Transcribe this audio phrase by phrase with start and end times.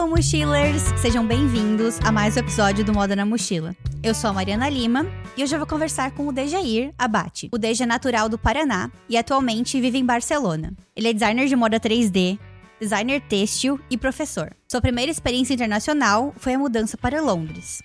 [0.00, 0.80] Hello, mochilers!
[0.98, 3.76] Sejam bem-vindos a mais um episódio do Moda na Mochila.
[4.02, 5.04] Eu sou a Mariana Lima
[5.36, 7.50] e hoje eu vou conversar com o Dejair Abate.
[7.52, 10.72] O Deja é natural do Paraná e atualmente vive em Barcelona.
[10.96, 12.38] Ele é designer de moda 3D,
[12.80, 14.56] designer têxtil e professor.
[14.66, 17.82] Sua primeira experiência internacional foi a mudança para Londres.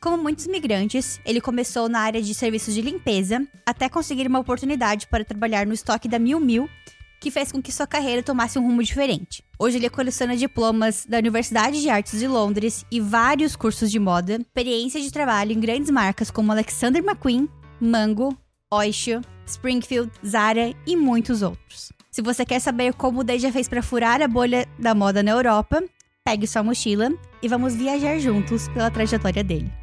[0.00, 5.06] Como muitos migrantes, ele começou na área de serviços de limpeza até conseguir uma oportunidade
[5.06, 6.66] para trabalhar no estoque da Miu Miu
[7.20, 9.42] que fez com que sua carreira tomasse um rumo diferente.
[9.58, 14.34] Hoje ele coleciona diplomas da Universidade de Artes de Londres e vários cursos de moda,
[14.34, 17.48] experiência de trabalho em grandes marcas como Alexander McQueen,
[17.80, 18.36] Mango,
[18.72, 21.92] Oysho, Springfield, Zara e muitos outros.
[22.10, 25.30] Se você quer saber como o Deja fez para furar a bolha da moda na
[25.30, 25.82] Europa,
[26.24, 27.10] pegue sua mochila
[27.42, 29.77] e vamos viajar juntos pela trajetória dele.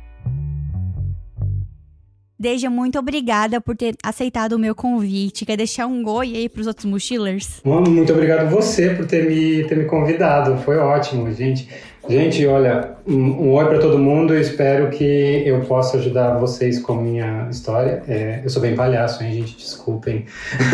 [2.38, 5.45] Deja, muito obrigada por ter aceitado o meu convite.
[5.45, 7.62] Quer deixar um oi aí para os outros mochilers?
[7.63, 10.57] Muito obrigado você por ter me, ter me convidado.
[10.57, 11.70] Foi ótimo, gente.
[12.09, 14.34] Gente, olha, um, um oi para todo mundo.
[14.34, 18.04] Eu espero que eu possa ajudar vocês com a minha história.
[18.07, 19.55] É, eu sou bem palhaço, hein, gente?
[19.55, 20.26] Desculpem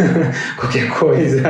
[0.60, 1.48] qualquer coisa.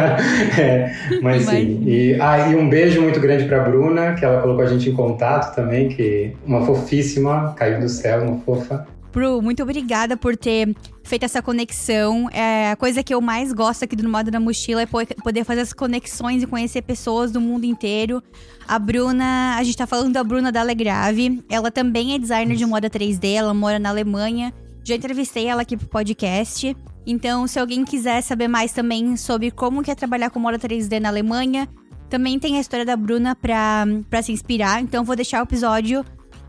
[0.59, 0.91] É,
[1.22, 1.83] mas sim.
[1.85, 4.94] E, ah, e um beijo muito grande para Bruna, que ela colocou a gente em
[4.94, 8.85] contato também, que uma fofíssima, caiu do céu, uma fofa.
[9.11, 10.73] Bru, muito obrigada por ter
[11.03, 12.29] feito essa conexão.
[12.31, 15.61] É, a coisa que eu mais gosto aqui do Moda na Mochila é poder fazer
[15.61, 18.23] as conexões e conhecer pessoas do mundo inteiro.
[18.67, 21.43] A Bruna, a gente tá falando da Bruna da Alegrave.
[21.49, 24.53] Ela também é designer de moda 3D, ela mora na Alemanha.
[24.83, 26.75] Já entrevistei ela aqui pro podcast.
[27.05, 30.99] Então, se alguém quiser saber mais também sobre como que é trabalhar com moda 3D
[30.99, 31.67] na Alemanha,
[32.09, 34.81] também tem a história da Bruna pra, pra se inspirar.
[34.81, 36.05] Então, vou deixar o episódio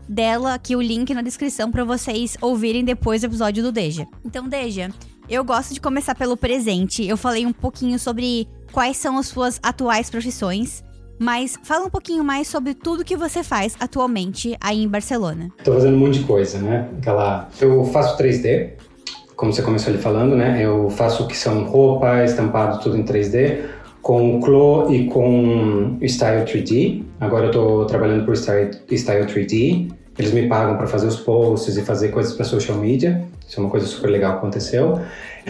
[0.07, 4.05] dela aqui o link na descrição para vocês ouvirem depois do episódio do Deja.
[4.25, 4.89] Então, Deja,
[5.29, 7.05] eu gosto de começar pelo presente.
[7.05, 10.83] Eu falei um pouquinho sobre quais são as suas atuais profissões.
[11.19, 15.49] Mas fala um pouquinho mais sobre tudo que você faz atualmente aí em Barcelona.
[15.57, 16.89] Estou fazendo um monte de coisa, né?
[16.97, 17.49] Aquela...
[17.61, 18.71] Eu faço 3D,
[19.35, 20.59] como você começou ali falando, né?
[20.61, 23.63] Eu faço o que são roupa, estampado, tudo em 3D,
[24.03, 27.03] com Clo e com Style 3D.
[27.21, 29.91] Agora eu estou trabalhando por Style, Style 3D.
[30.19, 33.23] Eles me pagam para fazer os posts e fazer coisas para social media.
[33.47, 34.99] Isso é uma coisa super legal que aconteceu.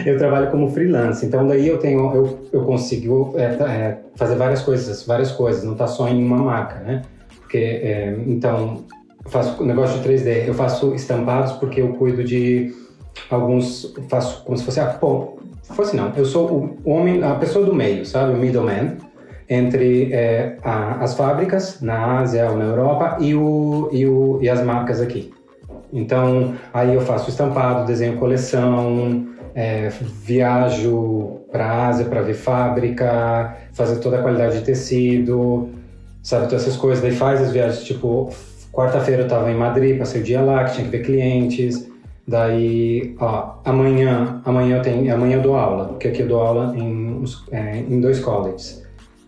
[0.06, 4.62] Eu trabalho como freelance, então daí eu tenho, eu, eu consigo é, é, fazer várias
[4.62, 5.64] coisas, várias coisas.
[5.64, 7.02] Não está só em uma marca, né?
[7.40, 8.84] Porque é, então
[9.24, 10.46] eu faço negócio de 3D.
[10.46, 12.72] Eu faço estampados porque eu cuido de
[13.28, 14.86] alguns, faço como se fosse a
[15.68, 16.12] pô, fosse não.
[16.16, 18.96] Eu sou o homem, a pessoa do meio, sabe, o middleman
[19.48, 24.48] entre é, a, as fábricas na Ásia ou na Europa e, o, e, o, e
[24.48, 25.32] as marcas aqui.
[25.92, 29.88] Então, aí eu faço estampado, desenho coleção, é,
[30.22, 35.68] viajo para a Ásia para ver fábrica, fazer toda a qualidade de tecido,
[36.22, 37.02] sabe, todas essas coisas.
[37.02, 38.30] Daí faz as viagens, tipo,
[38.72, 41.88] quarta-feira eu estava em Madrid, passei o dia lá, que tinha que ver clientes.
[42.26, 46.74] Daí, ó, amanhã, amanhã eu tenho, amanhã eu dou aula, porque aqui eu dou aula
[46.76, 48.82] em, é, em dois colleges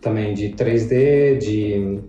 [0.07, 2.01] também de 3D, de,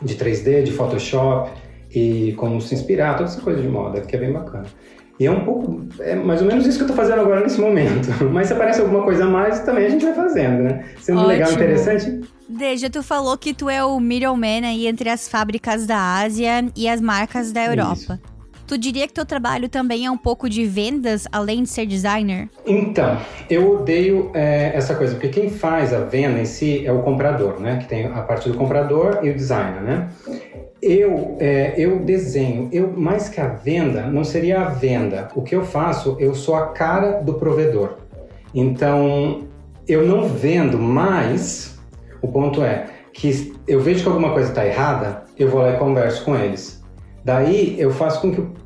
[0.00, 1.50] de 3D, de Photoshop
[1.92, 4.66] e como se inspirar, toda essa coisa de moda, que é bem bacana.
[5.18, 7.60] E é um pouco, é mais ou menos isso que eu estou fazendo agora nesse
[7.60, 8.08] momento.
[8.32, 10.84] Mas se aparece alguma coisa a mais, também a gente vai fazendo, né?
[11.00, 11.28] Sendo Ótimo.
[11.28, 12.20] legal, interessante.
[12.48, 16.88] Deja, tu falou que tu é o middleman aí entre as fábricas da Ásia e
[16.88, 17.94] as marcas da Europa.
[17.94, 18.31] Isso.
[18.72, 22.48] Tu diria que teu trabalho também é um pouco de vendas, além de ser designer?
[22.64, 23.18] Então,
[23.50, 27.60] eu odeio é, essa coisa, porque quem faz a venda em si é o comprador,
[27.60, 27.76] né?
[27.76, 30.08] Que tem a parte do comprador e o designer, né?
[30.80, 35.28] Eu, é, eu desenho, eu mais que a venda, não seria a venda.
[35.34, 37.98] O que eu faço, eu sou a cara do provedor.
[38.54, 39.48] Então,
[39.86, 41.78] eu não vendo, mas
[42.22, 45.76] o ponto é que eu vejo que alguma coisa está errada, eu vou lá e
[45.76, 46.80] converso com eles.
[47.24, 48.61] Daí eu faço com que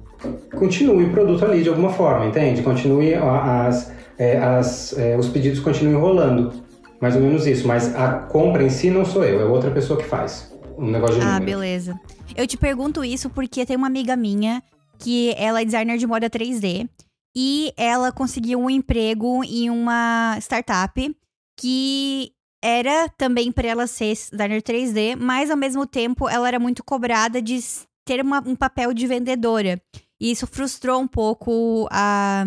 [0.54, 2.62] continue o produto ali de alguma forma, entende?
[2.62, 6.64] Continue as, é, as, é, os pedidos continuem rolando.
[7.00, 9.98] Mais ou menos isso, mas a compra em si não sou eu, é outra pessoa
[9.98, 10.50] que faz.
[10.78, 11.44] Um negócio de Ah, número.
[11.44, 11.94] beleza.
[12.34, 14.62] Eu te pergunto isso porque tem uma amiga minha
[14.98, 16.88] que ela é designer de moda 3D
[17.36, 21.14] e ela conseguiu um emprego em uma startup
[21.58, 22.30] que
[22.64, 27.40] era também para ela ser designer 3D, mas ao mesmo tempo ela era muito cobrada
[27.42, 27.58] de
[28.06, 29.80] ter uma, um papel de vendedora.
[30.20, 32.44] E isso frustrou um pouco a,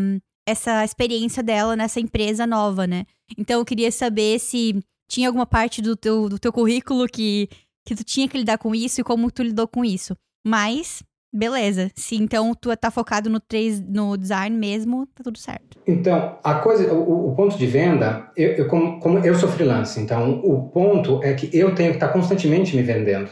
[0.48, 3.06] essa experiência dela nessa empresa nova, né?
[3.38, 7.50] Então eu queria saber se tinha alguma parte do teu, do teu currículo que,
[7.86, 10.16] que tu tinha que lidar com isso e como tu lidou com isso.
[10.45, 11.92] Mas, beleza.
[11.95, 15.77] Se então tu tá focado no, 3, no design mesmo, tá tudo certo.
[15.86, 20.00] Então, a coisa, o, o ponto de venda, eu, eu como, como, eu sou freelance,
[20.00, 23.31] então o ponto é que eu tenho que estar tá constantemente me vendendo.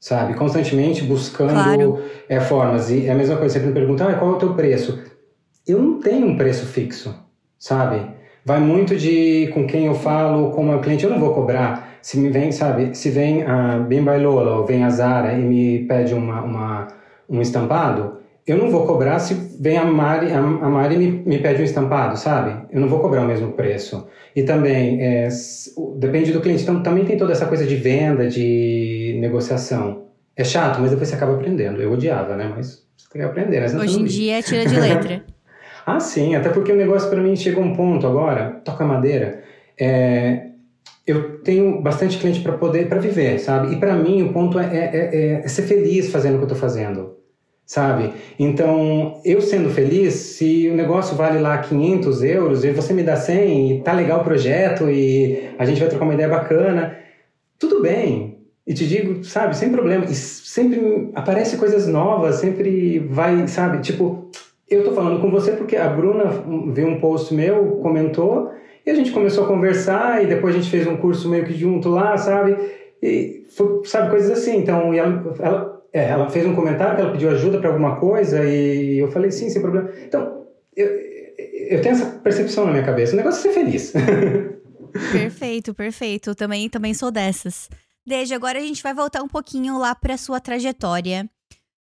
[0.00, 0.34] Sabe?
[0.34, 1.98] Constantemente buscando Claro.
[2.28, 2.90] é, formas.
[2.90, 4.98] E é a mesma coisa, sempre me perguntam, ah, qual é o teu preço?
[5.66, 7.14] Eu não tenho um preço fixo,
[7.58, 8.00] sabe?
[8.44, 11.98] Vai muito de com quem eu falo, como é o cliente, eu não vou cobrar.
[12.00, 15.80] Se me vem, sabe, se vem a Bem Bailola ou vem a Zara e me
[15.86, 16.88] pede uma, uma,
[17.28, 18.17] um estampado,
[18.52, 21.64] eu não vou cobrar se vem a Mari, a, a Mari me, me pede um
[21.64, 22.66] estampado, sabe?
[22.70, 24.06] Eu não vou cobrar o mesmo preço.
[24.34, 25.28] E também, é,
[25.96, 26.62] depende do cliente.
[26.62, 30.06] Então, também tem toda essa coisa de venda, de negociação.
[30.36, 31.82] É chato, mas depois você acaba aprendendo.
[31.82, 32.52] Eu odiava, né?
[32.54, 33.66] Mas você tem que aprender, né?
[33.78, 35.24] Hoje em dia tira de letra.
[35.86, 39.42] Ah, sim, até porque o negócio para mim chegou a um ponto agora, toca madeira,
[39.80, 40.48] é,
[41.06, 43.72] eu tenho bastante cliente para poder, para viver, sabe?
[43.74, 46.48] E para mim o ponto é, é- é- é ser feliz fazendo o que eu
[46.48, 47.16] tô fazendo,
[47.68, 48.14] sabe?
[48.38, 53.14] Então, eu sendo feliz, se o negócio vale lá 500 euros e você me dá
[53.14, 56.96] 100 e tá legal o projeto e a gente vai trocar uma ideia bacana,
[57.58, 58.38] tudo bem.
[58.66, 60.06] E te digo, sabe, sem problema.
[60.06, 63.82] E sempre aparece coisas novas, sempre vai, sabe?
[63.82, 64.30] Tipo,
[64.68, 66.24] eu tô falando com você porque a Bruna
[66.72, 68.50] viu um post meu, comentou,
[68.86, 71.52] e a gente começou a conversar, e depois a gente fez um curso meio que
[71.52, 72.56] junto lá, sabe?
[73.02, 74.56] E, foi, sabe, coisas assim.
[74.56, 78.44] Então, ela, ela, é, ela fez um comentário que ela pediu ajuda para alguma coisa,
[78.44, 79.90] e eu falei, sim, sem problema.
[80.04, 80.46] Então,
[80.76, 80.86] eu,
[81.68, 83.12] eu tenho essa percepção na minha cabeça.
[83.14, 83.92] O negócio é ser feliz.
[85.12, 86.34] Perfeito, perfeito.
[86.34, 87.68] Também, também sou dessas.
[88.06, 91.28] Desde agora a gente vai voltar um pouquinho lá pra sua trajetória.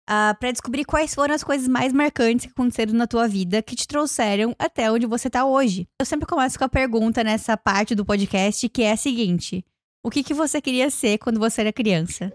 [0.08, 3.76] ah, pra descobrir quais foram as coisas mais marcantes que aconteceram na tua vida que
[3.76, 5.88] te trouxeram até onde você tá hoje.
[6.00, 9.66] Eu sempre começo com a pergunta nessa parte do podcast que é a seguinte:
[10.04, 12.32] O que, que você queria ser quando você era criança?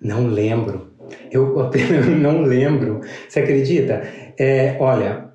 [0.00, 0.88] Não lembro.
[1.30, 3.00] Eu apenas não lembro.
[3.28, 4.02] Você acredita?
[4.38, 5.28] É, olha,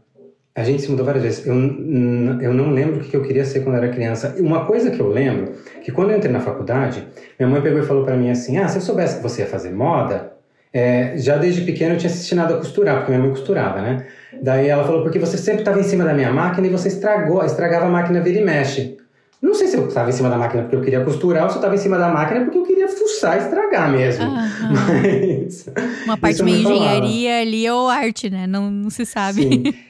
[0.55, 1.45] a gente se mudou várias vezes.
[1.45, 4.35] Eu, eu não lembro o que eu queria ser quando era criança.
[4.37, 7.07] Uma coisa que eu lembro, que quando eu entrei na faculdade,
[7.39, 9.47] minha mãe pegou e falou para mim assim, ah, se eu soubesse que você ia
[9.47, 10.33] fazer moda,
[10.71, 14.05] é, já desde pequeno eu tinha destinado a costurar, porque minha mãe costurava, né?
[14.41, 17.43] Daí ela falou, porque você sempre estava em cima da minha máquina e você estragou,
[17.43, 18.97] estragava a máquina vira e mexe.
[19.41, 21.55] Não sei se eu estava em cima da máquina porque eu queria costurar ou se
[21.55, 22.57] eu estava em cima da máquina porque
[23.27, 24.23] e estragar mesmo.
[24.23, 24.73] Aham.
[25.43, 25.69] Mas,
[26.05, 26.83] Uma parte meio falava.
[26.83, 28.47] engenharia ali ou arte, né?
[28.47, 29.43] Não, não se sabe.
[29.43, 29.63] Sim.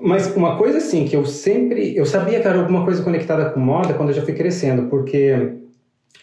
[0.00, 1.96] Mas uma coisa assim que eu sempre.
[1.96, 5.52] Eu sabia que era alguma coisa conectada com moda quando eu já fui crescendo, porque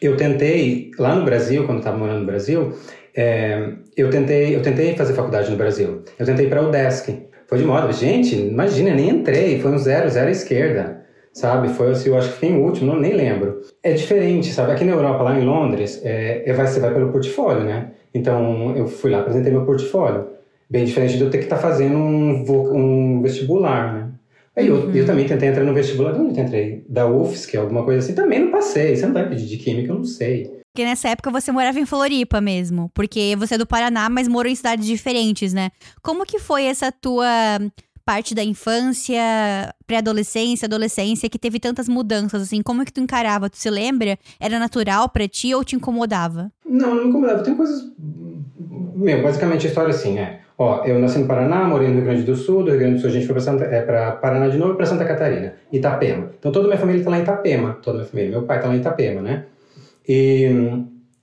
[0.02, 2.74] eu tentei, lá no Brasil, quando eu estava morando no Brasil,
[3.16, 6.04] é, eu, tentei, eu tentei fazer faculdade no Brasil.
[6.20, 7.28] Eu tentei para o UDESC.
[7.48, 7.92] Foi de moda.
[7.94, 9.60] Gente, imagina, nem entrei.
[9.60, 11.05] Foi um zero, zero à esquerda.
[11.36, 11.68] Sabe?
[11.68, 13.62] Foi assim, eu acho que fiquei em último, não, nem lembro.
[13.84, 14.72] É diferente, sabe?
[14.72, 17.92] Aqui na Europa, lá em Londres, é, é, vai, você vai pelo portfólio, né?
[18.14, 20.28] Então, eu fui lá, apresentei meu portfólio.
[20.70, 24.12] Bem diferente de eu ter que estar fazendo um, um vestibular, né?
[24.56, 26.86] Aí eu, eu também tentei entrar no vestibular, de onde eu entrei?
[26.88, 28.96] Da UFSC, alguma coisa assim, também não passei.
[28.96, 30.50] Você não vai pedir de química, eu não sei.
[30.74, 32.90] Porque nessa época você morava em Floripa mesmo.
[32.94, 35.70] Porque você é do Paraná, mas morou em cidades diferentes, né?
[36.02, 37.60] Como que foi essa tua
[38.06, 39.20] parte da infância,
[39.88, 42.62] pré-adolescência, adolescência, que teve tantas mudanças, assim?
[42.62, 43.50] Como que tu encarava?
[43.50, 44.18] Tu se lembra?
[44.40, 46.52] Era natural pra ti ou te incomodava?
[46.64, 47.44] Não, não me incomodava.
[47.44, 47.84] Tem coisas.
[48.96, 50.42] Meu, basicamente a história é assim, é.
[50.58, 53.02] Ó, eu nasci no Paraná, morei no Rio Grande do Sul, do Rio Grande do
[53.02, 56.30] Sul a gente foi Santa, é, pra Paraná de novo e pra Santa Catarina, Itapema.
[56.40, 58.32] Então toda a minha família tá lá em Itapema, toda a minha família.
[58.32, 59.46] Meu pai tá lá em Itapema, né?
[60.08, 60.50] E,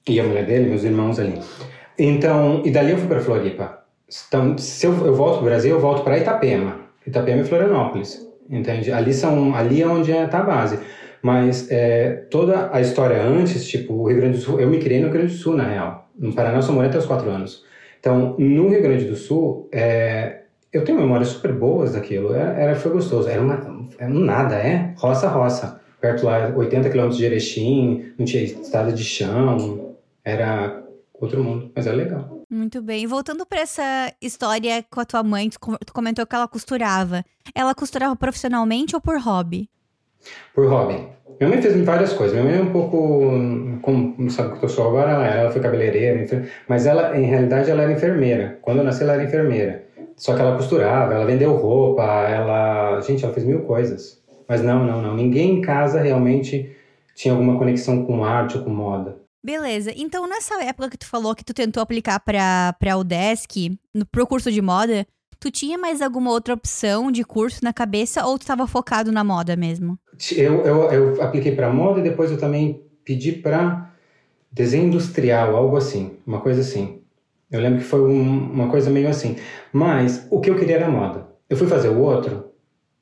[0.07, 1.41] e a mulher dele, meus irmãos ali.
[1.99, 3.82] Então, e dali eu fui pra Floripa.
[4.29, 6.81] Então, se eu, eu volto pro Brasil, eu volto pra Itapema.
[7.07, 8.93] Itapema e Florianópolis, entende?
[8.93, 10.79] Ali, são, ali é onde está a base.
[11.23, 15.01] Mas é, toda a história antes, tipo, o Rio Grande do Sul, eu me criei
[15.01, 16.09] no Rio Grande do Sul, na real.
[16.19, 17.65] No Paraná eu só morei até os quatro anos.
[18.01, 20.43] Então, no Rio Grande do Sul, é,
[20.73, 22.35] eu tenho memórias super boas daquilo.
[22.35, 23.29] Era, era- foi gostoso.
[23.29, 24.93] Era, uma, era um nada, é?
[24.97, 25.81] Roça, roça.
[26.01, 29.95] Perto lá, 80 quilômetros de Erechim, não tinha estrada de chão.
[30.25, 30.83] Era
[31.15, 32.42] outro mundo, mas era legal.
[32.53, 33.07] Muito bem.
[33.07, 37.25] Voltando pra essa história com a tua mãe, tu com- tu comentou que ela costurava.
[37.55, 39.71] Ela costurava profissionalmente ou por hobby?
[40.55, 41.09] Por hobby.
[41.41, 42.37] Minha mãe fez várias coisas.
[42.37, 43.31] Minha mãe é um pouco.
[43.81, 47.93] Como sabe que eu sou agora, ela, foi cabeleireira, mas ela, em realidade, ela era
[47.93, 48.59] enfermeira.
[48.61, 49.87] Quando eu nasci, ela era enfermeira.
[50.15, 53.01] Só que ela costurava, ela vendeu roupa, ela.
[53.01, 54.23] Gente, ela fez mil coisas.
[54.47, 55.17] Mas não, não, não.
[55.17, 56.71] Ninguém em casa realmente
[57.15, 59.22] tinha alguma conexão com arte ou com moda.
[59.45, 59.93] Beleza.
[59.97, 64.27] Então, nessa época que tu falou que tu tentou aplicar pra, pra UDESC, no, pro
[64.27, 65.07] curso de moda,
[65.41, 69.25] tu tinha mais alguma outra opção de curso na cabeça ou tu tava focado na
[69.25, 69.99] moda mesmo?
[70.37, 73.91] Eu, eu, eu apliquei para moda e depois eu também pedi para
[74.51, 77.01] desenho industrial, algo assim, uma coisa assim.
[77.51, 79.37] Eu lembro que foi um- uma coisa meio assim.
[79.73, 81.27] Mas o que eu queria era moda.
[81.51, 82.45] Eu fui fazer o outro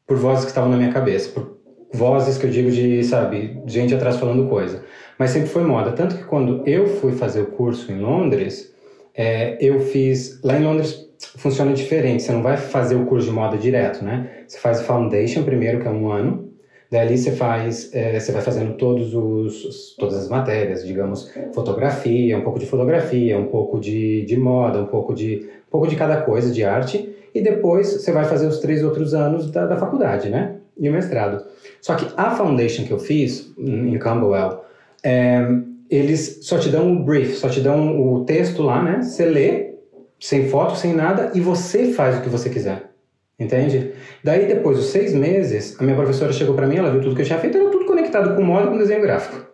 [0.07, 1.29] por vozes que estavam na minha cabeça.
[1.31, 1.59] por-
[1.93, 4.85] vozes que eu digo de, sabe, gente atrás falando coisa.
[5.21, 5.93] Mas sempre foi moda.
[5.93, 8.75] Tanto que quando eu fui fazer o curso em Londres,
[9.15, 10.41] é, eu fiz.
[10.43, 12.23] Lá em Londres funciona diferente.
[12.23, 14.45] Você não vai fazer o curso de moda direto, né?
[14.47, 16.49] Você faz Foundation primeiro, que é um ano.
[16.91, 22.41] Dali você faz, é, você vai fazendo todos os, todas as matérias, digamos, fotografia, um
[22.41, 26.23] pouco de fotografia, um pouco de, de moda, um pouco de, um pouco de cada
[26.23, 30.31] coisa, de arte, e depois você vai fazer os três outros anos da, da faculdade,
[30.31, 30.57] né?
[30.79, 31.45] E o mestrado.
[31.83, 34.70] Só que a foundation que eu fiz em Camberwell,
[35.05, 35.47] é,
[35.91, 39.03] eles só te dão o brief, só te dão o texto lá, né?
[39.03, 39.75] Você lê,
[40.19, 42.91] sem foto, sem nada, e você faz o que você quiser.
[43.39, 43.93] Entende?
[44.23, 47.23] Daí, depois dos seis meses, a minha professora chegou para mim, ela viu tudo que
[47.23, 49.51] eu tinha feito, era tudo conectado com moda e com desenho gráfico.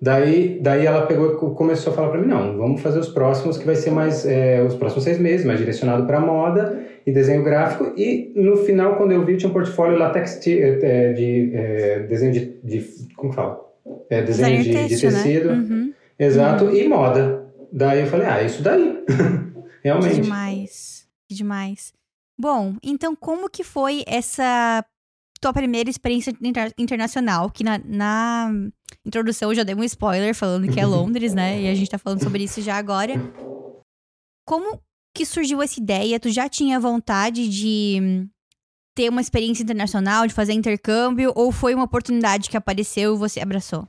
[0.00, 3.64] Daí, daí ela pegou começou a falar para mim, não, vamos fazer os próximos, que
[3.64, 7.92] vai ser mais, é, os próximos seis meses, mais direcionado para moda e desenho gráfico.
[7.96, 12.32] E no final, quando eu vi, tinha um portfólio latex de, é, de é, desenho
[12.32, 13.65] de, de, como fala?
[14.10, 15.48] É, desenho de, de, tecido.
[15.48, 15.54] Né?
[15.54, 15.94] Uhum.
[16.18, 16.74] Exato, uhum.
[16.74, 17.46] e moda.
[17.72, 19.04] Daí eu falei, ah, isso daí.
[19.82, 20.16] Realmente.
[20.16, 21.92] Que demais, que demais.
[22.38, 24.84] Bom, então como que foi essa
[25.40, 27.50] tua primeira experiência inter internacional?
[27.50, 28.50] Que na, na,
[29.04, 31.62] introdução eu já dei um spoiler falando que é Londres, né?
[31.62, 33.14] E a gente tá falando sobre isso já agora.
[34.46, 34.80] Como
[35.14, 36.20] que surgiu essa ideia?
[36.20, 38.28] Tu já tinha vontade de
[38.96, 43.40] ter uma experiência internacional, de fazer intercâmbio, ou foi uma oportunidade que apareceu e você
[43.40, 43.86] abraçou?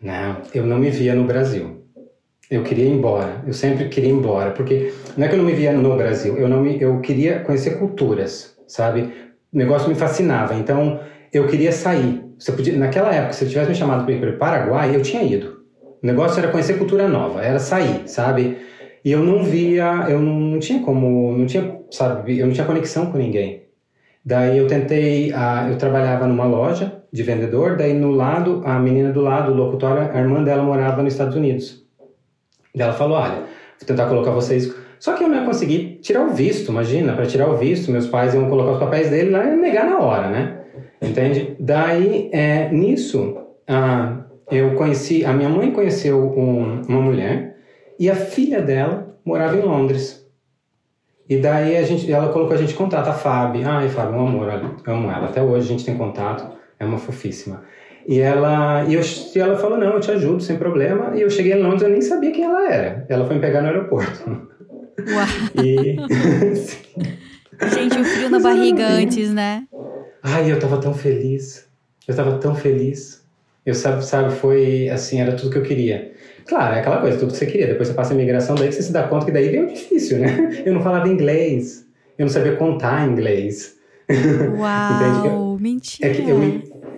[0.00, 1.82] Não, eu não me via no Brasil.
[2.50, 3.42] Eu queria ir embora.
[3.46, 6.36] Eu sempre queria ir embora, porque não é que eu não me via no Brasil.
[6.36, 9.10] Eu não me, eu queria conhecer culturas, sabe?
[9.52, 10.54] O negócio me fascinava.
[10.54, 11.00] Então
[11.32, 12.22] eu queria sair.
[12.38, 15.00] Você podia, naquela época, se eu tivesse me chamado para ir para o Paraguai, eu
[15.00, 15.64] tinha ido.
[16.02, 18.58] O negócio era conhecer cultura nova, era sair, sabe?
[19.02, 22.38] E eu não via, eu não tinha como, não tinha, sabe?
[22.38, 23.65] Eu não tinha conexão com ninguém.
[24.26, 25.32] Daí eu tentei,
[25.70, 30.10] eu trabalhava numa loja de vendedor, daí no lado, a menina do lado, o locutório,
[30.12, 31.86] a irmã dela morava nos Estados Unidos.
[32.76, 33.36] Ela falou: Olha,
[33.78, 34.74] vou tentar colocar vocês.
[34.98, 38.08] Só que eu não ia conseguir tirar o visto, imagina, para tirar o visto, meus
[38.08, 40.58] pais iam colocar os papéis dele lá e negar na hora, né?
[41.00, 41.54] Entende?
[41.60, 43.36] Daí, é, nisso,
[43.68, 47.58] ah, eu conheci, a minha mãe conheceu um, uma mulher
[47.96, 50.25] e a filha dela morava em Londres.
[51.28, 53.68] E daí a gente, ela colocou a gente em contato, a Fábio.
[53.68, 55.26] Ai, Fábio, um amor, olha, amo ela.
[55.26, 57.64] Até hoje a gente tem contato, é uma fofíssima.
[58.06, 61.16] E ela, e, eu, e ela falou: Não, eu te ajudo, sem problema.
[61.16, 63.04] E eu cheguei em Londres, eu nem sabia quem ela era.
[63.08, 64.24] Ela foi me pegar no aeroporto.
[64.28, 65.64] Uau!
[65.64, 65.96] E...
[67.74, 69.64] Gente, o frio na barriga antes, né?
[70.22, 71.66] Ai, eu tava tão feliz.
[72.06, 73.24] Eu tava tão feliz.
[73.64, 76.12] Eu sabe, sabe, foi assim, era tudo que eu queria.
[76.46, 77.66] Claro, é aquela coisa, tudo que você queria.
[77.66, 80.18] Depois você passa a imigração, daí você se dá conta que daí vem o difícil,
[80.18, 80.62] né?
[80.64, 81.86] Eu não falava inglês.
[82.16, 83.76] Eu não sabia contar inglês.
[84.58, 86.08] Uau, mentira.
[86.08, 86.38] É que eu,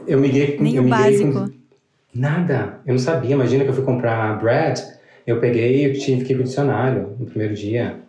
[0.07, 0.63] eu migrei com.
[0.63, 1.33] Nem eu o básico.
[1.33, 1.51] Com,
[2.15, 2.81] nada.
[2.87, 3.35] Eu não sabia.
[3.35, 4.83] Imagina que eu fui comprar bread,
[5.27, 8.01] eu peguei e tive que ir com o dicionário no primeiro dia.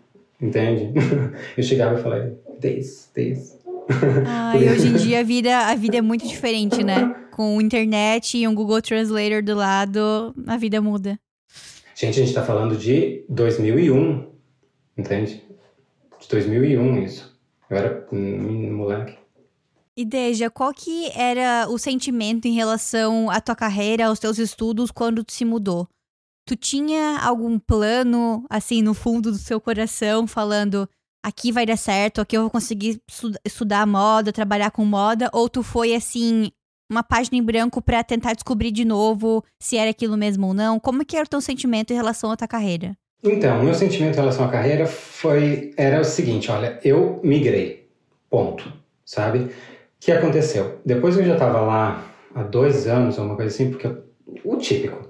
[0.41, 0.93] Entende?
[1.57, 3.57] Eu chegava e falei, this, this.
[4.25, 7.13] Ah, e hoje em dia a vida, a vida é muito diferente, né?
[7.31, 11.19] Com internet e um Google Translator do lado, a vida muda.
[11.99, 14.31] Gente, a gente tá falando de 2001,
[14.97, 15.43] entende?
[16.17, 17.37] De 2001 isso.
[17.69, 19.17] Eu era um moleque.
[19.97, 24.91] E Deja, qual que era o sentimento em relação à tua carreira, aos teus estudos
[24.91, 25.89] quando tu se mudou?
[26.47, 30.87] Tu tinha algum plano, assim, no fundo do seu coração, falando
[31.21, 33.01] aqui vai dar certo, aqui eu vou conseguir
[33.43, 35.29] estudar moda, trabalhar com moda?
[35.33, 36.49] Ou tu foi, assim,
[36.89, 40.79] uma página em branco para tentar descobrir de novo se era aquilo mesmo ou não?
[40.79, 42.93] Como que era o teu sentimento em relação à tua carreira?
[43.23, 47.89] Então, meu sentimento em relação à carreira foi era o seguinte, olha, eu migrei,
[48.29, 48.71] ponto,
[49.05, 49.39] sabe?
[49.39, 49.49] O
[49.99, 50.79] que aconteceu?
[50.85, 53.89] Depois que eu já estava lá há dois anos, uma coisa assim, porque
[54.43, 55.09] o típico.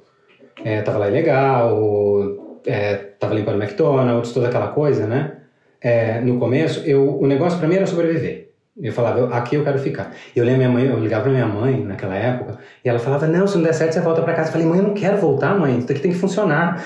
[0.63, 5.38] É, tava lá ilegal, é, tava limpando McDonald's, toda aquela coisa, né?
[5.79, 8.49] É, no começo, eu, o negócio para mim era sobreviver.
[8.81, 10.13] Eu falava, aqui eu quero ficar.
[10.35, 13.45] Eu lembro minha mãe, eu ligava pra minha mãe naquela época, e ela falava, não,
[13.45, 14.49] se não der certo, você volta pra casa.
[14.49, 16.81] Eu falei, mãe, eu não quero voltar, mãe, isso daqui tem que funcionar.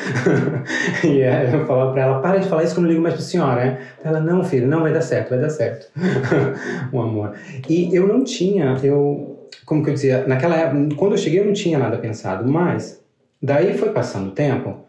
[1.03, 3.23] e eu falava pra ela, para de falar isso que eu não ligo mais pra
[3.23, 3.79] senhora, né?
[4.03, 5.87] Ela, não, filho, não, vai dar certo, vai dar certo.
[6.91, 7.33] um amor.
[7.69, 11.45] E eu não tinha, eu, como que eu dizia, naquela época, quando eu cheguei eu
[11.45, 13.03] não tinha nada pensado, mas
[13.41, 14.79] daí foi passando o tempo,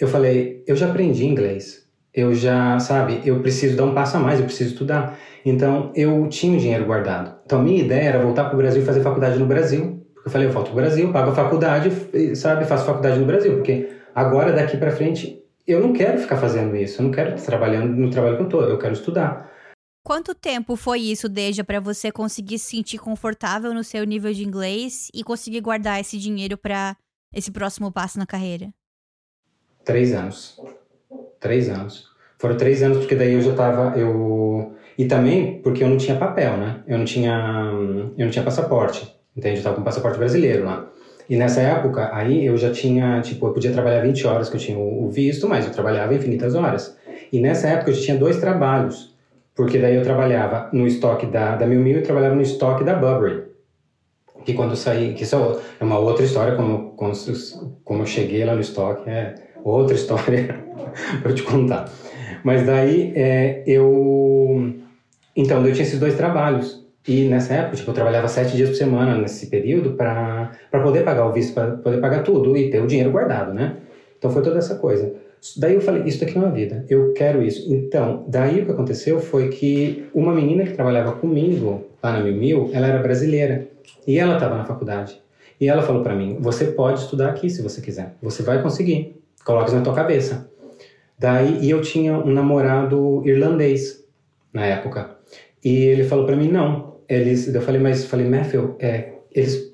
[0.00, 1.84] eu falei, eu já aprendi inglês.
[2.12, 5.18] Eu já, sabe, eu preciso dar um passo a mais, eu preciso estudar.
[5.44, 7.36] Então, eu tinha o dinheiro guardado.
[7.44, 10.06] Então, a minha ideia era voltar para o Brasil e fazer faculdade no Brasil.
[10.14, 11.90] Porque eu falei, eu volto para o Brasil, pago a faculdade,
[12.34, 13.54] sabe, faço faculdade no Brasil.
[13.56, 17.00] Porque agora, daqui para frente, eu não quero ficar fazendo isso.
[17.00, 18.62] Eu não quero estar trabalhando no trabalho que eu estou.
[18.62, 19.52] Eu quero estudar.
[20.02, 24.44] Quanto tempo foi isso, Deja, para você conseguir se sentir confortável no seu nível de
[24.44, 26.94] inglês e conseguir guardar esse dinheiro para
[27.34, 28.72] esse próximo passo na carreira?
[29.82, 30.60] Três anos.
[31.40, 32.06] Três anos.
[32.38, 36.16] Foram três anos porque daí eu já tava, eu e também porque eu não tinha
[36.16, 36.80] papel, né?
[36.86, 37.70] Eu não tinha,
[38.16, 39.58] eu não tinha passaporte, entende?
[39.58, 40.88] Eu tava com passaporte brasileiro lá.
[41.28, 44.60] E nessa época, aí eu já tinha, tipo, eu podia trabalhar 20 horas que eu
[44.60, 46.96] tinha o visto, mas eu trabalhava infinitas horas.
[47.32, 49.14] E nessa época eu já tinha dois trabalhos,
[49.54, 52.94] porque daí eu trabalhava no estoque da, da Mil Mil e trabalhava no estoque da
[52.94, 53.44] Burberry.
[54.44, 55.36] Que quando saí, que isso
[55.80, 57.12] é uma outra história, como, como,
[57.82, 59.34] como eu cheguei lá no estoque, é
[59.64, 60.62] outra história
[61.22, 61.88] para te contar.
[62.44, 64.74] Mas daí é, eu.
[65.36, 66.84] Então, eu tinha esses dois trabalhos.
[67.06, 71.26] E nessa época, tipo, eu trabalhava sete dias por semana nesse período para poder pagar
[71.26, 73.76] o visto, para poder pagar tudo e ter o dinheiro guardado, né?
[74.16, 75.14] Então foi toda essa coisa.
[75.58, 77.70] Daí eu falei, isso daqui não é vida, eu quero isso.
[77.70, 82.34] Então, daí o que aconteceu foi que uma menina que trabalhava comigo lá na Mil
[82.34, 83.68] Mil, ela era brasileira
[84.06, 85.20] e ela estava na faculdade.
[85.60, 89.22] E ela falou para mim, você pode estudar aqui se você quiser, você vai conseguir,
[89.44, 90.50] coloque isso na tua cabeça.
[91.18, 94.02] Daí, e eu tinha um namorado irlandês
[94.50, 95.13] na época.
[95.64, 99.72] E ele falou para mim, não, eles, eu falei, mas, falei, Matthew, é, eles,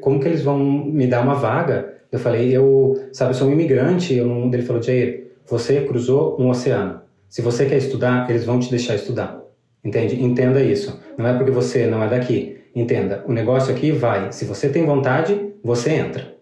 [0.00, 4.14] como que eles vão me dar uma vaga eu falei, eu, sabe, sou um imigrante.
[4.14, 7.00] Eu não, ele falou, Jair, você cruzou um oceano.
[7.28, 9.40] Se você quer estudar, eles vão te deixar estudar.
[9.84, 10.20] Entende?
[10.22, 11.00] Entenda isso.
[11.16, 12.58] Não é porque você não é daqui.
[12.74, 14.32] Entenda, o negócio aqui vai.
[14.32, 16.34] Se você tem vontade, você entra.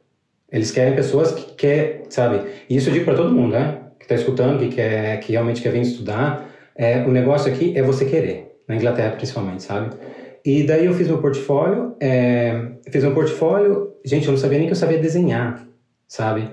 [0.50, 2.42] Eles querem pessoas que quer, sabe?
[2.68, 3.80] E isso eu digo para todo mundo, né?
[3.98, 6.48] Que está escutando, que quer, que realmente quer vir estudar.
[6.74, 8.47] É, o negócio aqui é você querer.
[8.68, 9.96] Na Inglaterra, principalmente, sabe?
[10.44, 14.66] E daí eu fiz meu portfólio, é, fiz meu portfólio, gente, eu não sabia nem
[14.66, 15.66] que eu sabia desenhar,
[16.06, 16.48] sabe?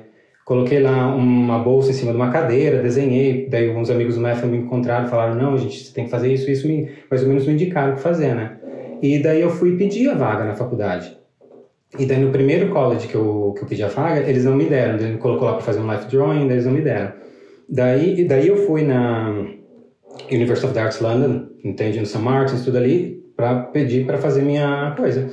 [0.46, 4.46] Coloquei lá uma bolsa em cima de uma cadeira, desenhei, daí alguns amigos do MEF
[4.46, 7.48] me encontraram, falaram, não, gente, você tem que fazer isso, isso, me, mais ou menos
[7.48, 8.58] me indicaram o que fazer, né?
[9.02, 11.18] E daí eu fui pedir a vaga na faculdade.
[11.98, 14.66] E daí no primeiro college que eu, que eu pedi a vaga, eles não me
[14.66, 17.14] deram, ele me colocou lá para fazer um life drawing, daí eles não me deram.
[17.68, 19.48] Daí, daí eu fui na
[20.32, 22.20] University of the Arts London, entende, no St.
[22.20, 25.30] Martin's, tudo ali, para pedir para fazer minha coisa.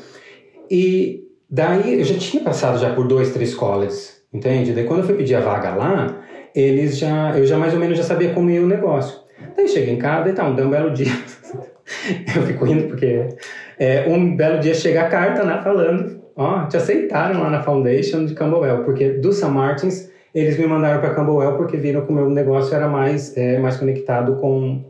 [0.71, 4.73] E daí eu já tinha passado já por dois, três colleges, entende?
[4.73, 6.21] Daí quando eu fui pedir a vaga lá,
[6.55, 9.21] eles já, eu já mais ou menos já sabia como ia o negócio.
[9.57, 11.13] Daí cheguei em casa e tal, um belo dia.
[12.35, 13.29] eu fico rindo porque
[13.79, 18.25] é, um belo dia chega a carta, né, falando, ó, te aceitaram lá na Foundation
[18.25, 19.47] de Camberwell, porque do St.
[19.47, 23.59] Martins eles me mandaram para Camberwell porque viram que o meu negócio era mais, é,
[23.59, 24.83] mais conectado com,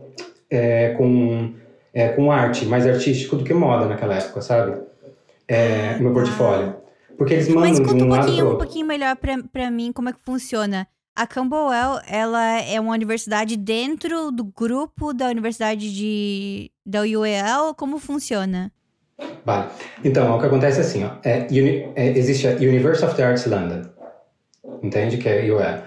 [0.50, 1.52] é, com
[1.92, 4.80] é, com arte, mais artístico do que moda naquela época, sabe?
[5.46, 6.76] É, meu portfólio.
[7.18, 9.16] Porque eles mandam Mas conta de um, um pouquinho, um pouquinho melhor
[9.52, 10.88] pra mim como é que funciona.
[11.14, 17.74] A Camberwell, ela é uma universidade dentro do grupo da universidade de, da UEL?
[17.76, 18.72] Como funciona?
[19.44, 19.68] Vale.
[20.02, 23.24] Então, o que acontece é assim, ó, é, uni, é, existe a University of the
[23.24, 23.82] Arts London,
[24.82, 25.16] entende?
[25.18, 25.78] Que é UEL.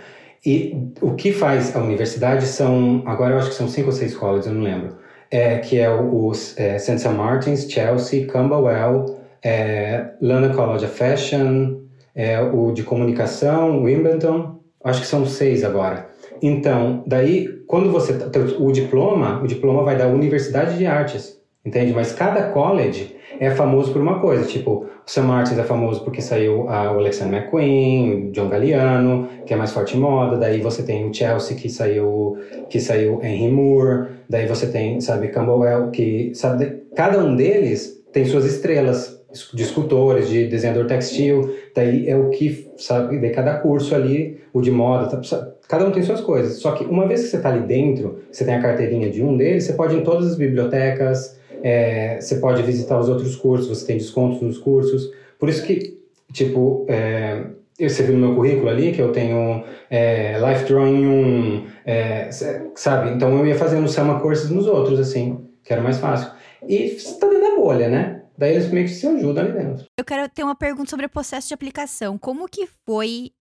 [0.45, 4.15] E o que faz a universidade são, agora eu acho que são cinco ou seis
[4.15, 4.97] colleges, eu não lembro,
[5.31, 7.09] é, que é os é, St.
[7.09, 11.81] Martins, Chelsea, Camberwell, é, London College of Fashion,
[12.13, 16.07] é, o de comunicação, Wimbledon, acho que são seis agora.
[16.41, 18.13] Então, daí, quando você
[18.59, 21.91] o diploma, o diploma vai da Universidade de Artes, entende?
[21.91, 25.21] Mas cada college é famoso por uma coisa, tipo, o St.
[25.21, 29.71] Martins é famoso porque saiu a, o Alexander McQueen, o John Galliano, que é mais
[29.71, 32.37] forte em moda, daí você tem o Chelsea que saiu
[32.69, 38.25] que saiu Henry Moore, daí você tem, sabe, Camberwell, que sabe, cada um deles tem
[38.25, 39.15] suas estrelas
[39.53, 44.61] de escultores, de desenhador textil, daí é o que, sabe, de cada curso ali, o
[44.61, 46.57] de moda, tá, cada um tem suas coisas.
[46.59, 49.35] Só que uma vez que você está ali dentro, você tem a carteirinha de um
[49.35, 53.67] deles, você pode ir em todas as bibliotecas, é, você pode visitar os outros cursos,
[53.67, 55.11] você tem descontos nos cursos.
[55.39, 55.99] Por isso que,
[56.31, 57.43] tipo, é,
[57.79, 62.29] você viu no meu currículo ali que eu tenho é, Life Drawing 1, é,
[62.75, 63.15] sabe?
[63.15, 66.31] Então eu ia fazendo Summer Courses nos outros, assim, que era mais fácil.
[66.67, 68.21] E você tá dentro da bolha, né?
[68.37, 69.87] Daí eles meio que se ajudam ali dentro.
[69.97, 72.15] Eu quero ter uma pergunta sobre o processo de aplicação.
[72.15, 73.31] Como que foi,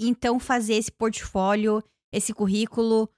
[0.00, 1.80] então, fazer esse portfólio,
[2.12, 3.08] esse currículo?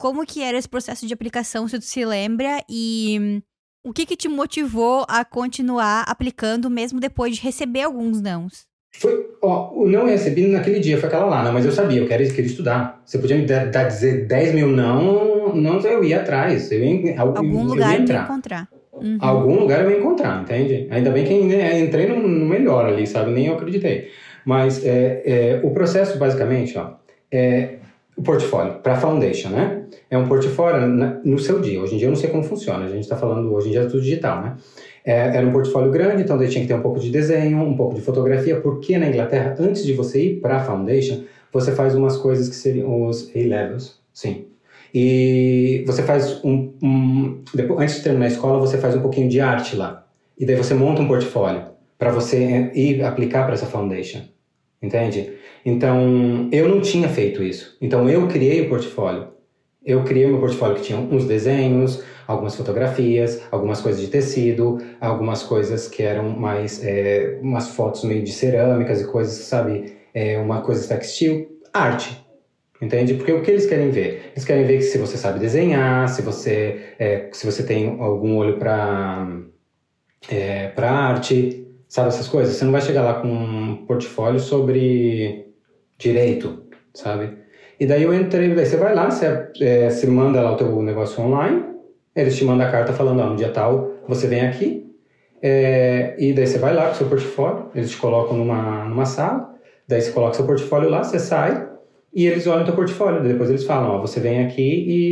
[0.00, 2.64] Como que era esse processo de aplicação, se tu se lembra?
[2.68, 3.42] E
[3.88, 8.66] o que que te motivou a continuar aplicando mesmo depois de receber alguns nãos?
[8.90, 12.06] Foi, ó, o não recebi naquele dia, foi aquela lá, não, mas eu sabia, eu
[12.06, 13.00] queria, queria estudar.
[13.04, 16.70] Você podia me dar, dar dizer 10 mil não, não, eu ia atrás.
[16.70, 18.24] Eu ia, Algum eu, lugar eu ia entrar.
[18.24, 18.68] encontrar.
[18.92, 19.18] Uhum.
[19.20, 20.88] Algum lugar eu ia encontrar, entende?
[20.90, 23.30] Ainda bem que né, entrei no, no melhor ali, sabe?
[23.30, 24.10] Nem eu acreditei.
[24.44, 26.94] Mas é, é, o processo, basicamente, ó,
[27.30, 27.76] é,
[28.16, 29.77] o portfólio para foundation, né?
[30.10, 30.88] É um portfólio
[31.24, 31.80] no seu dia.
[31.80, 32.84] Hoje em dia eu não sei como funciona.
[32.84, 34.56] A gente está falando hoje em dia é tudo digital, né?
[35.04, 37.76] É, era um portfólio grande, então daí tinha que ter um pouco de desenho, um
[37.76, 41.94] pouco de fotografia, porque na Inglaterra, antes de você ir para a foundation, você faz
[41.94, 44.46] umas coisas que seriam os A-levels, sim.
[44.94, 47.42] E você faz um, um
[47.78, 50.06] antes de terminar a escola, você faz um pouquinho de arte lá.
[50.38, 51.62] E daí você monta um portfólio
[51.98, 54.20] para você ir aplicar para essa foundation.
[54.80, 55.32] Entende?
[55.64, 57.76] Então, eu não tinha feito isso.
[57.80, 59.28] Então, eu criei o portfólio.
[59.88, 65.42] Eu criei meu portfólio que tinha uns desenhos, algumas fotografias, algumas coisas de tecido, algumas
[65.42, 70.60] coisas que eram mais é, umas fotos meio de cerâmicas e coisas, sabe, é, uma
[70.60, 72.22] coisa textil, arte.
[72.82, 73.14] Entende?
[73.14, 74.30] Porque o que eles querem ver?
[74.32, 78.58] Eles querem ver se você sabe desenhar, se você, é, se você tem algum olho
[78.58, 79.26] para
[80.28, 82.56] é, para arte, sabe essas coisas?
[82.56, 85.46] Você não vai chegar lá com um portfólio sobre
[85.96, 87.47] direito, sabe?
[87.78, 90.82] E daí eu entrei, daí você vai lá, você, é, você manda lá o teu
[90.82, 91.64] negócio online,
[92.14, 94.86] eles te mandam a carta falando, ó, no dia tal você vem aqui,
[95.40, 99.04] é, e daí você vai lá com o seu portfólio, eles te colocam numa, numa
[99.04, 99.54] sala,
[99.86, 101.68] daí você coloca seu portfólio lá, você sai,
[102.12, 104.62] e eles olham o teu portfólio, depois eles falam, ó, você vem aqui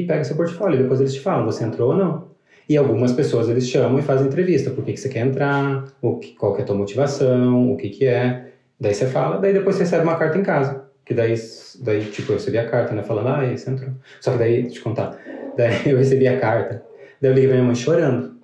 [0.01, 2.27] e pega seu portfólio, depois eles te falam, você entrou ou não.
[2.69, 6.17] E algumas pessoas eles chamam e fazem entrevista, por que, que você quer entrar, o
[6.19, 8.47] que, qual que é a tua motivação, o que que é.
[8.81, 10.86] Daí você fala, daí depois você recebe uma carta em casa.
[11.07, 11.35] Que daí,
[11.81, 13.91] daí tipo, eu recebi a carta, né, falando, ah, você entrou.
[14.21, 15.17] Só que daí, deixa eu contar,
[15.57, 16.83] daí eu recebi a carta,
[17.23, 18.37] daí eu liguei pra minha mãe chorando.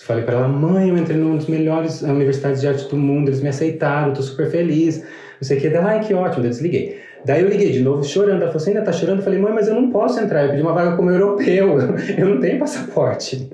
[0.00, 3.40] Falei para ela, mãe, eu entrei numa das melhores universidades de arte do mundo, eles
[3.40, 5.68] me aceitaram, tô super feliz, não sei o que.
[5.68, 7.00] Daí, ai, que ótimo, daí desliguei.
[7.24, 8.42] Daí eu liguei de novo chorando.
[8.42, 9.18] Ela falou: Você ainda tá chorando?
[9.18, 10.44] Eu falei: Mãe, mas eu não posso entrar.
[10.44, 11.76] Eu pedi uma vaga como europeu.
[12.16, 13.50] Eu não tenho passaporte.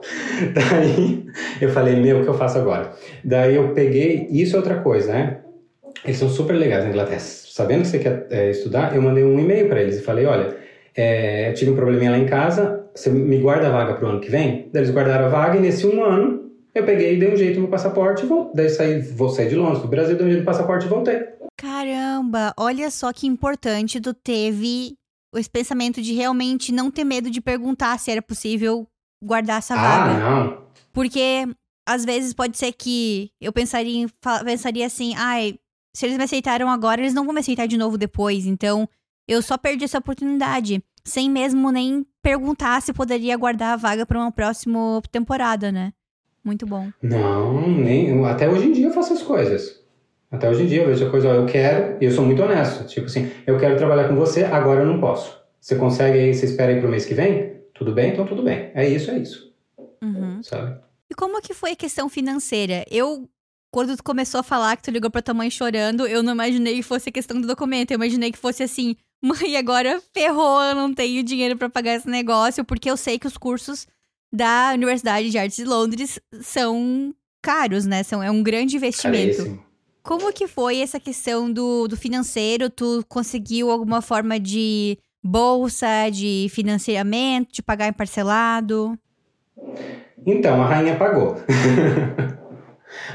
[0.54, 1.26] Daí
[1.60, 2.92] eu falei: Meu, o que eu faço agora?
[3.24, 4.28] Daí eu peguei.
[4.30, 5.38] Isso é outra coisa, né?
[6.04, 7.20] Eles são super legais na Inglaterra.
[7.20, 10.56] Sabendo que você quer é, estudar, eu mandei um e-mail para eles e falei: Olha,
[10.94, 12.86] é, tive um probleminha lá em casa.
[12.94, 14.68] Você me guarda a vaga pro ano que vem?
[14.72, 17.56] Daí eles guardaram a vaga e nesse um ano eu peguei e dei um jeito
[17.56, 18.26] no meu passaporte.
[18.26, 20.88] Vou, daí saí, vou sair de Londres pro Brasil, dei um jeito no passaporte e
[20.88, 21.20] voltei.
[21.56, 24.94] Caramba, olha só que importante tu teve
[25.34, 28.86] esse pensamento de realmente não ter medo de perguntar se era possível
[29.22, 30.12] guardar essa vaga.
[30.12, 30.62] Ah, não.
[30.92, 31.46] Porque
[31.86, 34.06] às vezes pode ser que eu pensaria,
[34.44, 35.56] pensaria assim, ai,
[35.98, 38.46] se eles me aceitaram agora, eles não vão me aceitar de novo depois.
[38.46, 38.88] Então,
[39.26, 44.16] eu só perdi essa oportunidade, sem mesmo nem perguntar se poderia guardar a vaga para
[44.16, 45.92] uma próxima temporada, né?
[46.44, 46.88] Muito bom.
[47.02, 49.82] Não, nem até hoje em dia eu faço as coisas.
[50.30, 52.44] Até hoje em dia eu vejo a coisa, ó, eu quero, e eu sou muito
[52.44, 52.86] honesto.
[52.86, 55.36] Tipo assim, eu quero trabalhar com você, agora eu não posso.
[55.60, 57.54] Você consegue aí, você espera aí pro mês que vem?
[57.74, 58.12] Tudo bem?
[58.12, 58.70] Então tudo bem.
[58.72, 59.52] É isso, é isso.
[60.00, 60.40] Uhum.
[60.44, 60.78] Sabe?
[61.10, 62.84] E como que foi a questão financeira?
[62.88, 63.28] Eu,
[63.70, 66.76] quando tu começou a falar que tu ligou pra tua mãe chorando, eu não imaginei
[66.76, 67.90] que fosse a questão do documento.
[67.90, 72.08] Eu imaginei que fosse assim, mãe, agora ferrou, eu não tenho dinheiro para pagar esse
[72.08, 73.86] negócio, porque eu sei que os cursos
[74.32, 78.02] da Universidade de Artes de Londres são caros, né?
[78.02, 79.36] São, é um grande investimento.
[79.36, 79.68] Caríssimo.
[80.02, 82.70] Como que foi essa questão do, do financeiro?
[82.70, 88.98] Tu conseguiu alguma forma de bolsa, de financiamento, de pagar em parcelado?
[90.26, 91.36] Então, a rainha pagou.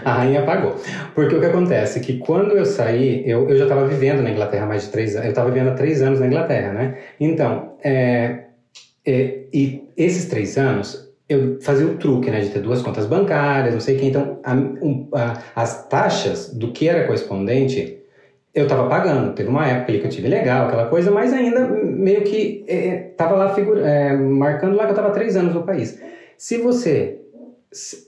[0.03, 0.75] a rainha pagou.
[1.13, 4.29] Porque o que acontece é que quando eu saí, eu, eu já estava vivendo na
[4.29, 5.25] Inglaterra mais de três anos.
[5.25, 6.97] Eu estava vivendo há três anos na Inglaterra, né?
[7.19, 8.43] Então, é,
[9.05, 13.73] é, e esses três anos, eu fazia o truque, né, de ter duas contas bancárias,
[13.73, 14.05] não sei o que.
[14.07, 17.99] Então, a, um, a, as taxas do que era correspondente,
[18.53, 19.33] eu estava pagando.
[19.33, 23.37] Teve uma época que eu tive legal, aquela coisa, mas ainda meio que estava é,
[23.37, 25.99] lá figura, é, marcando lá que eu estava três anos no país.
[26.37, 27.19] Se você,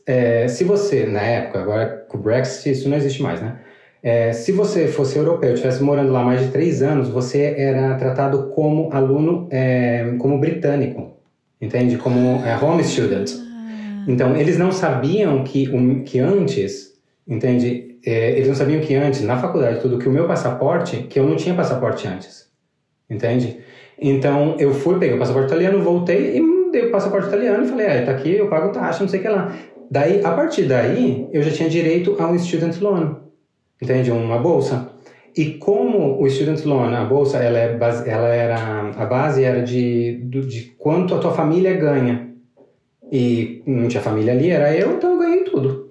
[0.05, 3.59] é, se você na época, agora com o Brexit isso não existe mais, né?
[4.03, 8.51] É, se você fosse europeu, estivesse morando lá mais de três anos, você era tratado
[8.53, 11.15] como aluno, é, como britânico
[11.61, 11.97] entende?
[11.97, 13.31] Como é, home student.
[13.31, 14.05] Ah.
[14.07, 16.93] Então, eles não sabiam que, um, que antes,
[17.27, 17.97] entende?
[18.05, 21.27] É, eles não sabiam que antes, na faculdade, tudo, que o meu passaporte, que eu
[21.27, 22.47] não tinha passaporte antes,
[23.09, 23.59] entende?
[23.99, 27.87] Então, eu fui, peguei o passaporte italiano, voltei e dei o passaporte italiano e falei,
[27.87, 29.55] ah, tá aqui, eu pago taxa, não sei o que lá.
[29.89, 33.17] Daí, a partir daí, eu já tinha direito a um student loan,
[33.81, 34.11] entende?
[34.11, 34.95] Uma bolsa.
[35.35, 39.61] E como o Student Loan, a bolsa, ela, é base, ela era a base era
[39.61, 42.33] de, de quanto a tua família ganha.
[43.11, 45.89] E não tinha família ali, era eu, então eu ganhei tudo.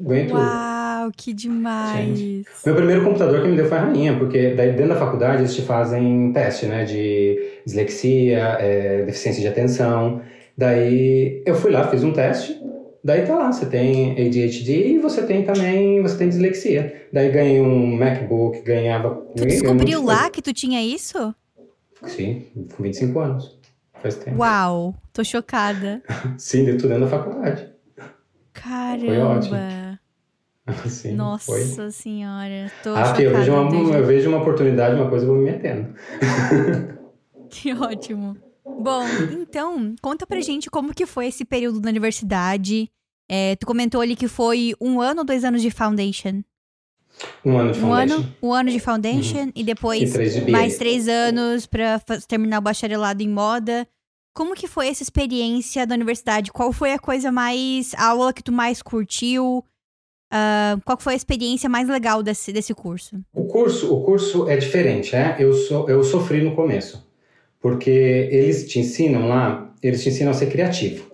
[0.00, 0.40] Ganhei tudo.
[0.40, 2.18] Uau, que demais!
[2.18, 2.46] Gente.
[2.64, 5.54] Meu primeiro computador que me deu foi a rainha, porque daí dentro da faculdade eles
[5.54, 10.20] te fazem teste, né, de dislexia, é, deficiência de atenção.
[10.56, 12.62] Daí eu fui lá, fiz um teste,
[13.06, 17.02] Daí tá lá, você tem ADHD e você tem também, você tem dislexia.
[17.12, 19.22] Daí ganhei um MacBook, ganhava...
[19.36, 21.34] Tu descobriu lá que tu tinha isso?
[22.06, 23.58] Sim, com 25 anos.
[24.00, 24.38] Faz tempo.
[24.38, 26.02] Uau, tô chocada.
[26.38, 27.68] Sim, dentro da faculdade.
[28.54, 29.04] Caramba.
[29.06, 29.56] Foi ótimo.
[30.88, 31.90] Sim, Nossa foi.
[31.90, 33.22] senhora, tô Ah, chocada.
[33.22, 35.88] eu vejo, uma, eu vejo uma oportunidade, uma coisa, eu vou me metendo.
[37.62, 38.36] Que ótimo.
[38.66, 39.04] Bom,
[39.40, 42.90] então, conta pra gente como que foi esse período na universidade.
[43.30, 46.42] É, tu comentou ali que foi um ano ou dois anos de foundation?
[47.44, 48.16] Um ano de Um foundation.
[48.18, 52.18] ano, um ano de foundation e depois E três de mais três anos pra fa-
[52.26, 53.86] terminar o bacharelado em moda.
[54.34, 56.50] Como que foi essa experiência da universidade?
[56.50, 57.94] Qual foi a coisa mais.
[57.94, 59.64] a aula que tu mais curtiu?
[60.32, 63.20] Ah, qual foi a experiência mais legal desse, desse curso?
[63.32, 65.36] O curso, o curso é diferente, né?
[65.38, 67.03] Eu, so, eu sofri no começo,
[67.64, 71.06] porque eles te ensinam lá, eles te ensinam a ser criativo,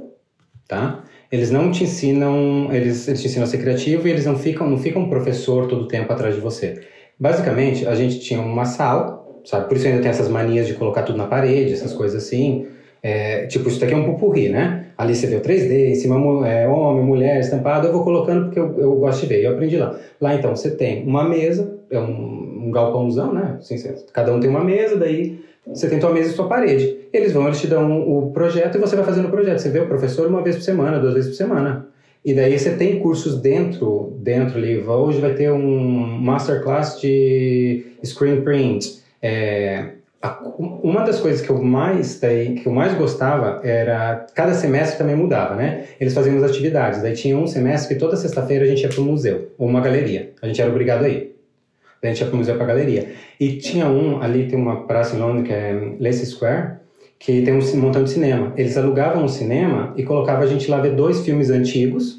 [0.66, 1.04] tá?
[1.30, 4.68] Eles não te ensinam, eles, eles te ensinam a ser criativo e eles não ficam,
[4.68, 6.80] não ficam um professor todo o tempo atrás de você.
[7.16, 9.68] Basicamente, a gente tinha uma sala, sabe?
[9.68, 12.66] Por isso ainda tem essas manias de colocar tudo na parede, essas coisas assim.
[13.00, 14.86] É, tipo, isso daqui é um pupurri, né?
[14.98, 17.86] Ali você vê o 3D, em cima é, homem, mulher, estampado.
[17.86, 19.44] Eu vou colocando porque eu, eu gosto de ver.
[19.44, 19.96] Eu aprendi lá.
[20.20, 23.56] Lá, então, você tem uma mesa, é um, um galpãozão, né?
[23.60, 23.76] Assim,
[24.12, 26.96] cada um tem uma mesa, daí você tem tua mesa e sua parede.
[27.12, 29.58] Eles vão, eles te dão o projeto e você vai fazendo o projeto.
[29.58, 31.86] Você vê o professor uma vez por semana, duas vezes por semana.
[32.24, 34.78] E daí você tem cursos dentro, dentro ali.
[34.78, 39.00] Hoje vai ter um masterclass de screen print.
[39.22, 39.92] É,
[40.58, 45.54] uma das coisas que eu mais que eu mais gostava era cada semestre também mudava,
[45.54, 45.86] né?
[45.98, 47.00] Eles faziam as atividades.
[47.00, 49.80] Daí tinha um semestre que toda sexta-feira a gente ia para o museu ou uma
[49.80, 50.32] galeria.
[50.42, 51.39] A gente era obrigado a ir.
[52.02, 53.12] A gente ia para museu para galeria.
[53.38, 56.80] E tinha um ali tem uma praça em Londres que é Leicester Square
[57.18, 58.54] que tem um montão de cinema.
[58.56, 62.18] Eles alugavam um cinema e colocavam a gente lá ver dois filmes antigos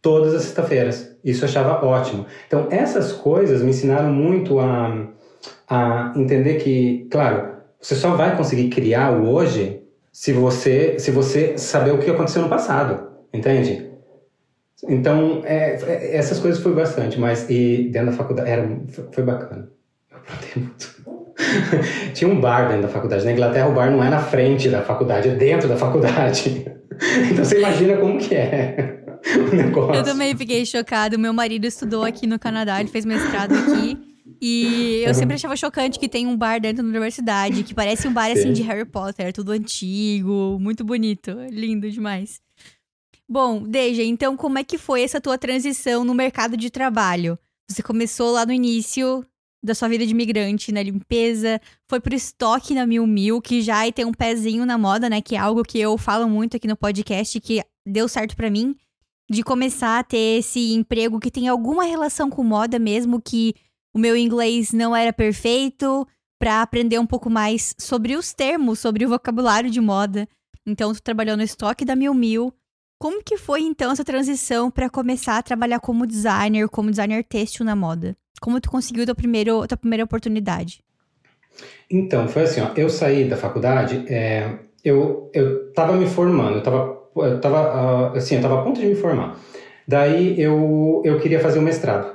[0.00, 1.14] todas as sexta-feiras.
[1.22, 2.24] Isso eu achava ótimo.
[2.46, 5.08] Então essas coisas me ensinaram muito a
[5.68, 11.56] a entender que, claro, você só vai conseguir criar o hoje se você se você
[11.56, 13.89] saber o que aconteceu no passado, entende?
[14.88, 18.68] Então, é, é- essas coisas foi bastante, mas e dentro da faculdade era
[19.12, 19.68] foi, bacana.
[20.10, 21.00] Eu aprontei muito.
[22.14, 23.24] Tinha um bar dentro da faculdade.
[23.24, 26.66] Na Inglaterra o bar não é na frente da faculdade, é dentro da faculdade.
[27.32, 29.02] Então você imagina como que é
[29.34, 29.94] o negócio.
[29.94, 31.16] Eu também fiquei chocada.
[31.16, 33.96] Meu marido estudou aqui no Canadá, ele fez mestrado aqui.
[34.38, 35.14] E eu Uhum.
[35.14, 38.48] sempre achava chocante que tem um bar dentro da universidade, que parece um bar assim
[38.48, 38.52] Sim.
[38.52, 42.38] de Harry Potter, tudo antigo, muito bonito, lindo demais.
[43.30, 47.38] Bom, Deja, então como é que foi essa tua transição no mercado de trabalho?
[47.70, 49.24] Você começou lá no início
[49.62, 53.88] da sua vida de imigrante na limpeza, foi pro estoque na Mil Mil, que já
[53.92, 55.20] tem um pezinho na moda, né?
[55.20, 58.74] Que é algo que eu falo muito aqui no podcast, que deu certo pra mim
[59.30, 63.54] de começar a ter esse emprego que tem alguma relação com moda mesmo, que
[63.94, 66.04] o meu inglês não era perfeito,
[66.36, 70.28] pra aprender um pouco mais sobre os termos, sobre o vocabulário de moda.
[70.66, 72.52] Então, tu trabalhou no estoque da Mil Mil.
[73.00, 77.64] Como que foi então essa transição pra começar a trabalhar como designer, como designer têxtil
[77.64, 78.14] na moda?
[78.42, 80.84] Como tu conseguiu tua, primeiro, tua primeira oportunidade?
[81.90, 84.50] Então, foi assim, ó, eu saí da faculdade, é,
[84.84, 88.78] eu, eu tava me formando, eu tava, eu tava, ah, assim, eu tava a ponto
[88.78, 89.40] de me formar.
[89.88, 92.14] Daí eu, eu queria fazer um mestrado.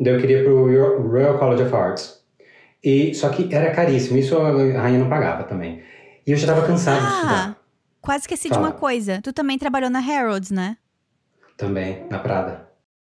[0.00, 0.64] Daí eu queria pro
[1.10, 2.22] Royal College of Arts.
[2.82, 5.82] E, só que era caríssimo, isso a rainha não pagava também.
[6.26, 7.61] E eu já tava cansado de Ah, estudar
[8.02, 8.66] quase esqueci de Fala.
[8.68, 9.20] uma coisa.
[9.22, 10.76] Tu também trabalhou na Harrods, né?
[11.56, 12.68] também, na Prada.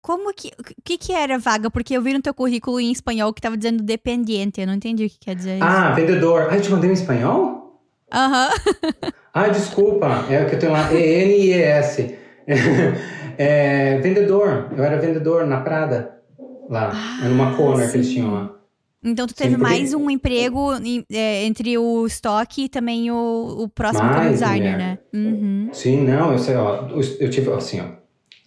[0.02, 0.50] Como que.
[0.60, 1.72] O que, que era vaga?
[1.72, 4.60] Porque eu vi no teu currículo em espanhol que tava dizendo dependiente.
[4.60, 5.66] Eu não entendi o que quer dizer isso.
[5.66, 6.48] Ah, vendedor.
[6.52, 7.82] Ah, eu te mandei em espanhol?
[8.14, 8.50] Aham.
[9.36, 12.16] Ah, desculpa, é o que eu tenho lá, E-N-I-E-S.
[13.36, 16.22] É, vendedor, eu era vendedor na Prada,
[16.70, 18.14] lá, Ah, numa corner que eles sim.
[18.14, 18.56] tinham lá.
[19.04, 23.64] Então tu teve porque- mais um emprego em- é, entre o estoque e também o,
[23.64, 24.78] o próximo como Mais, designer, mulher.
[24.78, 25.00] né?
[25.14, 25.70] Uhum.
[25.74, 26.88] Sim, não, eu sei, ó,
[27.20, 27.86] eu- tive assim, ó,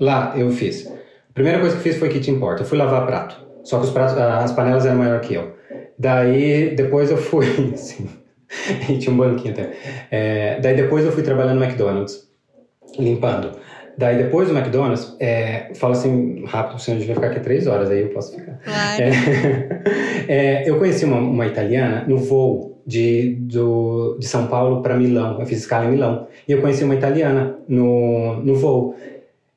[0.00, 0.92] lá eu fiz.
[1.30, 3.84] A primeira coisa que fiz foi que te importa, eu fui lavar prato, só que
[3.86, 5.54] os pratos, as panelas eram maior que eu.
[5.98, 8.08] Daí, depois eu fui, assim,
[8.98, 9.76] tinha um banquinho até.
[10.10, 12.26] É, daí depois eu fui trabalhar no McDonald's,
[12.98, 13.52] limpando.
[13.98, 17.66] Daí depois do McDonald's, é, fala assim rápido, senão a gente vai ficar aqui três
[17.66, 18.58] horas, aí eu posso ficar.
[18.62, 19.02] Claro.
[19.02, 19.82] É,
[20.64, 25.40] é, eu conheci uma, uma italiana no voo de, do, de São Paulo para Milão.
[25.40, 26.26] Eu fiz escala em Milão.
[26.46, 28.94] E eu conheci uma italiana no, no voo.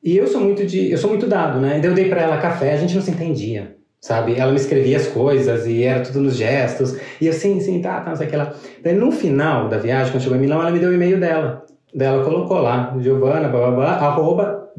[0.02, 1.78] E eu sou muito de, eu sou muito dado, né?
[1.78, 4.34] E daí eu dei para ela café, a gente não se entendia, sabe?
[4.34, 6.96] Ela me escrevia as coisas e era tudo nos gestos.
[7.20, 8.54] E eu, sim, sim, tá, tá, não sei o que lá.
[8.82, 11.66] Daí no final da viagem, quando chegou em Milão, ela me deu o e-mail dela.
[11.94, 14.70] Daí ela colocou lá, giovanna, blá, blá, blá, arroba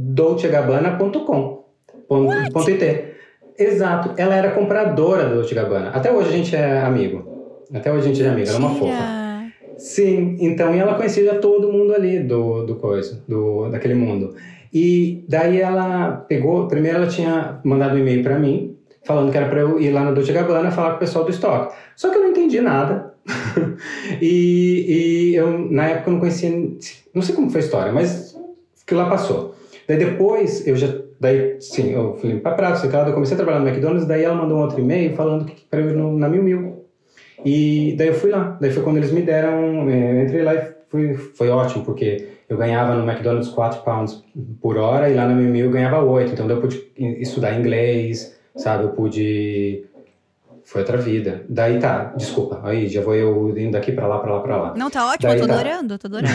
[2.71, 3.05] IT.
[3.57, 4.11] Exato.
[4.17, 5.89] Ela era compradora da Dolce Gabbana.
[5.89, 7.27] Até hoje a gente é amigo.
[7.73, 8.47] Até hoje a gente é amigo.
[8.47, 9.21] Ela é uma fofa.
[9.77, 14.35] Sim, então, e ela conhecia todo mundo ali do, do coisa, do, daquele mundo.
[14.71, 19.49] E daí ela pegou, primeiro ela tinha mandado um e-mail para mim, falando que era
[19.49, 21.73] para eu ir lá no Dolce Gabbana falar com o pessoal do estoque.
[21.95, 23.10] Só que eu não entendi nada.
[24.21, 26.49] e, e eu, na época, eu não conhecia,
[27.13, 28.37] não sei como foi a história, mas
[28.85, 29.55] que lá passou.
[29.87, 30.87] Daí depois, eu já,
[31.19, 34.23] daí, sim, eu fui para prato, sei lá, eu comecei a trabalhar no McDonald's, daí
[34.23, 36.85] ela mandou um outro e-mail falando que para eu ir no, na Mil Mil.
[37.43, 38.57] E daí eu fui lá.
[38.59, 42.27] Daí foi quando eles me deram, é, eu entrei lá e fui, foi ótimo, porque
[42.47, 44.23] eu ganhava no McDonald's 4 pounds
[44.61, 46.33] por hora e lá na Mil Mil eu ganhava 8.
[46.33, 48.83] Então eu pude estudar inglês, sabe?
[48.83, 49.85] Eu pude
[50.71, 51.43] foi outra vida.
[51.49, 54.73] Daí tá, desculpa, aí já vou eu indo daqui pra lá, pra lá, pra lá.
[54.77, 55.59] Não, tá ótimo, Daí eu tô tá.
[55.59, 56.33] adorando, tô adorando.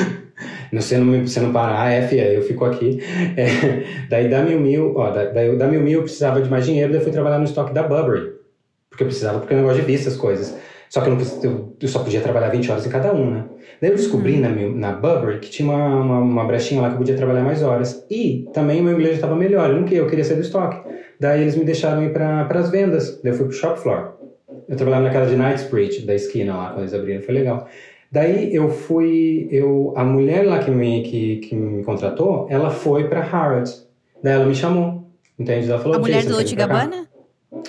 [0.72, 2.98] não, você, não, você não parar, ah, F, eu fico aqui.
[3.36, 6.90] É, daí da Mil Mil, ó, daí da Mil Mil eu precisava de mais dinheiro,
[6.90, 8.32] daí eu fui trabalhar no estoque da Burberry.
[8.88, 10.56] Porque eu precisava, porque eu não gosto de ver essas coisas.
[10.88, 13.44] Só que eu, não, eu, só podia trabalhar 20 horas em cada um, né?
[13.82, 14.76] Daí eu descobri uhum.
[14.76, 17.62] na, na Burberry que tinha uma, uma, uma, brechinha lá que eu podia trabalhar mais
[17.62, 18.06] horas.
[18.10, 19.68] E também o meu inglês estava melhor.
[19.68, 20.88] Eu não queria, eu queria sair do estoque.
[21.20, 23.20] Daí eles me deixaram ir para as vendas.
[23.22, 24.14] Daí eu fui pro shop floor.
[24.68, 27.22] Eu trabalhava naquela de Knightsbridge, da esquina lá, quando eles abriram.
[27.22, 27.66] Foi legal.
[28.10, 33.08] Daí eu fui, eu, a mulher lá que me, que, que me contratou, ela foi
[33.08, 33.86] para Harrods.
[34.22, 35.04] Daí ela me chamou,
[35.38, 35.70] entende?
[35.70, 37.06] Ela falou, a mulher do Dolce Gabbana?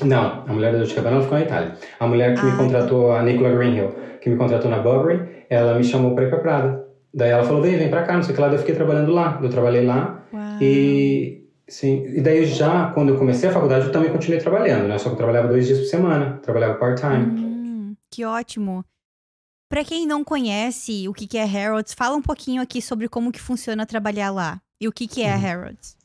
[0.03, 1.73] Não, a mulher da Dolce Gabbana ficou na Itália.
[1.99, 3.19] A mulher que ah, me contratou, tá.
[3.19, 3.89] a Nicola Greenhill,
[4.21, 6.89] que me contratou na Burberry, ela me chamou para ir para Prada.
[7.13, 8.47] Daí ela falou, vem, vem para cá, não sei o que lá.
[8.47, 9.39] Daí eu fiquei trabalhando lá.
[9.41, 10.23] Eu trabalhei lá.
[10.31, 10.43] Uau.
[10.61, 11.38] E,
[11.69, 14.97] sim, e daí já, quando eu comecei a faculdade, eu também continuei trabalhando, né?
[14.97, 16.39] Só que eu trabalhava dois dias por semana.
[16.41, 17.25] Trabalhava part-time.
[17.25, 18.83] Hum, que ótimo.
[19.69, 23.39] Para quem não conhece o que é Harrods, fala um pouquinho aqui sobre como que
[23.39, 24.59] funciona trabalhar lá.
[24.81, 25.39] E o que que é uhum.
[25.39, 25.95] Harrods.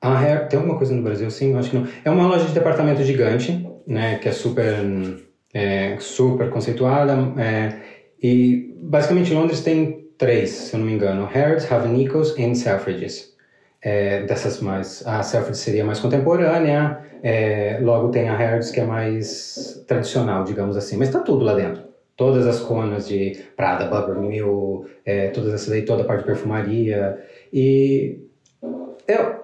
[0.00, 1.30] A Hair, tem alguma coisa no Brasil?
[1.30, 1.88] Sim, acho que não.
[2.04, 4.18] É uma loja de departamento gigante, né?
[4.18, 4.74] Que é super,
[5.52, 7.14] é, super conceituada.
[7.36, 7.80] É,
[8.22, 13.36] e basicamente Londres tem três, se eu não me engano: Harrods, Have Nichols e Selfridges.
[13.80, 16.98] É, dessas mais, a Selfridges seria mais contemporânea.
[17.22, 20.96] É, logo tem a Harrods que é mais tradicional, digamos assim.
[20.96, 21.82] Mas tá tudo lá dentro.
[22.16, 26.26] Todas as conas de Prada, Burberry, Mill, é, todas essas aí, toda a parte de
[26.26, 27.18] perfumaria.
[27.52, 28.18] E
[29.06, 29.36] é,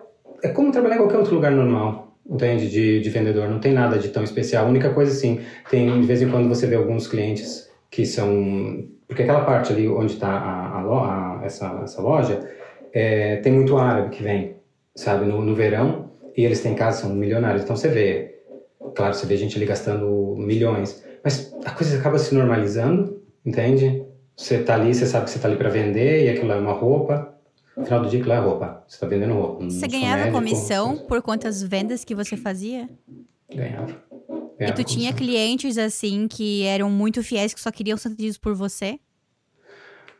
[0.42, 2.68] é como trabalhar em qualquer outro lugar normal, entende?
[2.68, 4.66] De, de vendedor, não tem nada de tão especial.
[4.66, 8.88] A única coisa, assim, tem de vez em quando você vê alguns clientes que são.
[9.06, 12.40] Porque aquela parte ali onde está a, a, a, essa, essa loja,
[12.94, 14.54] é, tem muito árabe que vem,
[14.94, 17.64] sabe, no, no verão, e eles têm casas, são milionários.
[17.64, 18.38] Então você vê,
[18.94, 24.04] claro, você vê gente ali gastando milhões, mas a coisa acaba se normalizando, entende?
[24.36, 26.72] Você tá ali, você sabe que você tá ali para vender e aquilo é uma
[26.72, 27.34] roupa,
[27.76, 28.84] no final do dia, claro, é roupa.
[28.86, 29.64] Você está vendendo roupa.
[29.68, 32.88] Você ganhava médico, comissão por quantas vendas que você fazia?
[33.52, 33.86] Ganhava.
[33.86, 38.38] ganhava e tu tinha clientes, assim, que eram muito fiéis, que só queriam ser atendidos
[38.38, 39.00] por você?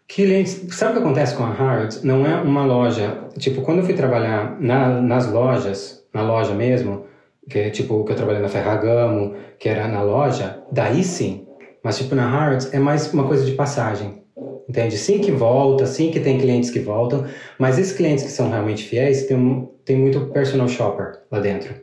[0.08, 0.62] Clientes...
[0.74, 2.02] Sabe o que acontece com a Harrods?
[2.02, 3.24] Não é uma loja...
[3.38, 7.06] Tipo, quando eu fui trabalhar na, nas lojas, na loja mesmo,
[7.48, 11.46] que é tipo, que eu trabalhei na Ferragamo, que era na loja, daí sim.
[11.82, 14.24] Mas, tipo, na Harrods é mais uma coisa de passagem
[14.68, 14.96] entende?
[14.96, 17.24] Sim que volta, sim que tem clientes que voltam,
[17.58, 21.74] mas esses clientes que são realmente fiéis, tem, tem muito personal shopper lá dentro.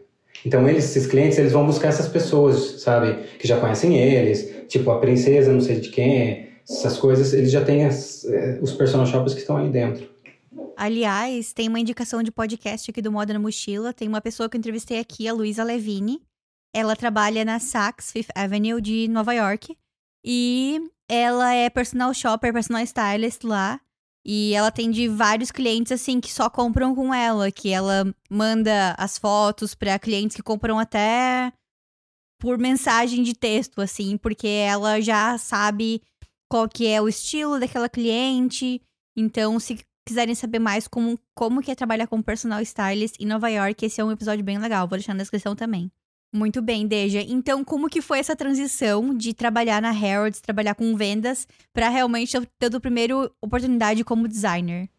[0.46, 3.16] Então, eles, esses clientes, eles vão buscar essas pessoas, sabe?
[3.38, 7.64] Que já conhecem eles, tipo a princesa, não sei de quem, essas coisas, eles já
[7.64, 10.10] têm as, eh, os personal shoppers que estão ali dentro.
[10.76, 13.94] Aliás, tem uma indicação de podcast aqui do Moda na Mochila.
[13.94, 16.22] Tem uma pessoa que eu entrevistei aqui, a Luísa Levine.
[16.74, 19.78] Ela trabalha na Saks Fifth Avenue de Nova York.
[20.26, 23.80] E ela é personal shopper, personal stylist lá.
[24.26, 27.52] E ela tem de vários clientes, assim, que só compram com ela.
[27.52, 31.54] Que ela manda as fotos para clientes que compram até
[32.40, 34.18] por mensagem de texto, assim.
[34.18, 36.02] Porque ela já sabe
[36.52, 38.82] qual que é o estilo daquela cliente.
[39.16, 43.48] Então, se quiserem saber mais como, como que é trabalhar com personal stylist em Nova
[43.48, 44.86] York, esse é um episódio bem legal.
[44.86, 45.90] Vou deixar na descrição também.
[46.34, 47.22] Muito bem, Deja.
[47.22, 52.38] Então, como que foi essa transição de trabalhar na Harrods, trabalhar com vendas, para realmente
[52.60, 54.90] ter a primeira oportunidade como designer?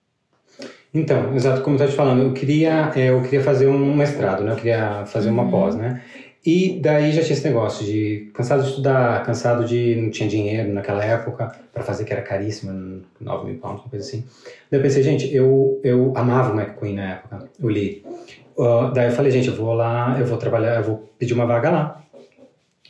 [0.94, 4.42] Então, exato, como eu estava te falando, eu queria, é, eu queria fazer um mestrado,
[4.42, 4.52] né?
[4.52, 5.50] Eu queria fazer uma uhum.
[5.50, 6.02] pós, né?
[6.44, 10.72] E daí já tinha esse negócio de cansado de estudar, cansado de não tinha dinheiro
[10.72, 14.24] naquela época para fazer que era caríssimo, 9 mil pounds, uma coisa assim.
[14.70, 18.04] Daí eu pensei, gente, eu, eu amava o McQueen na época, eu li.
[18.56, 21.46] Uh, daí eu falei, gente, eu vou lá, eu vou trabalhar, eu vou pedir uma
[21.46, 22.02] vaga lá.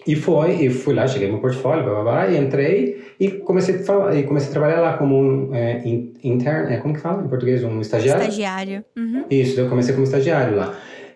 [0.06, 3.76] E foi, e fui lá, cheguei no portfólio, blá, blá, blá, e entrei e comecei
[3.76, 5.80] a, falar, e comecei a trabalhar lá como um é,
[6.24, 7.62] intern, é, como que fala em português?
[7.62, 8.22] Um estagiário?
[8.22, 8.84] Estagiário.
[8.96, 9.24] Uhum.
[9.30, 10.74] Isso, eu comecei como estagiário lá.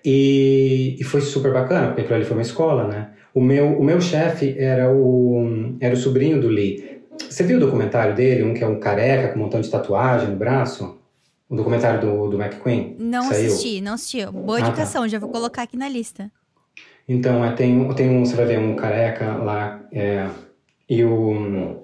[0.08, 3.10] E, e foi super bacana, porque aquilo ali foi uma escola, né?
[3.34, 7.02] O meu, o meu chefe era o, era o sobrinho do Lee.
[7.28, 10.28] Você viu o documentário dele, um que é um careca com um montão de tatuagem
[10.28, 10.96] no braço?
[11.48, 12.94] O documentário do, do McQueen?
[13.00, 14.24] Não assisti, não assisti.
[14.26, 15.08] Boa indicação, ah, tá.
[15.08, 16.30] já vou colocar aqui na lista.
[17.08, 20.28] Então, é, tem, tem um, você vai ver um careca lá, é,
[20.88, 21.82] e o,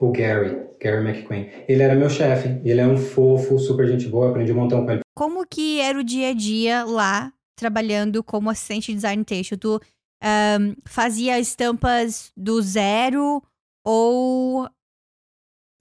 [0.00, 1.48] o Gary, Gary McQueen.
[1.66, 4.92] Ele era meu chefe, ele é um fofo, super gente boa, aprendi um montão com
[4.92, 5.00] ele.
[5.16, 9.56] Como que era o dia a dia lá, trabalhando como assistente de design texto?
[9.56, 9.80] Tu
[10.22, 13.42] um, fazia estampas do zero
[13.84, 14.68] ou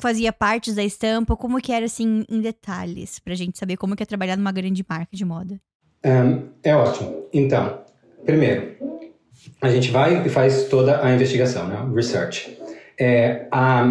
[0.02, 1.36] fazia partes da estampa?
[1.36, 4.86] Como que era, assim, em detalhes, pra gente saber como que é trabalhar numa grande
[4.88, 5.60] marca de moda?
[6.06, 7.28] Um, é ótimo.
[7.34, 7.84] Então,
[8.26, 8.76] primeiro,
[9.62, 11.78] a gente vai e faz toda a investigação, né?
[11.94, 12.58] Research.
[13.00, 13.84] É, a,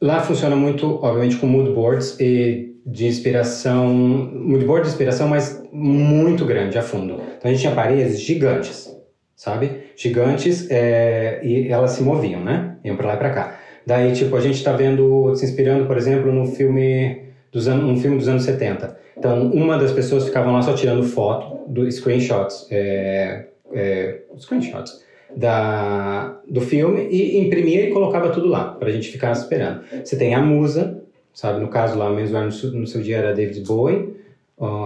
[0.00, 5.62] lá funciona muito, obviamente, com mood boards e de inspiração, mood board de inspiração, mas
[5.72, 7.14] muito grande, a fundo.
[7.38, 8.96] Então a gente tinha paredes gigantes,
[9.36, 9.90] sabe?
[9.96, 12.76] Gigantes é, e elas se moviam, né?
[12.84, 13.58] Iam para lá e para cá.
[13.86, 18.00] Daí, tipo, a gente está vendo, se inspirando, por exemplo, no filme dos anos, um
[18.00, 18.98] filme dos anos 70.
[19.16, 25.02] Então, uma das pessoas ficava lá só tirando foto, do screenshots, é, é, screenshots
[25.36, 29.82] da, do filme e imprimia e colocava tudo lá, para a gente ficar esperando.
[30.04, 31.02] Você tem a musa,
[31.32, 31.60] sabe?
[31.60, 34.16] No caso lá, mesmo no seu, no seu dia era David Bowie,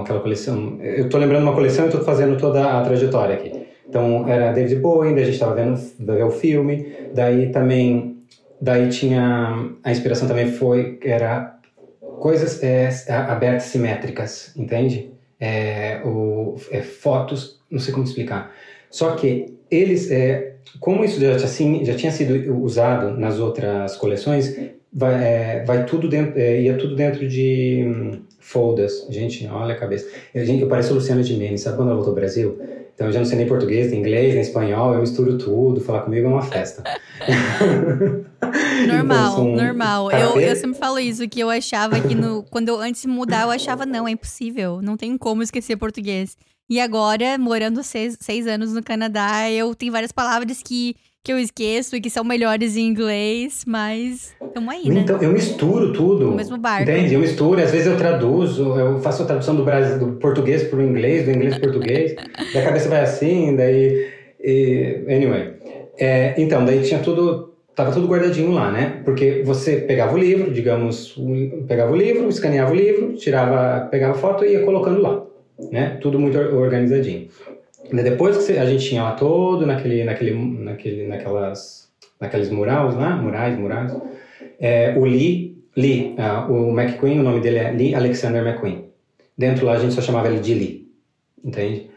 [0.01, 0.79] aquela coleção.
[0.81, 3.53] Eu estou lembrando uma coleção e estou fazendo toda a trajetória aqui.
[3.89, 8.15] Então, era David Bowie, daí a gente estava vendo, vendo o filme, daí também
[8.65, 11.59] Daí tinha a inspiração também foi era
[12.19, 15.13] coisas é, abertas simétricas, entende?
[15.39, 18.53] É, o, é, fotos, não sei como explicar.
[18.95, 24.57] Só que eles, é, como isso já, assim, já tinha sido usado nas outras coleções,
[24.93, 29.05] vai, é, vai tudo dentro, é, ia tudo dentro de hum, folders.
[29.11, 30.09] Gente, olha a cabeça.
[30.33, 32.57] Eu, gente, eu pareço Luciana de Mendes, sabe quando ela voltou ao Brasil?
[32.95, 36.03] Então eu já não sei nem português, nem inglês, nem espanhol, eu misturo tudo, falar
[36.03, 36.85] comigo é uma festa.
[38.87, 40.13] normal, então, normal.
[40.13, 43.43] Eu, eu sempre falo isso, que eu achava que no, quando eu antes de mudar,
[43.43, 46.37] eu achava, não, é impossível, não tem como esquecer português.
[46.69, 51.39] E agora, morando seis, seis anos no Canadá, eu tenho várias palavras que que eu
[51.39, 55.01] esqueço e que são melhores em inglês, mas estamos aí, né?
[55.01, 56.27] Então, eu misturo tudo.
[56.27, 56.83] No mesmo barco.
[56.83, 57.15] Entende?
[57.15, 60.79] Eu misturo, às vezes eu traduzo, eu faço a tradução do, Brasil, do português para
[60.79, 62.15] o inglês, do inglês para o português,
[62.53, 64.07] daí a cabeça vai assim, daí...
[64.39, 65.55] E, anyway.
[65.99, 67.55] É, então, daí tinha tudo...
[67.75, 69.01] Tava tudo guardadinho lá, né?
[69.05, 71.19] Porque você pegava o livro, digamos,
[71.67, 75.25] pegava o livro, escaneava o livro, tirava, pegava a foto e ia colocando lá,
[75.71, 75.99] né?
[76.01, 77.29] Tudo muito organizadinho.
[77.93, 81.91] Depois que a gente tinha lá todo naquele, naquele, naquele, naquelas,
[82.21, 83.97] naqueles murais lá, murais, murais,
[84.59, 88.87] é, o Lee, Lee uh, o McQueen, o nome dele é Lee Alexander McQueen.
[89.37, 90.89] Dentro lá a gente só chamava ele de Lee,
[91.45, 91.91] entende?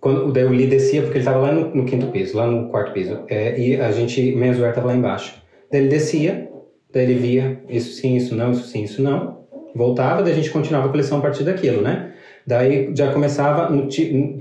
[0.00, 2.68] Quando, daí o Lee descia porque ele estava lá no, no, quinto piso, lá no
[2.68, 5.42] quarto piso, é, e a gente, menswear estava lá embaixo.
[5.70, 6.48] Daí ele descia,
[6.92, 9.44] daí ele via isso sim, isso não, isso sim, isso não,
[9.74, 12.13] voltava, daí a gente continuava a coleção a partir daquilo, né?
[12.46, 13.88] Daí já começava no,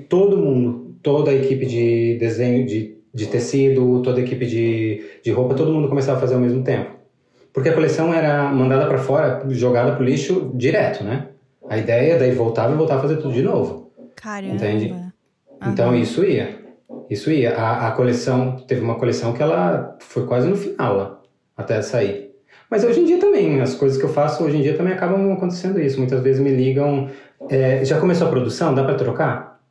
[0.10, 5.32] todo mundo toda a equipe de desenho de, de tecido, toda a equipe de, de
[5.32, 6.92] roupa, todo mundo começava a fazer ao mesmo tempo.
[7.52, 11.28] Porque a coleção era mandada para fora, jogada pro lixo direto, né?
[11.70, 13.92] A ideia daí voltava e voltava a fazer tudo de novo.
[14.16, 14.56] Caramba.
[14.56, 14.92] Entende?
[14.92, 15.12] Uhum.
[15.68, 16.58] Então isso ia.
[17.10, 17.54] Isso ia.
[17.54, 21.22] A, a coleção, teve uma coleção que ela foi quase no final lá,
[21.56, 22.32] até sair.
[22.70, 25.32] Mas hoje em dia também, as coisas que eu faço hoje em dia também acabam
[25.32, 26.00] acontecendo isso.
[26.00, 27.08] Muitas vezes me ligam,
[27.50, 29.62] é, já começou a produção, dá para trocar?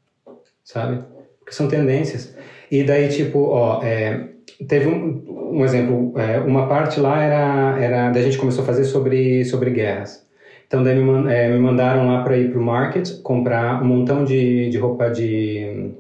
[0.65, 1.05] Sabe?
[1.53, 2.35] porque são tendências.
[2.71, 4.29] E daí, tipo, ó, é,
[4.67, 8.67] teve um, um exemplo, é, uma parte lá era, era, daí a gente começou a
[8.67, 10.27] fazer sobre, sobre guerras.
[10.67, 14.71] Então, daí me, é, me mandaram lá para ir pro market, comprar um montão de,
[14.71, 15.93] de roupa de,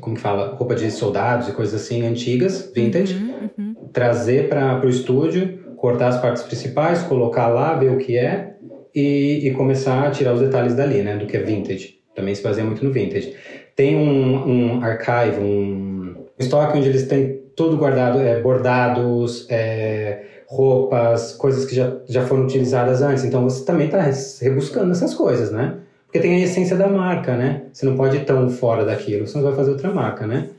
[0.00, 3.74] como que fala, roupa de soldados e coisas assim, antigas, vintage, uhum, uhum.
[3.90, 8.56] trazer para o estúdio, cortar as partes principais, colocar lá, ver o que é,
[8.94, 12.00] e, e começar a tirar os detalhes dali, né, do que é vintage.
[12.14, 13.34] Também se baseia muito no vintage
[13.80, 21.32] tem um, um archive, um estoque onde eles têm tudo guardado, é, bordados, é, roupas,
[21.32, 23.24] coisas que já, já foram utilizadas antes.
[23.24, 24.04] Então você também está
[24.42, 25.78] rebuscando essas coisas, né?
[26.04, 27.62] Porque tem a essência da marca, né?
[27.72, 30.50] Você não pode ir tão fora daquilo, senão você vai fazer outra marca, né?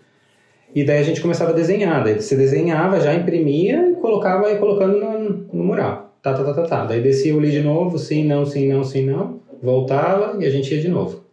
[0.74, 2.04] E daí a gente começava a desenhar.
[2.04, 6.11] Daí você desenhava, já imprimia e colocava e colocando no, no mural.
[6.22, 6.86] Tá, tá, tá, tá, tá.
[6.86, 9.42] Daí descia o li de novo, sim, não, sim, não, sim, não.
[9.62, 11.24] Voltava e a gente ia de novo.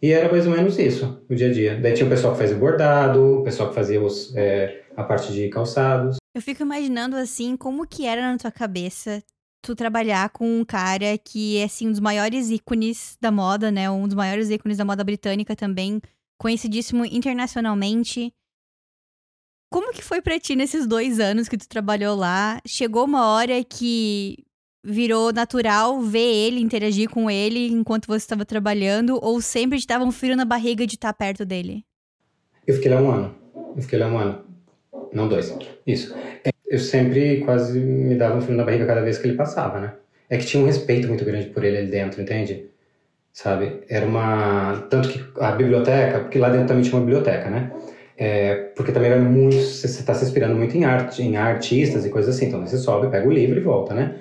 [0.00, 1.80] E era mais ou menos isso, o dia a dia.
[1.80, 5.32] Daí tinha o pessoal que fazia bordado, o pessoal que fazia os, é, a parte
[5.32, 6.16] de calçados.
[6.34, 9.22] Eu fico imaginando, assim, como que era na tua cabeça
[9.62, 13.88] tu trabalhar com um cara que é, assim, um dos maiores ícones da moda, né?
[13.90, 16.00] Um dos maiores ícones da moda britânica também,
[16.36, 18.32] conhecidíssimo internacionalmente.
[19.72, 22.60] Como que foi pra ti nesses dois anos que tu trabalhou lá?
[22.66, 24.44] Chegou uma hora que
[24.84, 29.18] virou natural ver ele, interagir com ele enquanto você estava trabalhando?
[29.22, 31.84] Ou sempre te dava um frio na barriga de estar perto dele?
[32.66, 33.34] Eu fiquei lá um ano.
[33.74, 34.44] Eu fiquei lá um ano.
[35.10, 35.56] Não dois.
[35.86, 36.14] Isso.
[36.68, 39.94] Eu sempre quase me dava um frio na barriga cada vez que ele passava, né?
[40.28, 42.66] É que tinha um respeito muito grande por ele ali dentro, entende?
[43.32, 43.82] Sabe?
[43.88, 44.86] Era uma.
[44.90, 47.72] Tanto que a biblioteca, porque lá dentro também tinha uma biblioteca, né?
[48.24, 49.56] É, porque também vai muito.
[49.56, 52.46] Você está se inspirando muito em arte, em artistas e coisas assim.
[52.46, 54.14] Então você sobe, pega o livro e volta, né?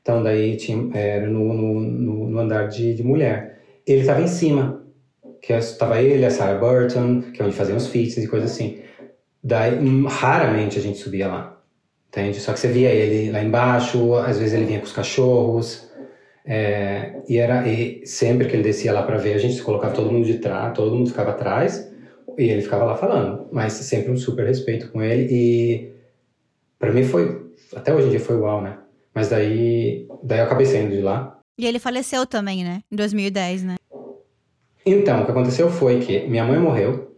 [0.00, 3.58] Então daí tinha, era no, no, no, andar de, de mulher.
[3.84, 4.80] Ele estava em cima,
[5.42, 8.78] que estava ele, a Sarah Burton, que é onde faziam os feats e coisas assim.
[9.42, 11.60] Daí hum, raramente a gente subia lá,
[12.10, 12.38] entende?
[12.38, 15.90] Só que você via ele lá embaixo, às vezes ele vinha com os cachorros.
[16.46, 19.92] É, e era e sempre que ele descia lá para ver, a gente se colocava
[19.94, 21.87] todo mundo de trás, todo mundo ficava atrás
[22.38, 25.92] e ele ficava lá falando, mas sempre um super respeito com ele e
[26.78, 28.78] para mim foi até hoje em dia foi uau, né?
[29.12, 31.38] Mas daí daí eu acabei saindo de lá.
[31.58, 32.80] E ele faleceu também, né?
[32.90, 33.74] Em 2010, né?
[34.86, 37.14] Então, o que aconteceu foi que minha mãe morreu.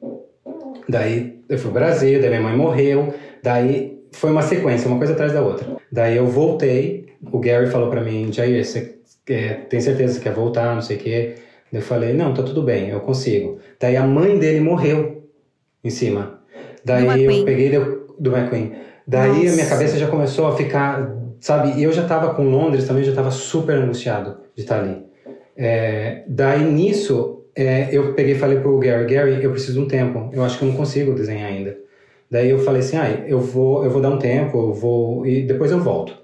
[0.88, 5.12] Daí eu fui pro Brasil, daí minha mãe morreu, daí foi uma sequência, uma coisa
[5.12, 5.76] atrás da outra.
[5.92, 8.98] Daí eu voltei, o Gary falou para mim, Jair, você
[9.28, 11.34] é, tem certeza que quer voltar, não sei o quê?
[11.72, 13.58] Eu falei, não, tá tudo bem, eu consigo.
[13.78, 15.24] Daí a mãe dele morreu
[15.84, 16.40] em cima.
[16.84, 18.72] Daí eu peguei do, do McQueen.
[19.06, 19.52] Daí Nossa.
[19.52, 21.78] a minha cabeça já começou a ficar, sabe?
[21.78, 25.04] E eu já tava com Londres também, já tava super angustiado de estar ali.
[25.56, 29.88] É, daí nisso, é, eu peguei e falei pro Gary, Gary, eu preciso de um
[29.88, 30.30] tempo.
[30.32, 31.76] Eu acho que eu não consigo desenhar ainda.
[32.30, 35.42] Daí eu falei assim, ah, eu vou, eu vou dar um tempo, eu vou e
[35.42, 36.19] depois eu volto.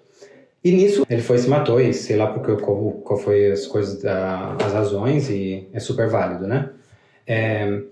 [0.66, 4.02] E nisso ele foi se matou, e sei lá porque, qual, qual foi as coisas,
[4.02, 6.70] da, as razões, e é super válido, né?
[7.24, 7.82] É,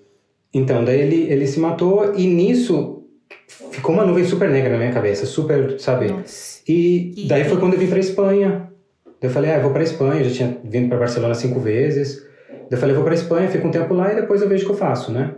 [0.52, 3.04] então, daí ele, ele se matou, e nisso
[3.46, 6.08] ficou uma nuvem super negra na minha cabeça, super, sabe?
[6.08, 6.62] Nossa.
[6.66, 8.68] E daí foi quando eu vim pra Espanha.
[9.04, 11.60] Daí eu falei, ah, eu vou pra Espanha, eu já tinha vindo pra Barcelona cinco
[11.60, 12.26] vezes.
[12.48, 14.64] Daí eu falei, eu vou pra Espanha, fico um tempo lá e depois eu vejo
[14.64, 15.32] o que eu faço, né?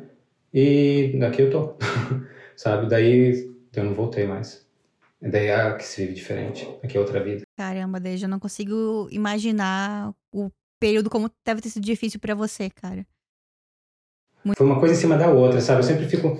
[0.54, 1.74] E daqui eu tô,
[2.56, 2.88] sabe?
[2.88, 4.65] Daí eu não voltei mais.
[5.20, 6.68] Daí é que se vive diferente.
[6.82, 7.42] Aqui é outra vida.
[7.56, 12.68] Caramba, desde eu não consigo imaginar o período como deve ter sido difícil para você,
[12.70, 13.06] cara.
[14.44, 14.58] Muito...
[14.58, 15.80] Foi uma coisa em cima da outra, sabe?
[15.80, 16.38] Eu sempre fico.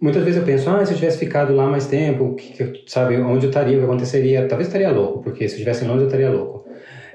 [0.00, 3.16] Muitas vezes eu penso, ah, se eu tivesse ficado lá mais tempo, que, que, sabe,
[3.18, 4.48] onde eu estaria, o que aconteceria?
[4.48, 6.68] Talvez eu estaria louco, porque se eu estivesse em Londres eu estaria louco.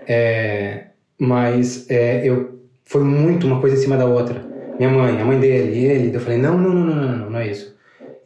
[0.08, 0.88] É,
[1.20, 4.46] mas é, eu foi muito uma coisa em cima da outra.
[4.78, 7.40] Minha mãe, a mãe dele, ele, eu falei, não, não, não, não, não, não, não
[7.40, 7.77] é isso.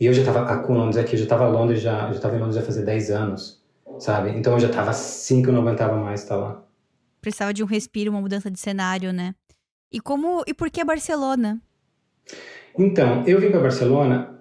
[0.02, 2.36] E eu já estava com Londres aqui, eu já estava em Londres já, já estava
[2.36, 3.62] em Londres já fazia 10 anos,
[4.00, 4.32] sabe?
[4.32, 6.64] Então eu já estava assim que eu não aguentava mais estar lá.
[7.22, 9.36] Precisava de um respiro, uma mudança de cenário, né?
[9.92, 11.62] E como e por que Barcelona?
[12.76, 14.40] Então, eu vim para Barcelona,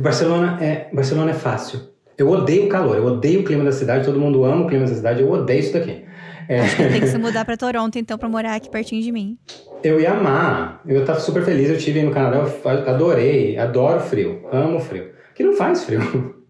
[0.00, 1.80] Barcelona é Barcelona é fácil.
[2.16, 4.86] Eu odeio o calor, eu odeio o clima da cidade, todo mundo ama o clima
[4.86, 6.04] da cidade, eu odeio isso daqui.
[6.48, 6.60] É...
[6.60, 9.36] Acho que tem que se mudar para Toronto, então, para morar aqui pertinho de mim.
[9.82, 10.80] Eu ia amar.
[10.86, 11.70] Eu estava super feliz.
[11.70, 15.10] Eu tive no Canadá, eu adorei, adoro frio, amo frio.
[15.34, 16.00] Que não faz frio.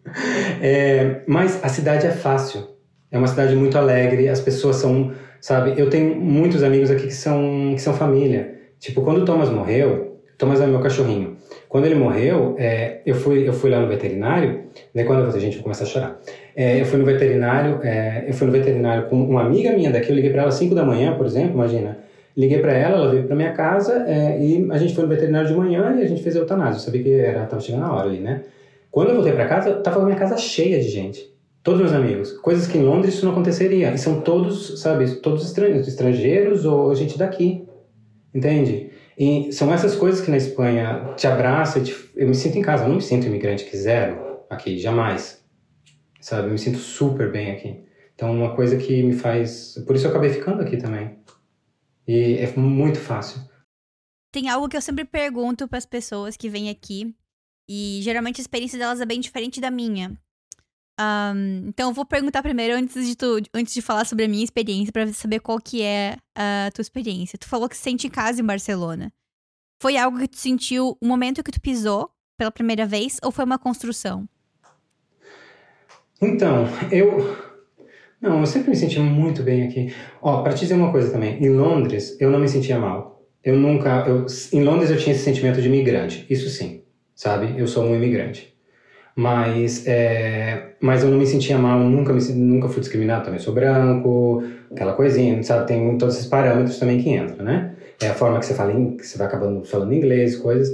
[0.60, 2.68] É, mas a cidade é fácil.
[3.08, 4.28] É uma cidade muito alegre.
[4.28, 5.74] As pessoas são, sabe?
[5.76, 8.52] Eu tenho muitos amigos aqui que são que são família.
[8.80, 11.36] Tipo, quando o Thomas morreu, Thomas é meu cachorrinho.
[11.68, 15.54] Quando ele morreu, é, eu, fui, eu fui lá no veterinário, daí quando eu gente,
[15.54, 16.20] vou começar a chorar.
[16.56, 20.10] É, eu fui no veterinário, é, eu fui no veterinário com uma amiga minha daqui,
[20.10, 22.01] eu liguei para ela às 5 da manhã, por exemplo, imagina.
[22.36, 25.48] Liguei para ela, ela veio para minha casa é, e a gente foi no veterinário
[25.48, 26.78] de manhã e a gente fez a eutanásia.
[26.78, 28.42] Eu sabia que era, tava chegando a hora ali, né?
[28.90, 31.32] Quando eu voltei para casa, tava a minha casa cheia de gente.
[31.62, 32.32] Todos meus amigos.
[32.32, 33.92] Coisas que em Londres isso não aconteceria.
[33.92, 37.66] E são todos, sabe, todos estrangeiros, estrangeiros ou gente daqui.
[38.34, 38.90] Entende?
[39.16, 41.94] E são essas coisas que na Espanha te abraça te...
[42.16, 42.84] eu me sinto em casa.
[42.84, 44.18] Eu não me sinto imigrante que zero
[44.50, 45.42] aqui, jamais.
[46.20, 46.48] Sabe?
[46.48, 47.80] Eu me sinto super bem aqui.
[48.14, 49.82] Então, uma coisa que me faz.
[49.86, 51.16] Por isso eu acabei ficando aqui também.
[52.06, 53.40] E é muito fácil.
[54.32, 57.14] Tem algo que eu sempre pergunto para as pessoas que vêm aqui.
[57.68, 60.18] E geralmente a experiência delas é bem diferente da minha.
[61.00, 64.44] Um, então eu vou perguntar primeiro, antes de, tu, antes de falar sobre a minha
[64.44, 67.38] experiência, para saber qual que é a tua experiência.
[67.38, 69.12] Tu falou que se sente em casa em Barcelona.
[69.80, 73.44] Foi algo que tu sentiu o momento que tu pisou pela primeira vez ou foi
[73.44, 74.28] uma construção?
[76.20, 77.51] Então, eu.
[78.22, 79.92] Não, eu sempre me senti muito bem aqui.
[80.22, 83.20] Ó, para te dizer uma coisa também, em Londres eu não me sentia mal.
[83.44, 84.04] Eu nunca.
[84.06, 86.82] Eu, em Londres eu tinha esse sentimento de imigrante, isso sim,
[87.16, 87.58] sabe?
[87.58, 88.54] Eu sou um imigrante.
[89.16, 93.40] Mas, é, mas eu não me sentia mal, nunca, me, nunca fui discriminado também.
[93.40, 95.66] Sou branco, aquela coisinha, sabe?
[95.66, 97.74] Tem todos esses parâmetros também que entram, né?
[98.00, 100.68] É a forma que você fala, que você vai acabando falando inglês, coisas.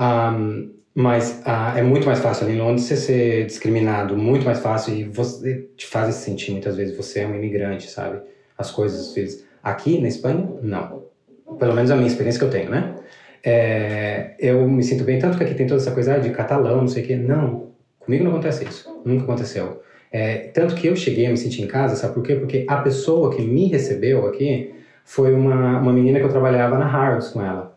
[0.00, 4.60] Um, Mas ah, é muito mais fácil ali em Londres você ser discriminado, muito mais
[4.60, 8.20] fácil, e você te faz se sentir muitas vezes você é um imigrante, sabe?
[8.56, 9.44] As coisas, às vezes.
[9.62, 11.06] Aqui na Espanha, não.
[11.58, 12.94] Pelo menos a minha experiência que eu tenho, né?
[13.42, 16.78] É, eu me sinto bem, tanto que aqui tem toda essa coisa ah, de catalão,
[16.78, 17.16] não sei o quê.
[17.16, 19.02] Não, comigo não acontece isso.
[19.04, 19.82] Nunca aconteceu.
[20.12, 22.36] É, tanto que eu cheguei a me sentir em casa, sabe por quê?
[22.36, 24.72] Porque a pessoa que me recebeu aqui
[25.04, 27.73] foi uma, uma menina que eu trabalhava na Harrods com ela,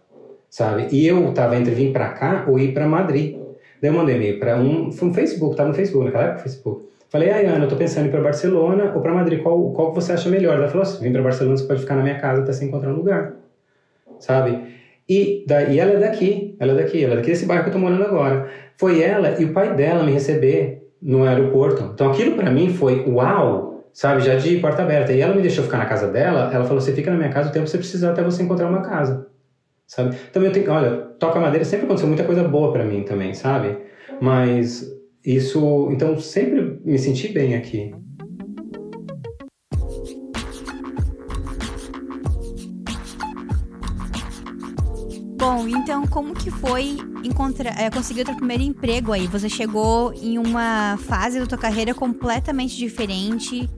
[0.49, 0.87] sabe?
[0.91, 3.35] E eu tava entre vir para cá ou ir para Madrid.
[3.81, 6.85] Daí eu mandei e-mail para um, foi um Facebook, tava no Facebook, naquela época Facebook.
[7.09, 9.93] Falei, ai Ana, eu tô pensando em ir para Barcelona ou para Madrid, qual, qual
[9.93, 10.55] você acha melhor?
[10.55, 12.91] Ela falou, se vir para Barcelona você pode ficar na minha casa até você encontrar
[12.91, 13.33] um lugar,
[14.19, 14.75] sabe?
[15.07, 17.73] E, daí, ela é daqui, ela é daqui, ela é daqui desse bairro que eu
[17.73, 18.49] tô morando agora.
[18.77, 21.91] Foi ela e o pai dela me receber no aeroporto.
[21.93, 25.13] Então aquilo para mim foi uau, sabe, já de porta aberta.
[25.13, 27.49] E ela me deixou ficar na casa dela, ela falou: "Você fica na minha casa
[27.49, 29.27] o tempo que você precisar até você encontrar uma casa".
[29.87, 30.17] Sabe?
[30.29, 33.77] Então eu tenho, olha, toca madeira sempre aconteceu muita coisa boa para mim também, sabe?
[34.21, 34.85] Mas
[35.25, 37.95] isso, então sempre me senti bem aqui.
[45.37, 49.25] Bom, então como que foi encontrar, é, conseguir o teu primeiro emprego aí?
[49.27, 53.69] Você chegou em uma fase da tua carreira completamente diferente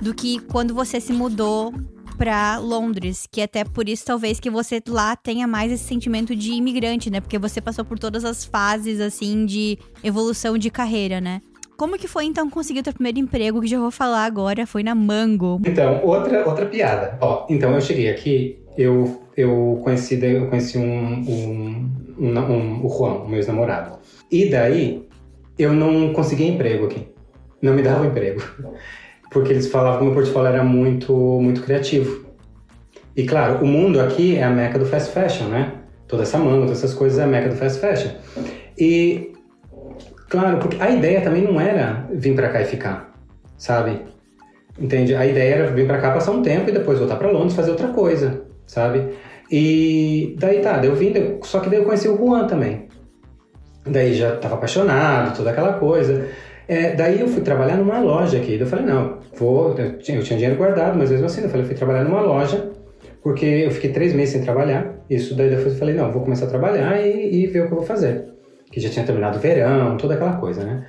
[0.00, 1.72] do que quando você se mudou
[2.18, 6.50] para Londres, que até por isso talvez que você lá tenha mais esse sentimento de
[6.50, 7.20] imigrante, né?
[7.20, 11.40] Porque você passou por todas as fases assim de evolução de carreira, né?
[11.76, 14.82] Como que foi então conseguir o teu primeiro emprego, que já vou falar agora, foi
[14.82, 15.60] na Mango.
[15.64, 17.16] Então, outra outra piada.
[17.20, 22.88] Ó, então eu cheguei aqui, eu eu conheci, eu conheci um, um, um, um o
[22.88, 24.00] Juan, o meu ex-namorado.
[24.28, 25.06] E daí,
[25.56, 27.06] eu não conseguia emprego aqui.
[27.62, 28.42] Não me dava emprego.
[29.30, 32.26] Porque eles falavam que meu portfólio era muito, muito criativo.
[33.14, 35.72] E claro, o mundo aqui é a meca do fast fashion, né?
[36.06, 38.10] Toda essa manga, todas essas coisas é a meca do fast fashion.
[38.78, 39.32] E,
[40.28, 43.12] claro, porque a ideia também não era vir para cá e ficar,
[43.56, 44.02] sabe?
[44.78, 45.14] Entende?
[45.14, 47.72] A ideia era vir para cá passar um tempo e depois voltar para Londres fazer
[47.72, 49.14] outra coisa, sabe?
[49.50, 51.12] E daí tá, eu vim,
[51.42, 52.86] só que daí eu conheci o Juan também.
[53.84, 56.28] Daí já tava apaixonado, toda aquela coisa.
[56.68, 58.52] É, daí eu fui trabalhar numa loja aqui.
[58.52, 59.76] Daí eu falei, não, vou.
[59.78, 62.70] Eu tinha, eu tinha dinheiro guardado, mas mesmo assim, eu falei, fui trabalhar numa loja,
[63.22, 65.04] porque eu fiquei três meses sem trabalhar.
[65.08, 67.72] Isso daí depois eu falei, não, vou começar a trabalhar e, e ver o que
[67.72, 68.26] eu vou fazer.
[68.70, 70.86] Que já tinha terminado o verão, toda aquela coisa, né?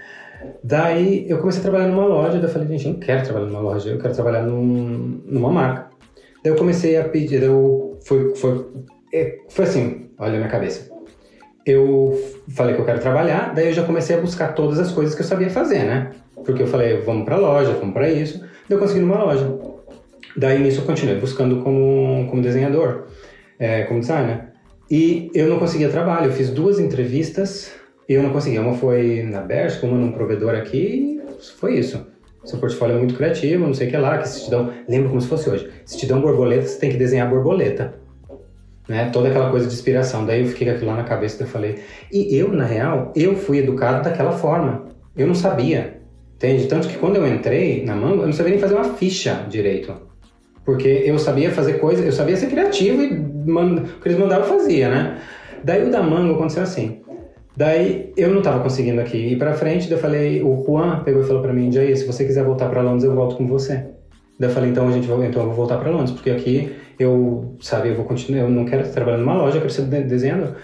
[0.64, 3.46] Daí eu comecei a trabalhar numa loja, daí eu falei, gente, eu não quero trabalhar
[3.48, 5.90] numa loja, eu quero trabalhar num, numa marca.
[6.44, 8.66] Daí eu comecei a pedir, eu foi, foi,
[9.14, 10.89] é, foi assim, olha a minha cabeça.
[11.70, 15.14] Eu falei que eu quero trabalhar, daí eu já comecei a buscar todas as coisas
[15.14, 16.12] que eu sabia fazer, né?
[16.44, 18.40] Porque eu falei, vamos pra loja, vamos pra isso.
[18.40, 19.56] Daí eu consegui numa loja.
[20.36, 23.06] Daí nisso eu continuei buscando como, como desenhador,
[23.60, 24.50] é, como designer.
[24.90, 27.72] E eu não conseguia trabalho, eu fiz duas entrevistas
[28.08, 28.62] e eu não conseguia.
[28.62, 31.22] Uma foi na Bershka, uma num provedor aqui,
[31.60, 32.04] foi isso.
[32.46, 34.74] Seu portfólio é muito criativo, não sei o que lá, que se te dão.
[34.88, 35.70] Lembra como se fosse hoje.
[35.86, 37.94] Se te dão borboleta, você tem que desenhar borboleta.
[38.90, 39.12] Né?
[39.14, 40.26] Toda aquela coisa de inspiração.
[40.26, 41.76] Daí eu fiquei com aquilo lá na cabeça e eu falei.
[42.12, 44.88] E eu, na real, eu fui educado daquela forma.
[45.16, 46.00] Eu não sabia.
[46.36, 46.68] Entende?
[46.68, 49.94] Tanto que quando eu entrei na Mango, eu não sabia nem fazer uma ficha direito.
[50.66, 53.14] Porque eu sabia fazer coisas, eu sabia ser criativo e
[53.50, 53.80] mand...
[53.80, 55.20] o que eles mandavam eu fazia, né?
[55.64, 57.02] Daí o da Mango aconteceu assim.
[57.56, 61.22] Daí eu não estava conseguindo aqui ir para frente, daí eu falei, o Juan pegou
[61.22, 63.86] e falou para mim, Jair, se você quiser voltar para Londres, eu volto com você.
[64.40, 66.72] Daí eu falei, então a gente vai, então eu vou voltar para Londres, porque aqui
[66.98, 70.56] eu, sabe, eu vou continuar, eu não quero trabalhar numa loja, eu quero ser desenhador.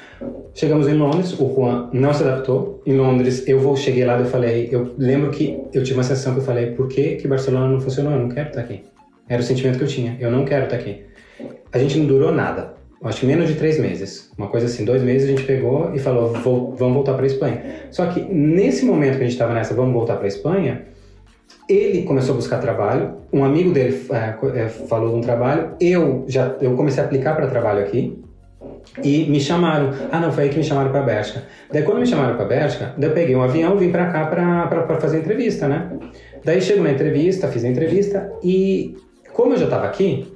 [0.53, 2.81] Chegamos em Londres, o Juan não se adaptou.
[2.85, 6.33] Em Londres, eu vou, cheguei lá, eu falei, eu lembro que eu tive uma sensação
[6.33, 8.13] que eu falei, por que que Barcelona não funcionou?
[8.13, 8.83] Eu não quero estar aqui.
[9.27, 11.03] Era o sentimento que eu tinha, eu não quero estar aqui.
[11.73, 14.31] A gente não durou nada acho que menos de três meses.
[14.37, 17.87] Uma coisa assim, dois meses a gente pegou e falou, vamos voltar para Espanha.
[17.91, 20.85] Só que nesse momento que a gente estava nessa, vamos voltar para Espanha,
[21.67, 26.25] ele começou a buscar trabalho, um amigo dele é, é, falou de um trabalho, eu
[26.27, 28.23] já eu comecei a aplicar para trabalho aqui
[29.03, 29.91] e me chamaram.
[30.11, 31.43] Ah, não, foi aí que me chamaram para Bélgica.
[31.71, 34.99] Daí quando me chamaram para Bélgica, daí eu peguei um avião, vim para cá para
[34.99, 35.91] fazer entrevista, né?
[36.43, 38.95] Daí chego na entrevista, fiz a entrevista e
[39.33, 40.31] como eu já estava aqui,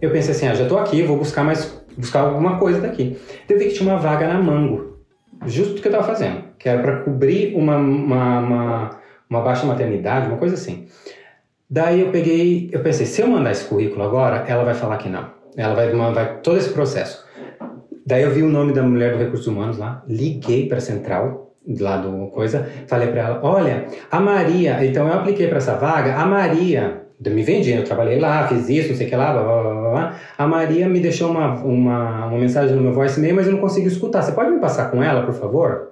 [0.00, 3.16] eu pensei assim, ah, já estou aqui, vou buscar mais buscar alguma coisa daqui.
[3.48, 4.98] Eu vi que tinha uma vaga na Mango,
[5.46, 8.99] justo o que eu estava fazendo, que era para cobrir uma, uma, uma,
[9.30, 10.88] uma, baixa maternidade, uma coisa assim.
[11.68, 15.08] Daí eu peguei, eu pensei, se eu mandar esse currículo agora, ela vai falar que
[15.08, 15.30] não.
[15.56, 17.24] Ela vai, vai todo esse processo.
[18.04, 21.54] Daí eu vi o nome da mulher do recursos humanos lá, liguei para a central
[21.78, 26.16] lá do coisa, falei para ela, olha, a Maria, então eu apliquei para essa vaga,
[26.16, 29.42] a Maria me vendi, eu trabalhei lá, fiz isso, não sei o que lá, blá,
[29.42, 30.16] blá, blá, blá.
[30.38, 33.86] A Maria me deixou uma, uma, uma mensagem no meu voicemail, mas eu não consigo
[33.86, 34.22] escutar.
[34.22, 35.90] Você pode me passar com ela, por favor?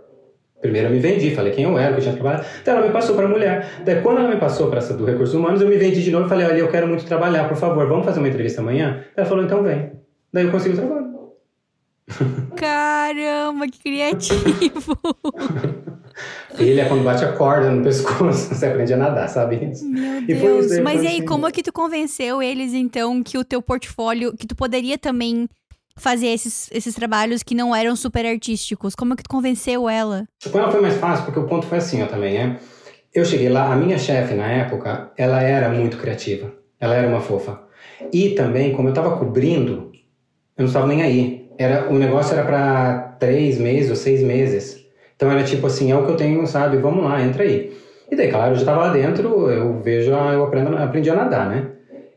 [0.61, 2.45] Primeiro eu me vendi, falei quem eu era, que eu tinha trabalhado.
[2.61, 3.83] Então ela me passou para a mulher.
[3.85, 6.27] Daí quando ela me passou para essa do Recursos Humanos, eu me vendi de novo
[6.27, 9.05] e falei, olha, eu quero muito trabalhar, por favor, vamos fazer uma entrevista amanhã?
[9.17, 9.93] Ela falou, então vem.
[10.33, 11.09] Daí eu consigo trabalho.
[12.57, 14.99] Caramba, que criativo!
[16.59, 19.57] Ele é quando bate a corda no pescoço, você aprende a nadar, sabe?
[19.83, 20.73] Meu Deus.
[20.73, 21.25] E Mas e aí, assim.
[21.25, 25.49] como é que tu convenceu eles, então, que o teu portfólio, que tu poderia também
[25.99, 28.95] fazer esses, esses trabalhos que não eram super artísticos?
[28.95, 30.25] Como é que tu convenceu ela?
[30.51, 32.57] Com ela foi mais fácil, porque o ponto foi assim, ó, também, é.
[33.15, 36.53] Eu cheguei lá, a minha chefe na época, ela era muito criativa.
[36.81, 37.61] Ela era uma fofa.
[38.13, 39.91] E também, como eu tava cobrindo,
[40.57, 41.51] eu não estava nem aí.
[41.59, 44.87] Era, o negócio era para três meses ou seis meses.
[45.17, 46.77] Então era tipo assim, é o que eu tenho, sabe?
[46.77, 47.77] Vamos lá, entra aí.
[48.11, 51.49] E daí, claro, eu já estava lá dentro, eu vejo, eu aprendo, aprendi a nadar,
[51.49, 51.67] né?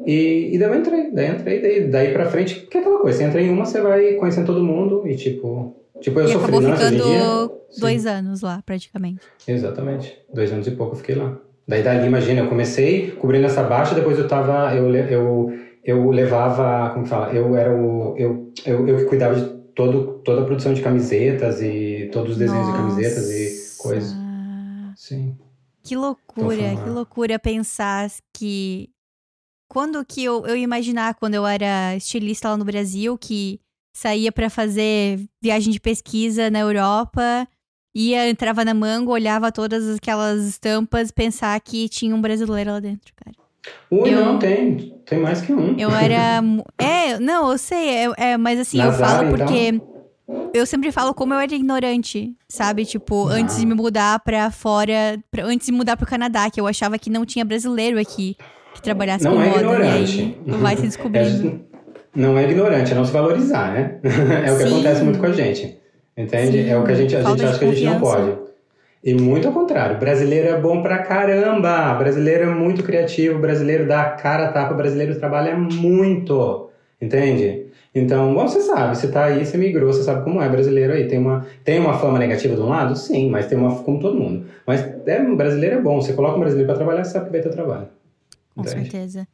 [0.05, 2.99] E, e daí eu entrei, daí eu entrei, daí, daí pra frente, que é aquela
[2.99, 5.75] coisa, você entra em uma, você vai conhecendo todo mundo e tipo.
[5.99, 9.21] Tipo, eu e sou acabou ficando dois anos lá, praticamente.
[9.47, 10.17] Exatamente.
[10.33, 11.37] Dois anos e pouco eu fiquei lá.
[11.67, 14.75] Daí dali, imagina, eu comecei cobrindo essa baixa, depois eu tava.
[14.75, 16.91] Eu, eu, eu levava.
[16.93, 17.31] Como fala?
[17.31, 18.15] Eu era o.
[18.17, 19.45] Eu, eu, eu que cuidava de
[19.75, 22.77] todo, toda a produção de camisetas e todos os desenhos Nossa.
[22.77, 24.15] de camisetas e coisas.
[24.95, 25.37] Sim.
[25.83, 28.89] Que loucura, que loucura pensar que
[29.71, 33.57] quando que eu, eu imaginar quando eu era estilista lá no Brasil, que
[33.95, 37.47] saía para fazer viagem de pesquisa na Europa,
[37.95, 43.13] ia, entrava na Mango, olhava todas aquelas estampas, pensar que tinha um brasileiro lá dentro,
[43.15, 43.33] cara.
[43.89, 44.93] Ui, eu, não, tem.
[45.05, 45.79] Tem mais que um.
[45.79, 46.43] Eu era.
[46.77, 49.67] é, não, eu sei, é, é mas assim, eu falo porque.
[49.69, 49.91] Então...
[50.53, 52.85] Eu sempre falo como eu era ignorante, sabe?
[52.85, 53.33] Tipo, ah.
[53.33, 56.99] antes de me mudar pra fora, pra, antes de mudar pro Canadá, que eu achava
[56.99, 58.35] que não tinha brasileiro aqui
[58.73, 59.59] que trabalhasse não com é moda.
[59.59, 60.37] Ignorante.
[60.45, 61.71] E aí vai se descobrindo.
[62.13, 63.95] É, não é ignorante, é não se valorizar, né?
[64.45, 64.73] é o que Sim.
[64.73, 65.79] acontece muito com a gente.
[66.17, 66.63] Entende?
[66.63, 66.69] Sim.
[66.69, 68.33] É o que a gente, a gente acha que a gente não pode.
[69.01, 71.93] E muito ao contrário, brasileiro é bom pra caramba.
[71.93, 76.69] Brasileiro é muito criativo, brasileiro dá cara a tapa, brasileiro trabalha muito.
[77.01, 77.67] Entende?
[77.95, 81.07] Então, bom, você sabe, você tá aí, você migrou, você sabe como é brasileiro aí.
[81.07, 82.95] Tem uma, tem uma fama negativa de um lado?
[82.95, 84.45] Sim, mas tem uma como todo mundo.
[84.67, 87.41] Mas é, brasileiro é bom, você coloca um brasileiro para trabalhar, você sabe que vai
[87.41, 87.87] ter trabalho.
[88.55, 89.27] Com certeza.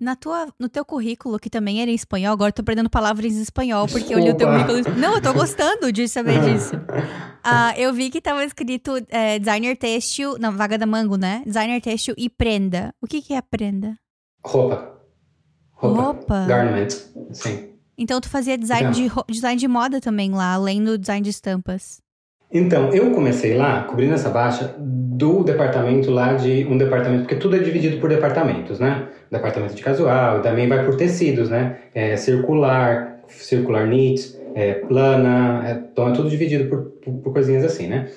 [0.00, 3.34] Na tua, no teu currículo, que também era em espanhol, agora eu tô aprendendo palavras
[3.34, 4.20] em espanhol, porque Desculpa.
[4.20, 4.96] eu li o teu currículo.
[4.96, 6.74] Não, eu tô gostando de saber disso.
[6.74, 11.42] Uh, eu vi que tava escrito é, designer têxtil, não, vaga da Mango, né?
[11.44, 12.94] Designer têxtil e prenda.
[12.98, 13.94] O que que é prenda?
[14.42, 15.00] Roupa.
[15.72, 16.02] Roupa.
[16.02, 16.46] Roupa.
[16.46, 16.88] Garment,
[17.32, 17.70] sim.
[17.98, 22.00] Então tu fazia design, de, design de moda também lá, além do design de estampas.
[22.52, 27.54] Então, eu comecei lá, cobrindo essa baixa, do departamento lá de um departamento, porque tudo
[27.54, 29.06] é dividido por departamentos, né?
[29.30, 31.76] Departamento de casual, também vai por tecidos, né?
[31.94, 37.64] É, circular, circular knit, é, plana, é, então é tudo dividido por, por, por coisinhas
[37.64, 38.08] assim, né?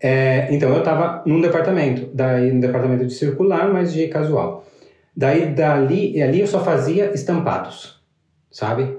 [0.00, 4.66] É, então, eu estava num departamento, daí no departamento de circular, mas de casual.
[5.14, 8.02] Daí, dali, ali eu só fazia estampados,
[8.50, 8.96] sabe?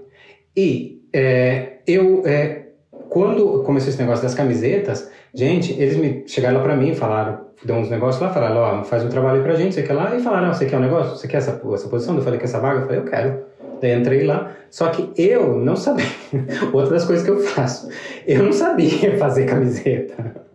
[0.56, 2.67] E é, eu é,
[3.10, 7.40] quando começou esse negócio das camisetas, gente, eles me chegaram lá pra mim e falaram,
[7.64, 10.16] deu uns negócios lá, falaram, ó, faz um trabalho aí pra gente, você quer lá?
[10.16, 11.16] E falaram, você quer um negócio?
[11.16, 12.16] Você quer essa, essa posição?
[12.16, 12.82] Eu falei, quer essa vaga?
[12.82, 13.48] Eu falei, eu quero.
[13.82, 16.06] Daí entrei lá, só que eu não sabia,
[16.74, 17.90] outra das coisas que eu faço,
[18.26, 20.48] eu não sabia fazer camiseta.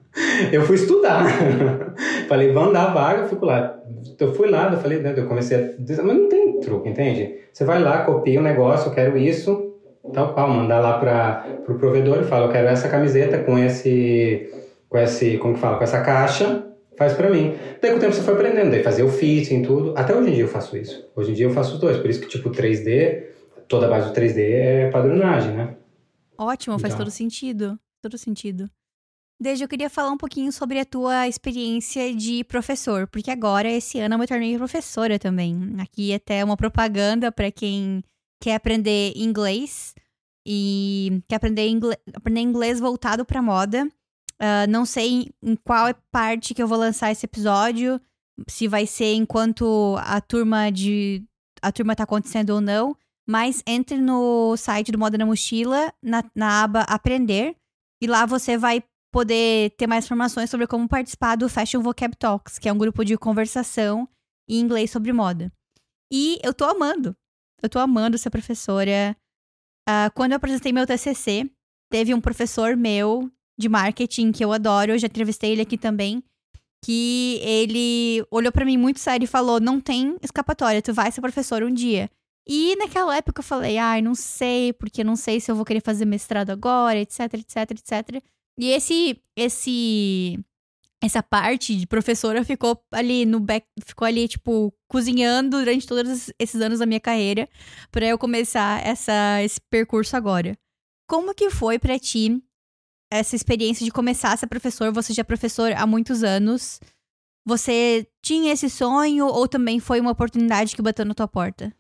[0.51, 1.25] Eu fui estudar.
[2.29, 3.79] falei, vamos dar a vaga, fico lá.
[4.19, 7.37] Eu fui lá, eu falei, né, eu comecei a mas não tem truque, entende?
[7.53, 9.72] Você vai lá, copia o um negócio, eu quero isso,
[10.13, 13.59] tal qual, mandar lá para o pro provedor e fala, eu quero essa camiseta com
[13.59, 14.51] esse,
[14.89, 17.55] com esse, como que fala, com essa caixa, faz para mim.
[17.81, 19.95] Daí com o tempo você foi aprendendo, daí fazer o fitting, tudo.
[19.97, 21.09] Até hoje em dia eu faço isso.
[21.15, 23.25] Hoje em dia eu faço os dois, por isso que tipo 3D,
[23.69, 25.77] toda a base do 3D é padronagem, né?
[26.37, 27.05] Ótimo, faz então.
[27.05, 28.69] todo sentido, todo sentido.
[29.41, 33.99] Desde eu queria falar um pouquinho sobre a tua experiência de professor, porque agora esse
[33.99, 35.75] ano eu me tornei professora também.
[35.81, 38.05] Aqui até uma propaganda para quem
[38.43, 39.95] quer aprender inglês
[40.45, 43.89] e quer aprender inglês, aprender inglês voltado para moda.
[44.35, 48.01] Uh, não sei em qual parte que eu vou lançar esse episódio,
[48.49, 51.25] se vai ser enquanto a turma de
[51.63, 56.25] a turma tá acontecendo ou não, mas entre no site do Moda na Mochila, na,
[56.35, 57.55] na aba Aprender,
[58.03, 58.83] e lá você vai
[59.13, 63.05] poder ter mais informações sobre como participar do Fashion Vocab Talks, que é um grupo
[63.05, 64.09] de conversação
[64.49, 65.53] em inglês sobre moda.
[66.13, 67.17] E eu tô amando.
[67.63, 69.17] Eu tô amando ser professora.
[69.89, 71.49] Uh, quando eu apresentei meu TCC,
[71.91, 76.23] teve um professor meu de marketing que eu adoro, eu já entrevistei ele aqui também,
[76.85, 81.21] que ele olhou para mim muito sério e falou: "Não tem escapatória, tu vai ser
[81.21, 82.11] professor um dia".
[82.49, 85.83] E naquela época eu falei: "Ai, não sei, porque não sei se eu vou querer
[85.83, 88.23] fazer mestrado agora, etc, etc, etc".
[88.59, 90.39] E esse, esse,
[91.03, 96.61] essa parte de professora ficou ali no back, ficou ali, tipo, cozinhando durante todos esses
[96.61, 97.49] anos da minha carreira
[97.91, 100.57] para eu começar essa, esse percurso agora.
[101.09, 102.41] Como que foi para ti
[103.11, 104.93] essa experiência de começar a ser professor?
[104.93, 106.79] Você já é professor há muitos anos.
[107.45, 111.75] Você tinha esse sonho ou também foi uma oportunidade que bateu na tua porta?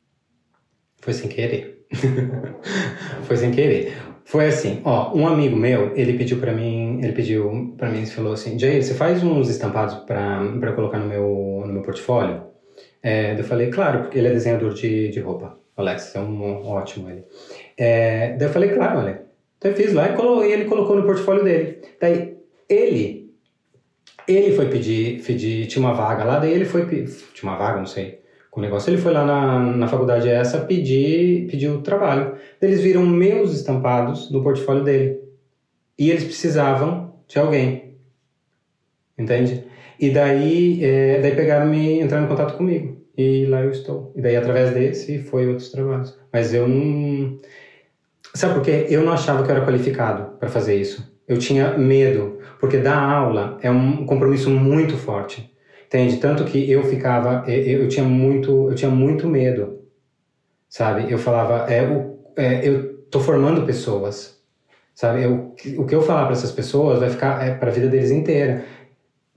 [1.01, 1.87] Foi sem querer.
[3.25, 4.12] foi sem querer.
[4.25, 8.07] Foi assim, ó, um amigo meu, ele pediu para mim, ele pediu para mim, ele
[8.07, 12.43] falou assim, Jay, você faz uns estampados para colocar no meu, no meu portfólio?
[13.03, 15.59] É, eu falei, claro, porque ele é desenhador de, de roupa.
[15.77, 17.25] Alex, é um ótimo ele.
[17.77, 19.23] É, daí eu falei, claro, olha.
[19.59, 21.83] Então eu fiz lá e, colo, e ele colocou no portfólio dele.
[22.01, 22.37] Daí
[22.68, 23.23] ele
[24.27, 27.87] ele foi pedir, pedir, tinha uma vaga lá, daí ele foi, tinha uma vaga, não
[27.87, 28.20] sei,
[28.53, 32.35] com o negócio, ele foi lá na, na faculdade essa pedir, pedir o trabalho.
[32.61, 35.21] Eles viram meus estampados no portfólio dele.
[35.99, 37.97] E eles precisavam de alguém.
[39.19, 39.65] Entende?
[39.99, 42.99] E daí, é, daí pegaram me entraram em contato comigo.
[43.17, 44.13] E lá eu estou.
[44.15, 46.15] E daí, através desse, foi outros trabalhos.
[46.31, 47.41] Mas eu não.
[48.35, 48.87] Sabe por quê?
[48.91, 51.11] Eu não achava que eu era qualificado para fazer isso.
[51.27, 55.51] Eu tinha medo, porque dar aula é um compromisso muito forte.
[55.93, 56.16] Entende?
[56.16, 59.82] Tanto que eu ficava, eu, eu tinha muito, eu tinha muito medo,
[60.66, 61.12] sabe?
[61.12, 64.43] Eu falava, é, o, é, eu tô formando pessoas,
[64.95, 65.22] sabe?
[65.22, 68.11] Eu, o que eu falar para essas pessoas vai ficar é para a vida deles
[68.11, 68.64] inteira.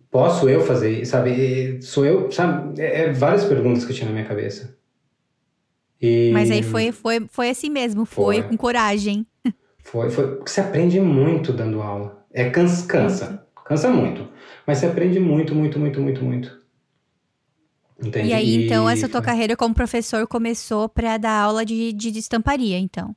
[0.09, 1.81] Posso eu fazer, sabe?
[1.81, 2.81] Sou eu, sabe?
[2.81, 4.77] É, é, várias perguntas que eu tinha na minha cabeça.
[6.01, 6.31] E...
[6.31, 9.27] Mas aí foi, foi, foi assim mesmo, foi, foi com coragem.
[9.83, 10.39] Foi, foi.
[10.39, 12.25] Você aprende muito dando aula.
[12.31, 14.34] É cansa, cansa, cansa muito.
[14.65, 16.65] Mas você aprende muito, muito, muito, muito, muito.
[18.03, 18.27] Entende?
[18.27, 22.77] E aí, então, essa tua carreira como professor começou para dar aula de, de estamparia,
[22.77, 23.15] então?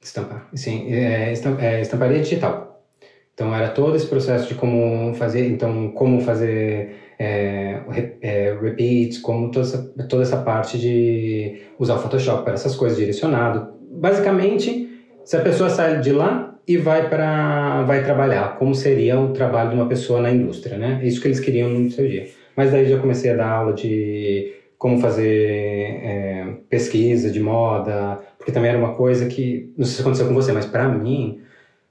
[0.00, 0.92] Estampar, sim.
[0.92, 2.84] É, é, estamparia digital.
[3.32, 7.80] Então, era todo esse processo de como fazer, então, como fazer é,
[8.20, 9.78] é, repeats, como toda essa,
[10.08, 13.74] toda essa parte de usar o Photoshop para essas coisas direcionado.
[13.92, 14.88] Basicamente,
[15.24, 19.70] se a pessoa sai de lá e vai para vai trabalhar, como seria o trabalho
[19.70, 21.00] de uma pessoa na indústria, né?
[21.02, 22.28] Isso que eles queriam no seu dia.
[22.54, 28.52] Mas daí já comecei a dar aula de como fazer é, pesquisa de moda, porque
[28.52, 31.40] também era uma coisa que não sei se aconteceu com você, mas para mim,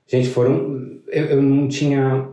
[0.05, 2.29] gente, foram eu, eu não tinha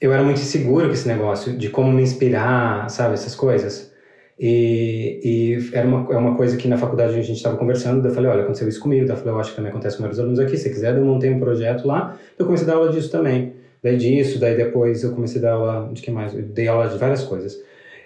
[0.00, 3.92] eu era muito inseguro com esse negócio de como me inspirar, sabe, essas coisas.
[4.38, 8.12] E, e era uma, é uma coisa que na faculdade a gente estava conversando, eu
[8.12, 10.40] falei, olha, aconteceu isso comigo, eu falei, eu acho que também acontece com meus alunos
[10.40, 13.54] aqui, se quiser, eu montei um projeto lá, eu comecei a dar aula disso também.
[13.82, 16.34] Daí disso, daí depois eu comecei a dar aula de que mais?
[16.34, 17.62] Eu dei aula de várias coisas.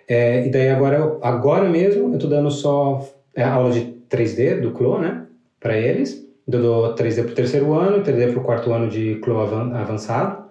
[0.07, 4.73] É, e daí agora, agora mesmo, eu estou dando só é, aula de 3D do
[4.73, 5.27] CLO, né,
[5.61, 6.27] para eles.
[6.51, 10.45] Eu dou 3D para o terceiro ano, 3D para o quarto ano de CLO avançado,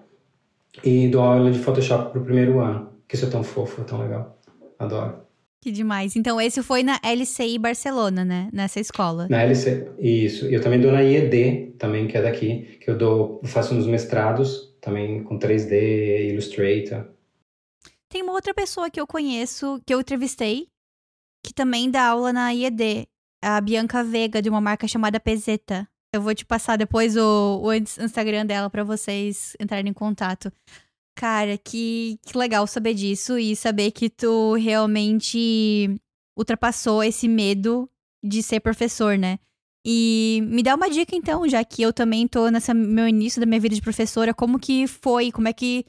[0.84, 3.84] e dou aula de Photoshop para o primeiro ano, que isso é tão fofo, é
[3.84, 4.38] tão legal.
[4.80, 5.27] Adoro.
[5.68, 6.16] Que demais.
[6.16, 8.48] Então, esse foi na LCI Barcelona, né?
[8.54, 9.28] Nessa escola.
[9.30, 10.46] Na LCI, isso.
[10.46, 14.74] Eu também dou na IED, também, que é daqui, que eu dou, faço uns mestrados,
[14.80, 17.10] também com 3D, Illustrator.
[18.08, 20.70] Tem uma outra pessoa que eu conheço, que eu entrevistei,
[21.44, 23.06] que também dá aula na IED.
[23.44, 25.86] A Bianca Vega, de uma marca chamada Pezeta.
[26.14, 30.50] Eu vou te passar depois o, o Instagram dela para vocês entrarem em contato.
[31.18, 36.00] Cara, que, que legal saber disso e saber que tu realmente
[36.38, 37.90] ultrapassou esse medo
[38.24, 39.40] de ser professor, né?
[39.84, 43.48] E me dá uma dica então, já que eu também tô nesse meu início da
[43.48, 45.32] minha vida de professora, como que foi?
[45.32, 45.86] Como é que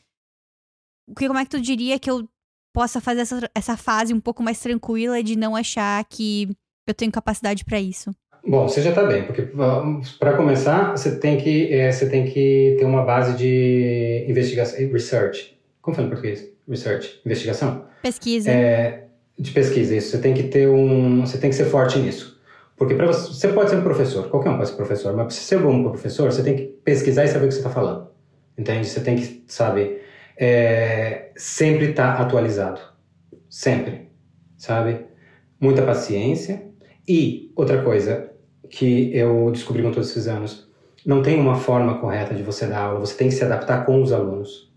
[1.15, 2.27] como é que tu diria que eu
[2.75, 6.49] possa fazer essa, essa fase um pouco mais tranquila de não achar que
[6.87, 8.17] eu tenho capacidade para isso?
[8.49, 9.43] Bom, você já está bem, porque
[10.19, 15.59] para começar você tem que é, você tem que ter uma base de investigação, research.
[15.83, 16.51] Como fala em português?
[16.67, 17.85] Research, investigação.
[18.03, 18.51] Pesquisa.
[18.51, 19.05] É,
[19.39, 20.13] de pesquisa, isso.
[20.13, 22.41] Você tem que ter um, você tem que ser forte nisso,
[22.75, 25.35] porque para você, você pode ser um professor, qualquer um pode ser professor, mas para
[25.35, 28.09] ser bom professor, você tem que pesquisar e saber o que você está falando,
[28.57, 28.89] entende?
[28.89, 29.99] Você tem que sabe
[30.39, 32.81] é, sempre estar tá atualizado,
[33.51, 34.09] sempre,
[34.57, 35.05] sabe?
[35.61, 36.63] Muita paciência
[37.07, 38.31] e outra coisa,
[38.71, 40.69] que eu descobri com todos esses anos.
[41.05, 44.03] Não tem uma forma correta de você dar aula, você tem que se adaptar com
[44.03, 44.71] os alunos,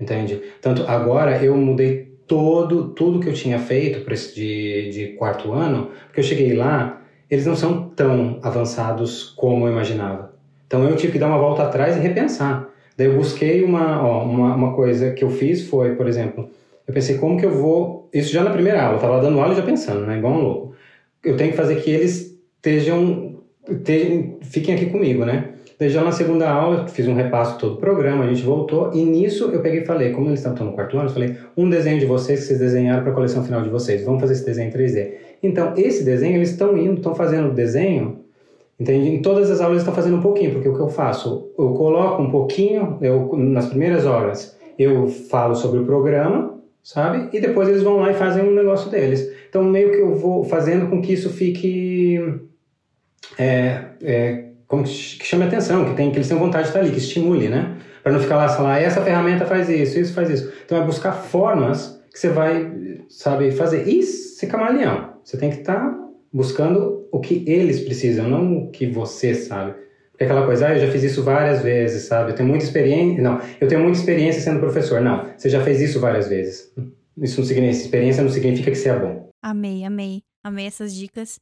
[0.00, 0.40] entende?
[0.60, 5.52] Tanto agora eu mudei todo tudo que eu tinha feito para esse de, de quarto
[5.52, 10.34] ano, porque eu cheguei lá, eles não são tão avançados como eu imaginava.
[10.66, 12.68] Então eu tive que dar uma volta atrás e repensar.
[12.96, 16.48] Daí eu busquei uma, ó, uma, uma coisa que eu fiz foi, por exemplo,
[16.86, 19.52] eu pensei como que eu vou, isso já na primeira aula, eu estava dando aula
[19.52, 20.74] e já pensando, né, igual um louco.
[21.22, 23.25] Eu tenho que fazer que eles estejam,
[24.42, 25.50] fiquem aqui comigo, né?
[25.78, 29.50] Já na segunda aula, fiz um repasso todo o programa, a gente voltou, e nisso
[29.52, 32.06] eu peguei e falei, como eles estão no quarto ano, eu falei, um desenho de
[32.06, 34.72] vocês que vocês desenharam para a coleção final de vocês, vamos fazer esse desenho em
[34.72, 35.12] 3D.
[35.42, 38.20] Então, esse desenho, eles estão indo, estão fazendo o desenho,
[38.80, 39.10] entende?
[39.10, 41.50] Em todas as aulas eles estão fazendo um pouquinho, porque o que eu faço?
[41.58, 47.36] Eu coloco um pouquinho, eu, nas primeiras horas, eu falo sobre o programa, sabe?
[47.36, 49.30] E depois eles vão lá e fazem um negócio deles.
[49.46, 52.18] Então, meio que eu vou fazendo com que isso fique...
[53.38, 54.90] É, é, como que
[55.24, 57.76] chame atenção, que, tem, que eles tenham vontade de estar ali, que estimule, né?
[58.02, 60.52] Para não ficar lá falar, essa ferramenta faz isso, isso faz isso.
[60.64, 62.72] Então é buscar formas que você vai,
[63.08, 63.86] sabe, fazer.
[63.88, 65.14] E ser camaleão.
[65.24, 65.98] Você tem que estar tá
[66.32, 69.74] buscando o que eles precisam, não o que você sabe.
[70.10, 72.30] Porque aquela coisa, ah, eu já fiz isso várias vezes, sabe?
[72.30, 73.22] Eu tenho muita experiência.
[73.22, 75.00] Não, eu tenho muita experiência sendo professor.
[75.00, 76.72] Não, você já fez isso várias vezes.
[77.20, 79.28] Isso não significa, experiência não significa que você é bom.
[79.42, 80.22] Amei, amei.
[80.42, 81.38] Amei essas dicas.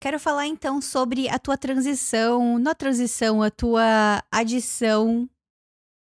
[0.00, 5.28] Quero falar então sobre a tua transição, não a transição, a tua adição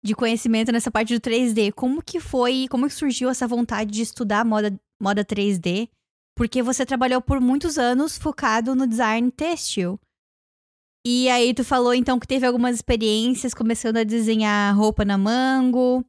[0.03, 1.71] de conhecimento nessa parte do 3D.
[1.71, 5.89] Como que foi, como que surgiu essa vontade de estudar moda, moda 3D?
[6.35, 9.97] Porque você trabalhou por muitos anos focado no design têxtil.
[11.05, 16.05] E aí tu falou então que teve algumas experiências começando a desenhar roupa na Mango.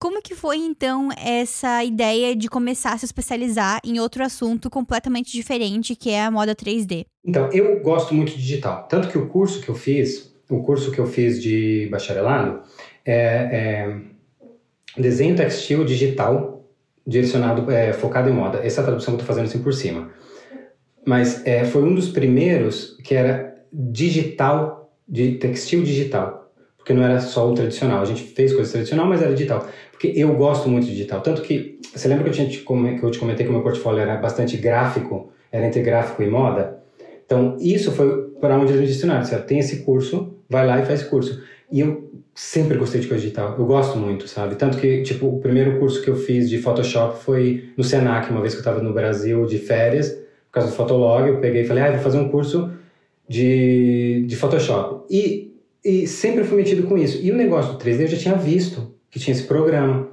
[0.00, 5.32] Como que foi então essa ideia de começar a se especializar em outro assunto completamente
[5.32, 7.04] diferente, que é a moda 3D?
[7.24, 8.86] Então, eu gosto muito de digital.
[8.88, 12.62] Tanto que o curso que eu fiz, o curso que eu fiz de bacharelado,
[13.04, 16.64] é, é desenho textil digital
[17.04, 18.60] direcionado, é, focado em moda.
[18.64, 20.10] Essa tradução que eu estou fazendo assim por cima.
[21.04, 26.52] Mas é, foi um dos primeiros que era digital, de textil digital.
[26.76, 28.00] Porque não era só o tradicional.
[28.00, 29.66] A gente fez coisa tradicional, mas era digital.
[29.98, 31.20] Porque eu gosto muito de digital.
[31.20, 33.64] Tanto que, você lembra que eu, tinha te, que eu te comentei que o meu
[33.64, 36.78] portfólio era bastante gráfico, era entre gráfico e moda?
[37.26, 39.24] Então, isso foi para onde eles me destinaram.
[39.24, 41.42] Você tem esse curso, vai lá e faz curso.
[41.72, 43.56] E eu sempre gostei de coisa digital.
[43.58, 44.54] Eu gosto muito, sabe?
[44.54, 48.40] Tanto que, tipo, o primeiro curso que eu fiz de Photoshop foi no Senac, uma
[48.40, 51.66] vez que eu estava no Brasil de férias, por causa do Fotolog, eu peguei e
[51.66, 52.70] falei, ah, vou fazer um curso
[53.28, 55.12] de, de Photoshop.
[55.12, 57.18] E, e sempre fui metido com isso.
[57.20, 60.08] E o negócio do 3D eu já tinha visto que tinha esse programa.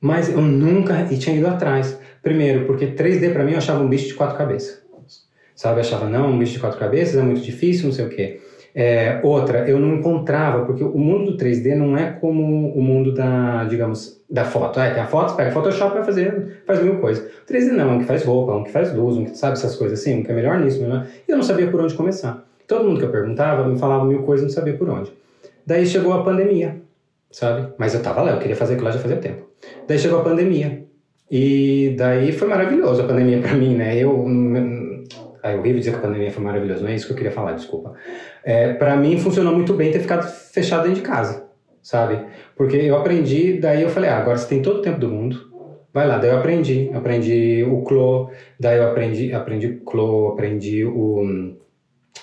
[0.00, 1.98] Mas eu nunca e tinha ido atrás.
[2.22, 4.82] Primeiro, porque 3D para mim eu achava um bicho de quatro cabeças.
[5.54, 5.76] Sabe?
[5.76, 8.40] Eu achava, não, um bicho de quatro cabeças é muito difícil, não sei o quê.
[8.74, 13.14] É, outra, eu não encontrava, porque o mundo do 3D não é como o mundo
[13.14, 14.80] da, digamos, da foto.
[14.80, 17.24] É, tem a foto, pega Photoshop vai fazer, faz mil coisas.
[17.24, 19.52] O 3D não, é um que faz roupa, um que faz luz, um que sabe
[19.52, 21.06] essas coisas assim, um que é melhor nisso, melhor.
[21.26, 22.44] E eu não sabia por onde começar.
[22.66, 25.12] Todo mundo que eu perguntava me falava mil coisas, não sabia por onde.
[25.64, 26.83] Daí chegou a pandemia
[27.34, 27.72] sabe?
[27.76, 29.48] Mas eu tava lá, eu queria fazer aquilo lá já fazia tempo.
[29.88, 30.84] Daí chegou a pandemia.
[31.28, 33.96] E daí foi maravilhoso a pandemia para mim, né?
[33.98, 34.24] Eu.
[35.42, 37.52] É horrível dizer que a pandemia foi maravilhosa, não é isso que eu queria falar,
[37.52, 37.92] desculpa.
[38.42, 41.46] É, para mim funcionou muito bem ter ficado fechado dentro de casa,
[41.82, 42.18] sabe?
[42.56, 45.38] Porque eu aprendi, daí eu falei, ah, agora você tem todo o tempo do mundo,
[45.92, 46.16] vai lá.
[46.16, 51.56] Daí eu aprendi, aprendi o Clo, daí eu aprendi, aprendi o Clo, aprendi o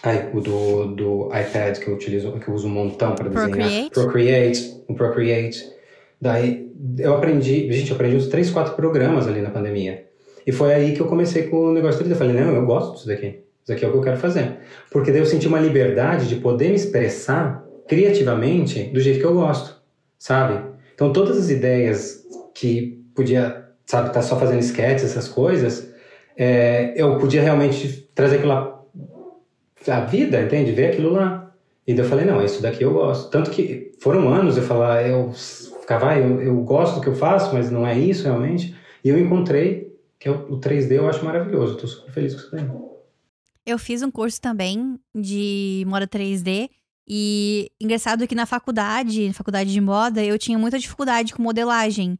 [0.03, 3.49] Ai, o do, do iPad que eu utilizo, que eu uso um montão para desenhar.
[3.49, 3.89] Procreate?
[3.91, 5.71] Procreate, o Procreate.
[6.19, 10.05] Daí eu aprendi, gente, eu aprendi uns 3, 4 programas ali na pandemia.
[10.45, 12.11] E foi aí que eu comecei com o negócio 3D.
[12.11, 13.41] Eu falei, não, eu gosto disso daqui.
[13.63, 14.57] Isso aqui é o que eu quero fazer.
[14.89, 19.33] Porque daí eu senti uma liberdade de poder me expressar criativamente do jeito que eu
[19.33, 19.79] gosto,
[20.17, 20.63] sabe?
[20.95, 22.25] Então todas as ideias
[22.55, 25.91] que podia, sabe, estar tá só fazendo sketches, essas coisas,
[26.37, 28.80] é, eu podia realmente trazer aquilo lá
[29.87, 30.71] a vida, entende?
[30.71, 31.51] Ver aquilo lá.
[31.87, 33.29] E daí eu falei, não, isso daqui eu gosto.
[33.29, 37.53] Tanto que foram anos eu falar, eu ficava, eu, eu gosto do que eu faço,
[37.53, 38.75] mas não é isso realmente.
[39.03, 41.73] E eu encontrei que é o, o 3D eu acho maravilhoso.
[41.73, 42.69] Estou super feliz com isso daí.
[43.65, 46.69] Eu fiz um curso também de moda 3D.
[47.07, 52.17] E engraçado que na faculdade, na faculdade de moda, eu tinha muita dificuldade com modelagem.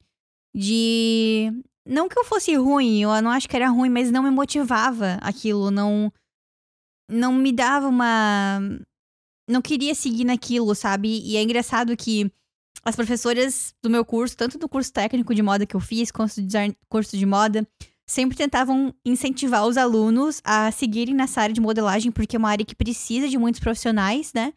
[0.53, 1.51] De.
[1.85, 5.17] Não que eu fosse ruim, eu não acho que era ruim, mas não me motivava
[5.21, 6.11] aquilo, não
[7.11, 8.59] não me dava uma.
[9.49, 11.21] Não queria seguir naquilo, sabe?
[11.23, 12.31] E é engraçado que
[12.83, 16.39] as professoras do meu curso, tanto do curso técnico de moda que eu fiz, curso
[16.41, 17.67] de, design, curso de moda,
[18.07, 22.65] sempre tentavam incentivar os alunos a seguirem nessa área de modelagem, porque é uma área
[22.65, 24.53] que precisa de muitos profissionais, né?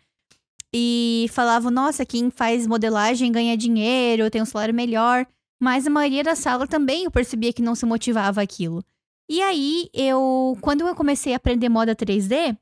[0.73, 5.27] E falavam, nossa, quem faz modelagem ganha dinheiro, tem um salário melhor.
[5.63, 8.85] Mas a maioria da sala também eu percebia que não se motivava aquilo.
[9.29, 10.57] E aí, eu.
[10.61, 12.57] Quando eu comecei a aprender moda 3D,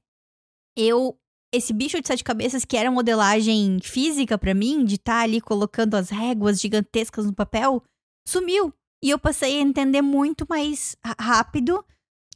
[0.76, 1.18] eu.
[1.54, 5.38] Esse bicho de sete cabeças, que era modelagem física para mim, de estar tá ali
[5.38, 7.82] colocando as réguas gigantescas no papel,
[8.26, 8.72] sumiu.
[9.04, 11.84] E eu passei a entender muito mais rápido,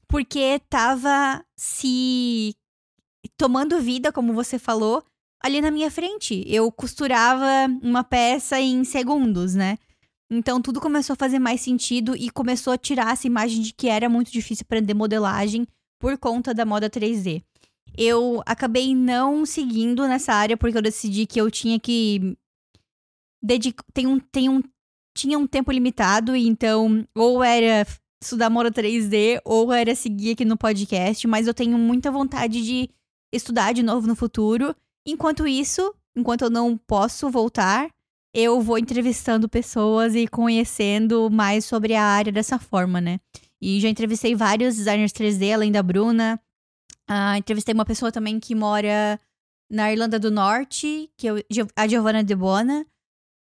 [0.06, 2.54] porque tava se
[3.38, 5.02] tomando vida, como você falou,
[5.42, 6.44] ali na minha frente.
[6.46, 7.46] Eu costurava
[7.82, 9.78] uma peça em segundos, né?
[10.30, 13.88] Então tudo começou a fazer mais sentido e começou a tirar essa imagem de que
[13.88, 15.66] era muito difícil aprender modelagem
[16.00, 17.42] por conta da moda 3D.
[17.96, 22.36] Eu acabei não seguindo nessa área porque eu decidi que eu tinha que
[23.42, 24.60] dedicar tem um tem um
[25.16, 27.86] tinha um tempo limitado, então ou era
[28.22, 32.90] estudar moda 3D ou era seguir aqui no podcast, mas eu tenho muita vontade de
[33.32, 34.74] estudar de novo no futuro.
[35.06, 37.88] Enquanto isso, enquanto eu não posso voltar,
[38.36, 43.18] eu vou entrevistando pessoas e conhecendo mais sobre a área dessa forma, né?
[43.58, 46.38] E já entrevistei vários designers 3D, além da Bruna.
[47.10, 49.18] Uh, entrevistei uma pessoa também que mora
[49.70, 51.36] na Irlanda do Norte, que eu,
[51.74, 52.86] a Giovanna De Bona.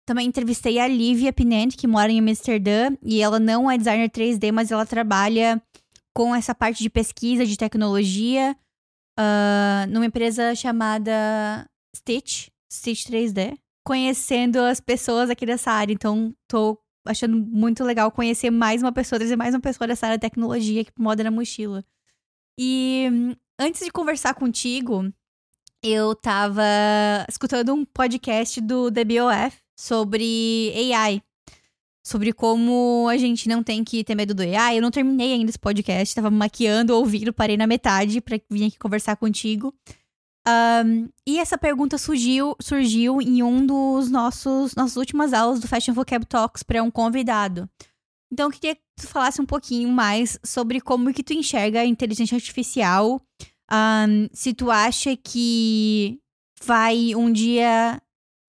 [0.05, 4.51] Também entrevistei a Lívia Pinent, que mora em Amsterdã, e ela não é designer 3D,
[4.51, 5.59] mas ela trabalha
[6.13, 8.55] com essa parte de pesquisa de tecnologia
[9.19, 15.93] uh, numa empresa chamada Stitch, Stitch 3D conhecendo as pessoas aqui dessa área.
[15.93, 20.17] Então, tô achando muito legal conhecer mais uma pessoa, trazer mais uma pessoa dessa área
[20.17, 21.85] de tecnologia que moda na mochila.
[22.59, 23.07] E
[23.59, 25.13] antes de conversar contigo,
[25.83, 26.63] eu tava
[27.29, 31.21] escutando um podcast do DBOF sobre AI.
[32.03, 34.77] Sobre como a gente não tem que ter medo do AI.
[34.77, 38.79] Eu não terminei ainda esse podcast, tava maquiando, ouvindo, parei na metade para vir aqui
[38.79, 39.73] conversar contigo.
[40.47, 45.93] Um, e essa pergunta surgiu, surgiu em um dos nossos nossas últimas aulas do Fashion
[45.93, 47.67] Vocab Talks para um convidado.
[48.31, 51.85] Então, eu queria que tu falasse um pouquinho mais sobre como que tu enxerga a
[51.85, 53.21] inteligência artificial.
[53.71, 56.19] Um, se tu acha que
[56.63, 58.01] vai um dia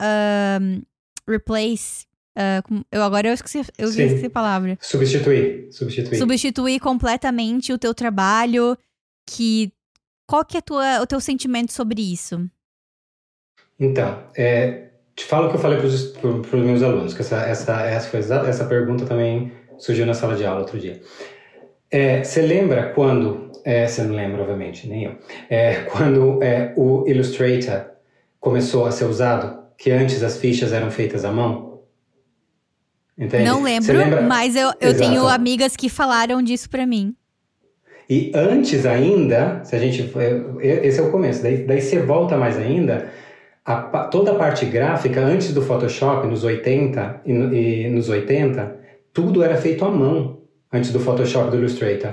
[0.02, 0.82] um,
[1.28, 2.06] replace.
[2.36, 4.78] Uh, eu agora eu esqueci, eu esqueci a palavra.
[4.80, 5.72] Substituir.
[5.72, 6.18] Substituir.
[6.18, 8.76] Substituir completamente o teu trabalho,
[9.26, 9.72] que
[10.26, 12.48] qual que é tua, o teu sentimento sobre isso?
[13.78, 17.82] Então, é, te falo o que eu falei para os meus alunos, que essa, essa,
[17.82, 21.00] essa, foi, essa pergunta também surgiu na sala de aula outro dia.
[21.90, 25.18] É, você lembra quando, é, você não lembra, obviamente, nem eu,
[25.48, 27.92] é, quando é, o Illustrator
[28.40, 31.82] começou a ser usado, que antes as fichas eram feitas à mão?
[33.16, 33.44] Entende?
[33.44, 33.94] Não lembro,
[34.28, 37.14] mas eu, eu tenho amigas que falaram disso para mim.
[38.08, 40.12] E antes ainda, se a gente.
[40.60, 43.08] Esse é o começo, daí, daí você volta mais ainda.
[43.64, 48.76] A, toda a parte gráfica, antes do Photoshop, nos 80 e, e nos 80,
[49.12, 50.38] tudo era feito à mão
[50.72, 52.12] antes do Photoshop do Illustrator.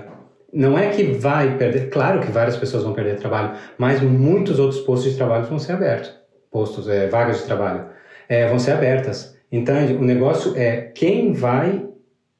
[0.51, 4.81] Não é que vai perder, claro que várias pessoas vão perder trabalho, mas muitos outros
[4.81, 6.13] postos de trabalho vão ser abertos.
[6.51, 7.85] Postos, é, vagas de trabalho,
[8.27, 9.35] é, vão ser abertas.
[9.51, 11.85] Então, o negócio é quem vai,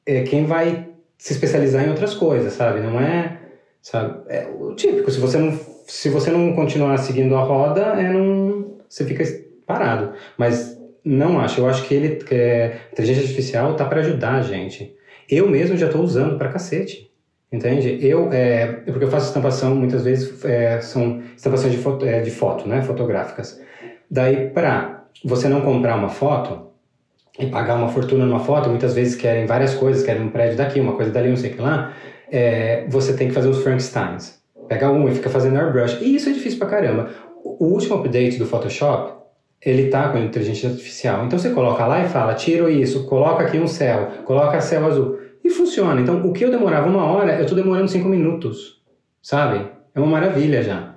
[0.06, 2.80] é, quem vai se especializar em outras coisas, sabe?
[2.80, 3.38] Não é
[3.84, 4.22] sabe?
[4.28, 8.78] É o típico, se você não, se você não continuar seguindo a roda, é não,
[8.88, 9.22] você fica
[9.66, 10.12] parado.
[10.38, 14.42] Mas não acho, eu acho que ele, que é, inteligência artificial tá para ajudar a
[14.42, 14.96] gente.
[15.30, 17.12] Eu mesmo já estou usando para cacete.
[17.52, 18.04] Entende?
[18.04, 22.30] Eu, é, porque eu faço estampação, muitas vezes é, são estampações de foto, é, de
[22.32, 22.82] foto, né?
[22.82, 23.60] Fotográficas.
[24.10, 26.72] Daí, para você não comprar uma foto
[27.38, 30.80] e pagar uma fortuna numa foto, muitas vezes querem várias coisas, querem um prédio daqui,
[30.80, 31.94] uma coisa dali, não sei o que lá
[32.30, 34.42] é, você tem que fazer os Frankensteins.
[34.68, 35.98] Pega um e fica fazendo airbrush.
[36.00, 37.10] E isso é difícil pra caramba.
[37.44, 39.12] O último update do Photoshop,
[39.60, 41.24] ele tá com inteligência artificial.
[41.24, 45.18] Então você coloca lá e fala, tira isso, coloca aqui um céu, coloca céu azul.
[45.42, 46.00] E funciona.
[46.00, 48.82] Então o que eu demorava uma hora, eu tô demorando cinco minutos.
[49.22, 49.66] Sabe?
[49.94, 50.94] É uma maravilha já.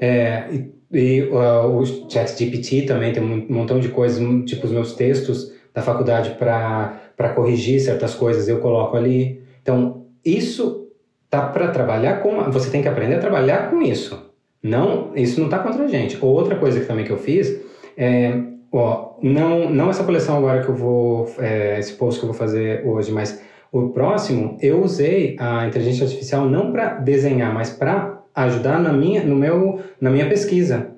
[0.00, 4.94] É, e, e uh, o ChatGPT também tem um montão de coisas, tipo os meus
[4.94, 9.42] textos da faculdade para corrigir certas coisas, eu coloco ali.
[9.62, 10.88] Então, isso
[11.28, 12.50] tá para trabalhar com.
[12.50, 14.30] Você tem que aprender a trabalhar com isso.
[14.62, 16.18] Não, isso não tá contra a gente.
[16.20, 17.60] Outra coisa que também que eu fiz
[17.96, 18.38] é,
[18.72, 22.38] ó, não, não essa coleção agora que eu vou, é, esse post que eu vou
[22.38, 23.40] fazer hoje, mas
[23.72, 29.22] o próximo eu usei a inteligência artificial não para desenhar, mas para ajudar na minha,
[29.22, 30.88] no meu, na minha pesquisa.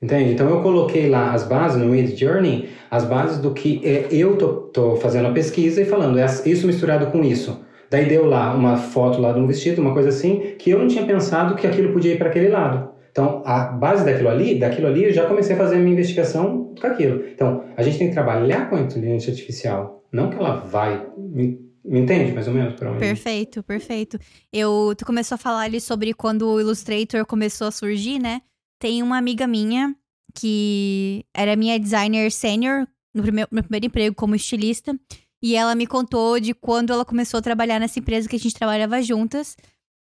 [0.00, 0.32] Entende?
[0.32, 4.36] Então eu coloquei lá as bases no Mid Journey, as bases do que é, eu
[4.36, 7.64] tô, tô fazendo a pesquisa e falando, é isso misturado com isso.
[7.90, 10.88] Daí deu lá uma foto lá de um vestido, uma coisa assim, que eu não
[10.88, 12.96] tinha pensado que aquilo podia ir para aquele lado.
[13.10, 16.74] Então, a base daquilo ali, daquilo ali, eu já comecei a fazer a minha investigação
[16.78, 17.24] com aquilo.
[17.32, 21.06] Então, a gente tem que trabalhar com a inteligência artificial, não que ela vai.
[21.16, 22.98] Me, entende mais ou menos para onde?
[22.98, 24.18] Perfeito, perfeito.
[24.52, 28.42] Eu, tu começou a falar ali sobre quando o Illustrator começou a surgir, né?
[28.78, 29.94] Tem uma amiga minha
[30.34, 34.94] que era minha designer sênior no primeiro, meu primeiro emprego como estilista.
[35.42, 38.54] E ela me contou de quando ela começou a trabalhar nessa empresa que a gente
[38.54, 39.56] trabalhava juntas,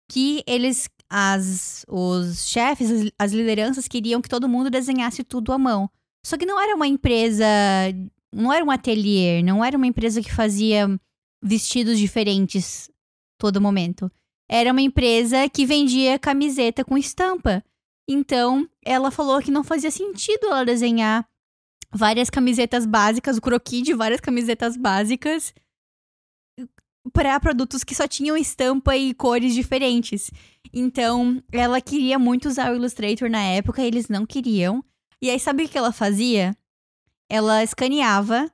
[0.10, 5.58] que eles as, os chefes, as, as lideranças queriam que todo mundo desenhasse tudo à
[5.58, 5.90] mão.
[6.26, 7.46] Só que não era uma empresa,
[8.32, 10.88] não era um ateliê, não era uma empresa que fazia
[11.44, 12.90] vestidos diferentes
[13.38, 14.10] todo momento.
[14.50, 17.64] Era uma empresa que vendia camiseta com estampa.
[18.08, 21.28] Então, ela falou que não fazia sentido ela desenhar
[21.94, 25.54] várias camisetas básicas, o croquis de várias camisetas básicas
[27.12, 30.32] para produtos que só tinham estampa e cores diferentes.
[30.72, 34.84] Então, ela queria muito usar o Illustrator na época e eles não queriam.
[35.22, 36.56] E aí, sabe o que ela fazia?
[37.30, 38.52] Ela escaneava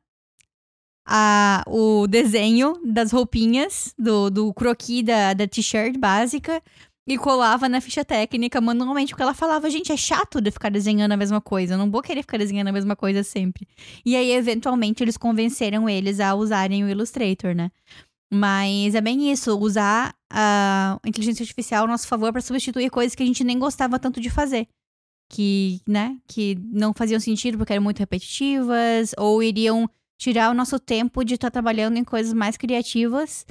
[1.06, 6.62] a, o desenho das roupinhas, do, do croquis da, da t-shirt básica,
[7.08, 11.14] e colava na ficha técnica manualmente, porque ela falava, gente, é chato de ficar desenhando
[11.14, 13.66] a mesma coisa, eu não vou querer ficar desenhando a mesma coisa sempre.
[14.06, 17.72] E aí, eventualmente, eles convenceram eles a usarem o Illustrator, né?
[18.32, 23.24] Mas é bem isso, usar a inteligência artificial ao nosso favor para substituir coisas que
[23.24, 24.68] a gente nem gostava tanto de fazer.
[25.30, 30.80] Que, né, que não faziam sentido porque eram muito repetitivas, ou iriam tirar o nosso
[30.80, 33.46] tempo de estar tá trabalhando em coisas mais criativas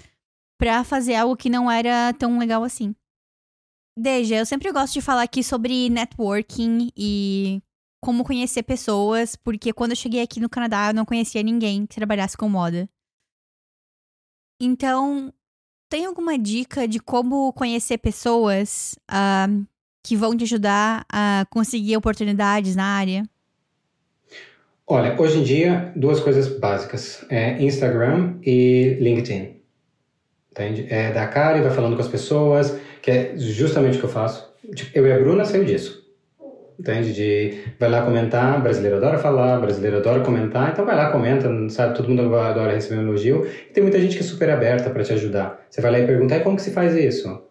[0.58, 2.94] para fazer algo que não era tão legal assim.
[3.98, 7.62] Deja, eu sempre gosto de falar aqui sobre networking e
[8.02, 11.96] como conhecer pessoas, porque quando eu cheguei aqui no Canadá eu não conhecia ninguém que
[11.96, 12.88] trabalhasse com moda.
[14.60, 15.32] Então,
[15.88, 19.66] tem alguma dica de como conhecer pessoas uh,
[20.04, 23.28] que vão te ajudar a conseguir oportunidades na área?
[24.86, 29.55] Olha, hoje em dia, duas coisas básicas: é Instagram e LinkedIn.
[30.56, 30.86] Entende?
[30.88, 34.10] É dar cara e vai falando com as pessoas, que é justamente o que eu
[34.10, 34.50] faço.
[34.74, 36.06] Tipo, eu e a Bruna saímos disso
[36.78, 37.12] entende?
[37.12, 41.94] De vai lá comentar, brasileiro adora falar, brasileiro adora comentar, então vai lá, comenta, sabe?
[41.94, 43.46] Todo mundo adora receber um elogio.
[43.46, 45.66] E tem muita gente que é super aberta para te ajudar.
[45.68, 47.42] Você vai lá e pergunta, e como que se faz isso?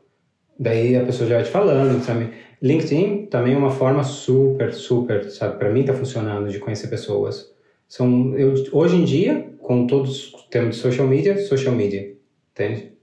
[0.57, 2.29] Daí a pessoa já vai te falando, sabe?
[2.61, 5.57] LinkedIn também é uma forma super, super, sabe?
[5.57, 7.53] Para mim tá funcionando de conhecer pessoas.
[7.87, 12.13] São, eu, hoje em dia, com todos os termos de social media, social media,
[12.51, 12.94] entende?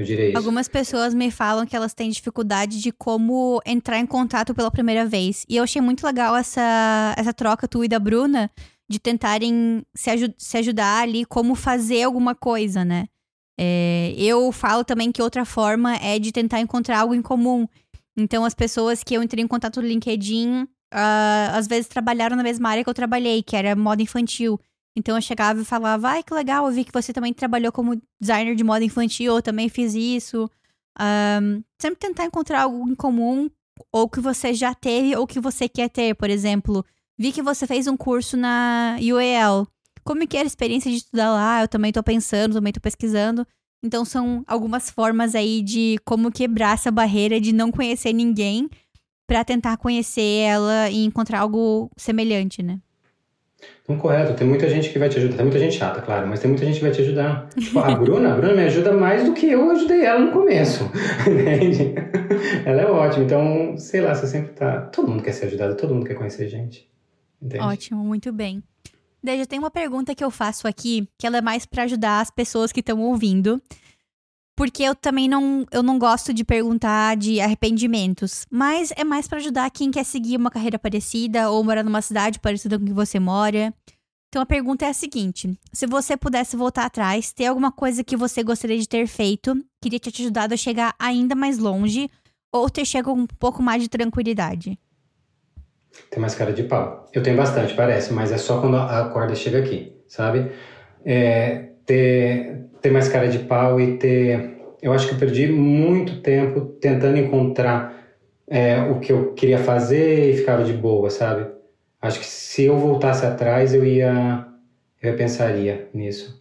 [0.00, 0.38] Eu diria isso.
[0.38, 5.04] Algumas pessoas me falam que elas têm dificuldade de como entrar em contato pela primeira
[5.04, 5.44] vez.
[5.48, 8.50] E eu achei muito legal essa, essa troca, tu e da Bruna,
[8.88, 13.06] de tentarem se, aj se ajudar ali, como fazer alguma coisa, né?
[13.58, 17.68] É, eu falo também que outra forma é de tentar encontrar algo em comum.
[18.16, 22.42] Então, as pessoas que eu entrei em contato no LinkedIn, uh, às vezes trabalharam na
[22.42, 24.58] mesma área que eu trabalhei, que era moda infantil.
[24.96, 28.00] Então eu chegava e falava, ai, que legal, eu vi que você também trabalhou como
[28.20, 30.50] designer de moda infantil, eu também fiz isso.
[31.00, 33.48] Um, sempre tentar encontrar algo em comum,
[33.92, 36.14] ou que você já teve, ou que você quer ter.
[36.14, 36.84] Por exemplo,
[37.18, 39.66] vi que você fez um curso na UAL.
[40.04, 41.62] Como que era a experiência de estudar lá?
[41.62, 43.46] Eu também tô pensando, também tô pesquisando.
[43.82, 48.68] Então são algumas formas aí de como quebrar essa barreira de não conhecer ninguém
[49.26, 52.80] para tentar conhecer ela e encontrar algo semelhante, né?
[53.82, 55.36] Então, correto, tem muita gente que vai te ajudar.
[55.36, 57.48] Tem muita gente chata, claro, mas tem muita gente que vai te ajudar.
[57.58, 60.84] Tipo, a Bruna, a Bruna me ajuda mais do que eu ajudei ela no começo.
[61.26, 61.94] Entende?
[62.64, 63.24] ela é ótima.
[63.24, 64.82] Então, sei lá, você sempre tá.
[64.82, 66.88] Todo mundo quer ser ajudado, todo mundo quer conhecer gente.
[67.42, 67.64] Entende?
[67.64, 68.62] Ótimo, muito bem.
[69.22, 72.30] Deja, tem uma pergunta que eu faço aqui, que ela é mais para ajudar as
[72.30, 73.60] pessoas que estão ouvindo.
[74.60, 79.38] Porque eu também não, eu não gosto de perguntar de arrependimentos, mas é mais para
[79.38, 83.18] ajudar quem quer seguir uma carreira parecida ou morar numa cidade parecida com que você
[83.18, 83.72] mora.
[84.28, 88.18] Então a pergunta é a seguinte: se você pudesse voltar atrás, ter alguma coisa que
[88.18, 92.10] você gostaria de ter feito, queria ter te ajudado a chegar ainda mais longe,
[92.52, 94.78] ou ter chegado com um pouco mais de tranquilidade?
[96.10, 97.08] Tem mais cara de pau.
[97.14, 100.52] Eu tenho bastante, parece, mas é só quando a corda chega aqui, sabe?
[101.02, 104.58] É, ter, ter mais cara de pau e ter.
[104.80, 108.06] Eu acho que eu perdi muito tempo tentando encontrar
[108.46, 111.50] é, o que eu queria fazer e ficava de boa, sabe?
[112.00, 114.46] Acho que se eu voltasse atrás, eu ia.
[115.02, 116.40] Eu pensaria nisso.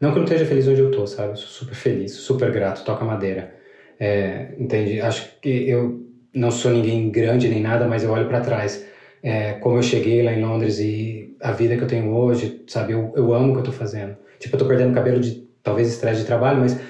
[0.00, 1.32] Não que eu não esteja feliz onde eu tô, sabe?
[1.32, 3.54] Eu sou super feliz, super grato, toca madeira.
[4.00, 5.00] É, entende?
[5.00, 6.00] Acho que eu
[6.32, 8.86] não sou ninguém grande nem nada, mas eu olho para trás.
[9.22, 12.94] É, como eu cheguei lá em Londres e a vida que eu tenho hoje, sabe?
[12.94, 14.16] Eu, eu amo o que eu tô fazendo.
[14.38, 16.80] Tipo, eu tô perdendo cabelo de talvez estresse de trabalho, mas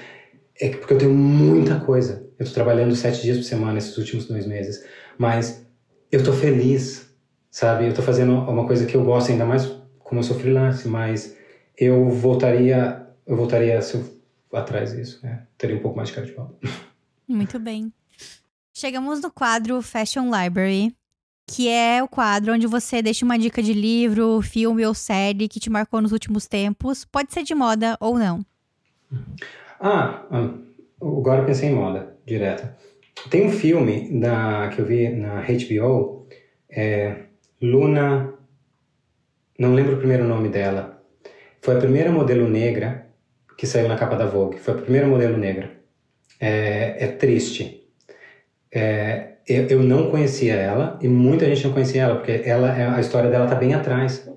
[0.59, 2.25] é porque eu tenho muita coisa.
[2.39, 4.81] Eu tô trabalhando sete dias por semana esses últimos dois meses,
[5.17, 5.67] mas
[6.09, 7.13] eu tô feliz,
[7.51, 7.85] sabe?
[7.85, 9.65] Eu tô fazendo uma coisa que eu gosto ainda mais
[9.99, 11.35] como eu sou freelance, mas
[11.77, 14.15] eu voltaria, eu voltaria se eu
[14.53, 15.45] atrás disso, né?
[15.57, 16.57] Teria um pouco mais de cara de pau.
[17.27, 17.91] Muito bem.
[18.73, 20.95] Chegamos no quadro Fashion Library,
[21.47, 25.59] que é o quadro onde você deixa uma dica de livro, filme ou série que
[25.59, 27.05] te marcou nos últimos tempos.
[27.05, 28.45] Pode ser de moda ou não.
[29.79, 30.49] Ah, ah
[31.01, 32.75] agora pensei em moda, direta.
[33.29, 36.27] Tem um filme da, que eu vi na HBO,
[36.69, 37.23] é,
[37.61, 38.33] Luna.
[39.57, 41.01] Não lembro o primeiro nome dela.
[41.61, 43.07] Foi a primeira modelo negra
[43.57, 44.57] que saiu na capa da Vogue.
[44.57, 45.71] Foi a primeira modelo negra.
[46.39, 47.87] É, é triste.
[48.71, 52.99] É, eu, eu, não conhecia ela e muita gente não conhecia ela, porque ela, a
[52.99, 54.29] história dela tá bem atrás,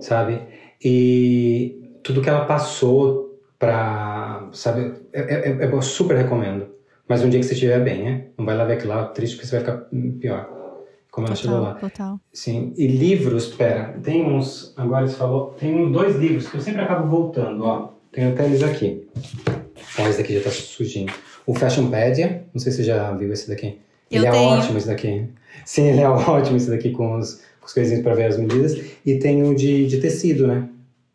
[0.00, 0.40] sabe?
[0.82, 4.94] E tudo que ela passou pra, sabe?
[5.12, 6.66] É, é, eu super recomendo.
[7.08, 8.24] Mas um dia que você estiver bem, né?
[8.38, 9.88] Não vai lá ver aquilo lá triste, porque você vai ficar
[10.20, 10.62] pior.
[11.10, 11.74] Como ela chegou lá.
[11.74, 12.18] Total.
[12.32, 12.72] Sim.
[12.74, 14.72] E livros, pera, tem uns.
[14.78, 15.54] Agora você falou.
[15.60, 17.90] Tem dois livros que eu sempre acabo voltando, ó.
[18.10, 19.06] Tem até eles aqui.
[19.98, 21.12] Ó, esse daqui já tá sujinho.
[21.46, 23.78] O Fashionpedia, não sei se você já viu esse daqui.
[24.12, 24.50] Eu ele tenho.
[24.50, 25.24] é ótimo esse daqui.
[25.64, 28.78] Sim, ele é ótimo esse daqui com os, com os coisinhos para ver as medidas.
[29.04, 30.68] E tem o de, de tecido, né?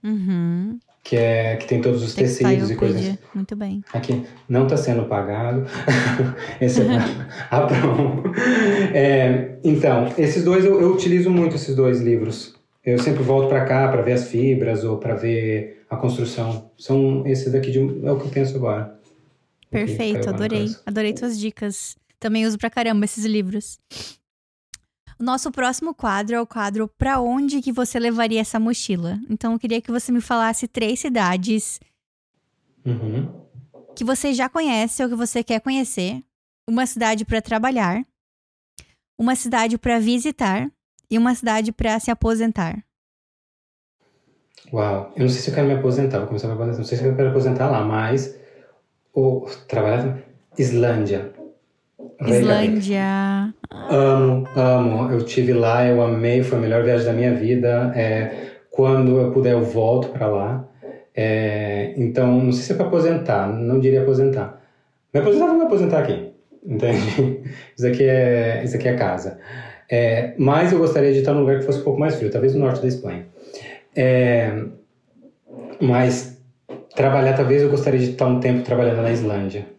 [0.03, 0.79] Uhum.
[1.03, 3.17] Que, é, que tem todos os tecidos e coisas.
[3.33, 3.81] Muito bem.
[3.93, 5.65] Aqui, não está sendo pagado.
[6.59, 6.85] Esse é
[7.49, 8.23] a prom.
[8.93, 12.55] É, então, esses dois, eu, eu utilizo muito esses dois livros.
[12.83, 16.71] Eu sempre volto para cá para ver as fibras ou para ver a construção.
[16.77, 18.97] São esses daqui, de, é o que eu penso agora.
[19.69, 20.69] Perfeito, adorei.
[20.85, 21.95] Adorei tuas dicas.
[22.19, 23.77] Também uso pra caramba esses livros.
[25.19, 29.19] O nosso próximo quadro é o quadro Pra onde que você levaria essa mochila?
[29.29, 31.79] Então eu queria que você me falasse três cidades
[32.85, 33.29] uhum.
[33.95, 36.23] que você já conhece ou que você quer conhecer,
[36.69, 38.05] uma cidade para trabalhar,
[39.17, 40.71] uma cidade para visitar
[41.09, 42.83] e uma cidade para se aposentar.
[44.71, 46.85] Uau, eu não sei se eu quero me aposentar, vou começar a me aposentar, não
[46.85, 48.37] sei se eu quero aposentar lá, mas
[49.13, 50.19] o trabalhar
[50.57, 51.33] Islândia.
[52.25, 53.53] Islândia.
[53.89, 55.11] Amo, amo.
[55.11, 57.91] Eu tive lá, eu amei, foi a melhor viagem da minha vida.
[57.95, 58.31] É,
[58.69, 60.67] quando eu puder, eu volto para lá.
[61.15, 64.61] É, então, não sei se é para aposentar, não diria aposentar.
[65.11, 66.31] Me aposentar, vou me aposentar aqui,
[66.63, 67.41] entende?
[67.75, 69.39] Isso aqui é, isso aqui é casa.
[69.89, 72.53] É, mas eu gostaria de estar num lugar que fosse um pouco mais frio, talvez
[72.53, 73.25] no norte da Espanha.
[73.95, 74.63] É,
[75.81, 76.39] mas
[76.95, 79.76] trabalhar, talvez eu gostaria de estar um tempo trabalhando na Islândia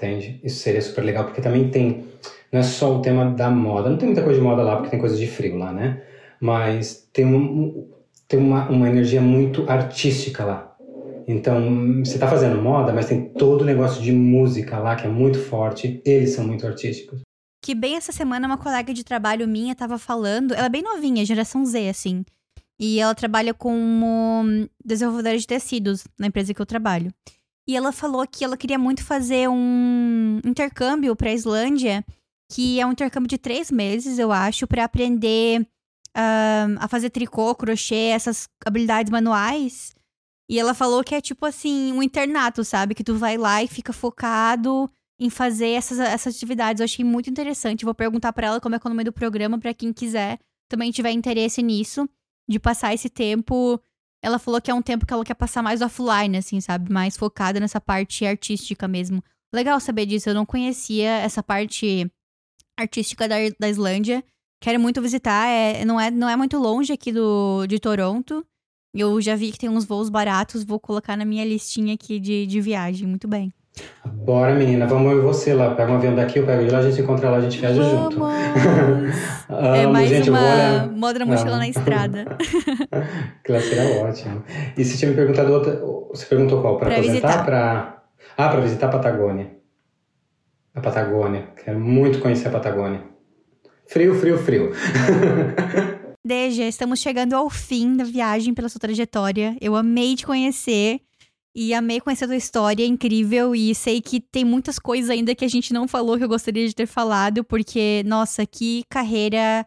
[0.00, 0.40] entende?
[0.42, 2.06] Isso seria super legal, porque também tem,
[2.50, 4.90] não é só o tema da moda, não tem muita coisa de moda lá, porque
[4.90, 6.02] tem coisa de frio lá, né?
[6.40, 7.86] Mas tem, um,
[8.26, 10.76] tem uma, uma energia muito artística lá.
[11.28, 15.10] Então, você está fazendo moda, mas tem todo o negócio de música lá que é
[15.10, 17.20] muito forte, eles são muito artísticos.
[17.62, 21.24] Que bem essa semana uma colega de trabalho minha estava falando, ela é bem novinha,
[21.24, 22.24] geração Z, assim.
[22.80, 27.12] E ela trabalha como desenvolvedora de tecidos na empresa que eu trabalho.
[27.68, 32.04] E ela falou que ela queria muito fazer um intercâmbio para a Islândia,
[32.50, 35.60] que é um intercâmbio de três meses, eu acho, para aprender
[36.16, 39.94] uh, a fazer tricô, crochê, essas habilidades manuais.
[40.48, 42.94] E ela falou que é tipo assim, um internato, sabe?
[42.94, 46.80] Que tu vai lá e fica focado em fazer essas, essas atividades.
[46.80, 47.84] Eu achei muito interessante.
[47.84, 50.90] Vou perguntar para ela como é, é o nome do programa, para quem quiser também
[50.90, 52.08] tiver interesse nisso,
[52.48, 53.80] de passar esse tempo
[54.22, 56.92] ela falou que é um tempo que ela quer passar mais offline, assim, sabe?
[56.92, 59.22] Mais focada nessa parte artística mesmo.
[59.52, 62.10] Legal saber disso, eu não conhecia essa parte
[62.78, 64.22] artística da, da Islândia.
[64.62, 68.46] Quero muito visitar, é, não, é, não é muito longe aqui do, de Toronto.
[68.94, 72.46] Eu já vi que tem uns voos baratos, vou colocar na minha listinha aqui de,
[72.46, 73.06] de viagem.
[73.06, 73.52] Muito bem.
[74.04, 75.74] Bora, menina, vamos eu e você lá.
[75.74, 77.58] Pega um avião daqui, eu pego de lá, a gente se encontra lá, a gente
[77.58, 78.14] viaja vamos.
[78.14, 78.26] junto.
[79.50, 82.24] é mais gente, uma moda mochila na estrada.
[83.40, 84.42] Aquilo seria ótimo.
[84.76, 85.80] E você tinha me perguntado outra.
[86.10, 86.78] Você perguntou qual?
[86.78, 87.44] Para aposentar?
[87.44, 88.02] Para.
[88.36, 89.50] Ah, para visitar a Patagônia.
[90.74, 91.48] A Patagônia.
[91.64, 93.02] Quero muito conhecer a Patagônia.
[93.86, 94.72] Frio, frio, frio.
[96.24, 99.56] Deja, estamos chegando ao fim da viagem pela sua trajetória.
[99.60, 101.00] Eu amei te conhecer.
[101.54, 103.54] E amei conhecer a tua história, é incrível.
[103.54, 106.66] E sei que tem muitas coisas ainda que a gente não falou que eu gostaria
[106.66, 109.66] de ter falado, porque, nossa, que carreira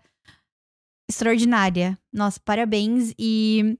[1.09, 1.97] extraordinária.
[2.11, 3.13] Nossa, parabéns.
[3.19, 3.77] E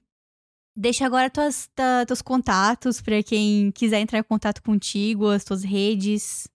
[0.76, 5.64] deixa agora tuas, ta, teus contatos para quem quiser entrar em contato contigo, as tuas
[5.64, 6.46] redes.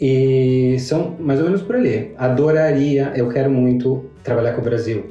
[0.00, 2.12] E são mais ou menos por ali.
[2.16, 5.10] Adoraria, eu quero muito trabalhar com o Brasil.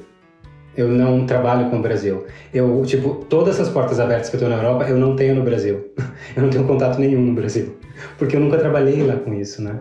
[0.75, 2.25] Eu não trabalho com o Brasil.
[2.53, 5.43] Eu, tipo, todas essas portas abertas que eu tenho na Europa, eu não tenho no
[5.43, 5.93] Brasil.
[6.35, 7.75] Eu não tenho contato nenhum no Brasil.
[8.17, 9.79] Porque eu nunca trabalhei lá com isso, né?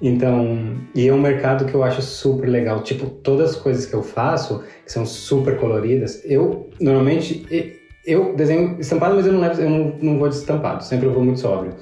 [0.00, 2.82] Então, e é um mercado que eu acho super legal.
[2.82, 7.46] Tipo, todas as coisas que eu faço, que são super coloridas, eu normalmente
[8.04, 11.12] eu desenho estampado, mas eu não levo, eu não, não vou de estampado, sempre eu
[11.12, 11.74] vou muito sóbrio.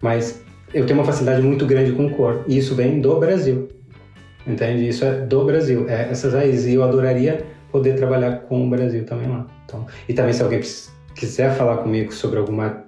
[0.00, 0.42] Mas
[0.72, 2.44] eu tenho uma facilidade muito grande com cor.
[2.46, 3.68] E isso vem do Brasil.
[4.46, 4.88] Entende?
[4.88, 5.88] Isso é do Brasil.
[5.88, 6.66] É essas raízes.
[6.66, 9.46] E eu adoraria poder trabalhar com o Brasil também lá.
[9.64, 10.60] Então, e também se alguém
[11.14, 12.84] quiser falar comigo sobre alguma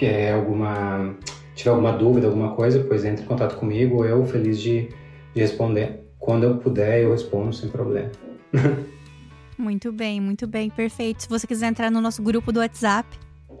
[0.00, 1.16] é, alguma
[1.54, 4.04] tiver alguma dúvida, alguma coisa, pois entre em contato comigo.
[4.04, 4.88] Eu feliz de,
[5.34, 6.04] de responder.
[6.18, 8.10] Quando eu puder, eu respondo sem problema.
[9.58, 11.24] muito bem, muito bem, perfeito.
[11.24, 13.08] Se você quiser entrar no nosso grupo do WhatsApp,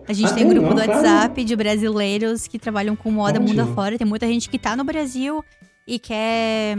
[0.06, 1.44] a gente ah, tem um grupo não, do WhatsApp claro.
[1.44, 3.98] de brasileiros que trabalham com moda mundo afora.
[3.98, 5.44] Tem muita gente que tá no Brasil
[5.86, 6.76] e quer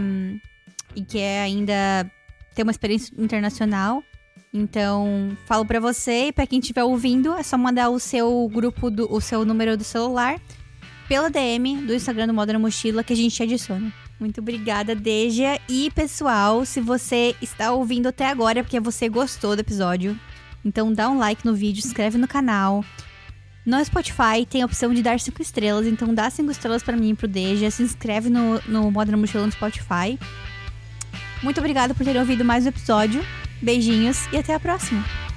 [0.96, 2.10] e quer ainda
[2.56, 4.04] ter uma experiência internacional.
[4.52, 8.90] Então, falo para você e para quem estiver ouvindo, é só mandar o seu grupo
[8.90, 10.42] do o seu número do celular
[11.10, 13.92] pela DM do Instagram do Moda na Mochila que a gente adiciona.
[14.20, 15.60] Muito obrigada, Deja.
[15.68, 20.18] E pessoal, se você está ouvindo até agora é porque você gostou do episódio,
[20.64, 22.86] então dá um like no vídeo, inscreve no canal.
[23.66, 27.10] No Spotify tem a opção de dar 5 estrelas, então dá 5 estrelas para mim
[27.10, 27.72] e pro Deja.
[27.72, 30.18] Se inscreve no, no Moda na Mochila no Spotify.
[31.42, 33.26] Muito obrigada por terem ouvido mais um episódio.
[33.62, 35.29] Beijinhos e até a próxima!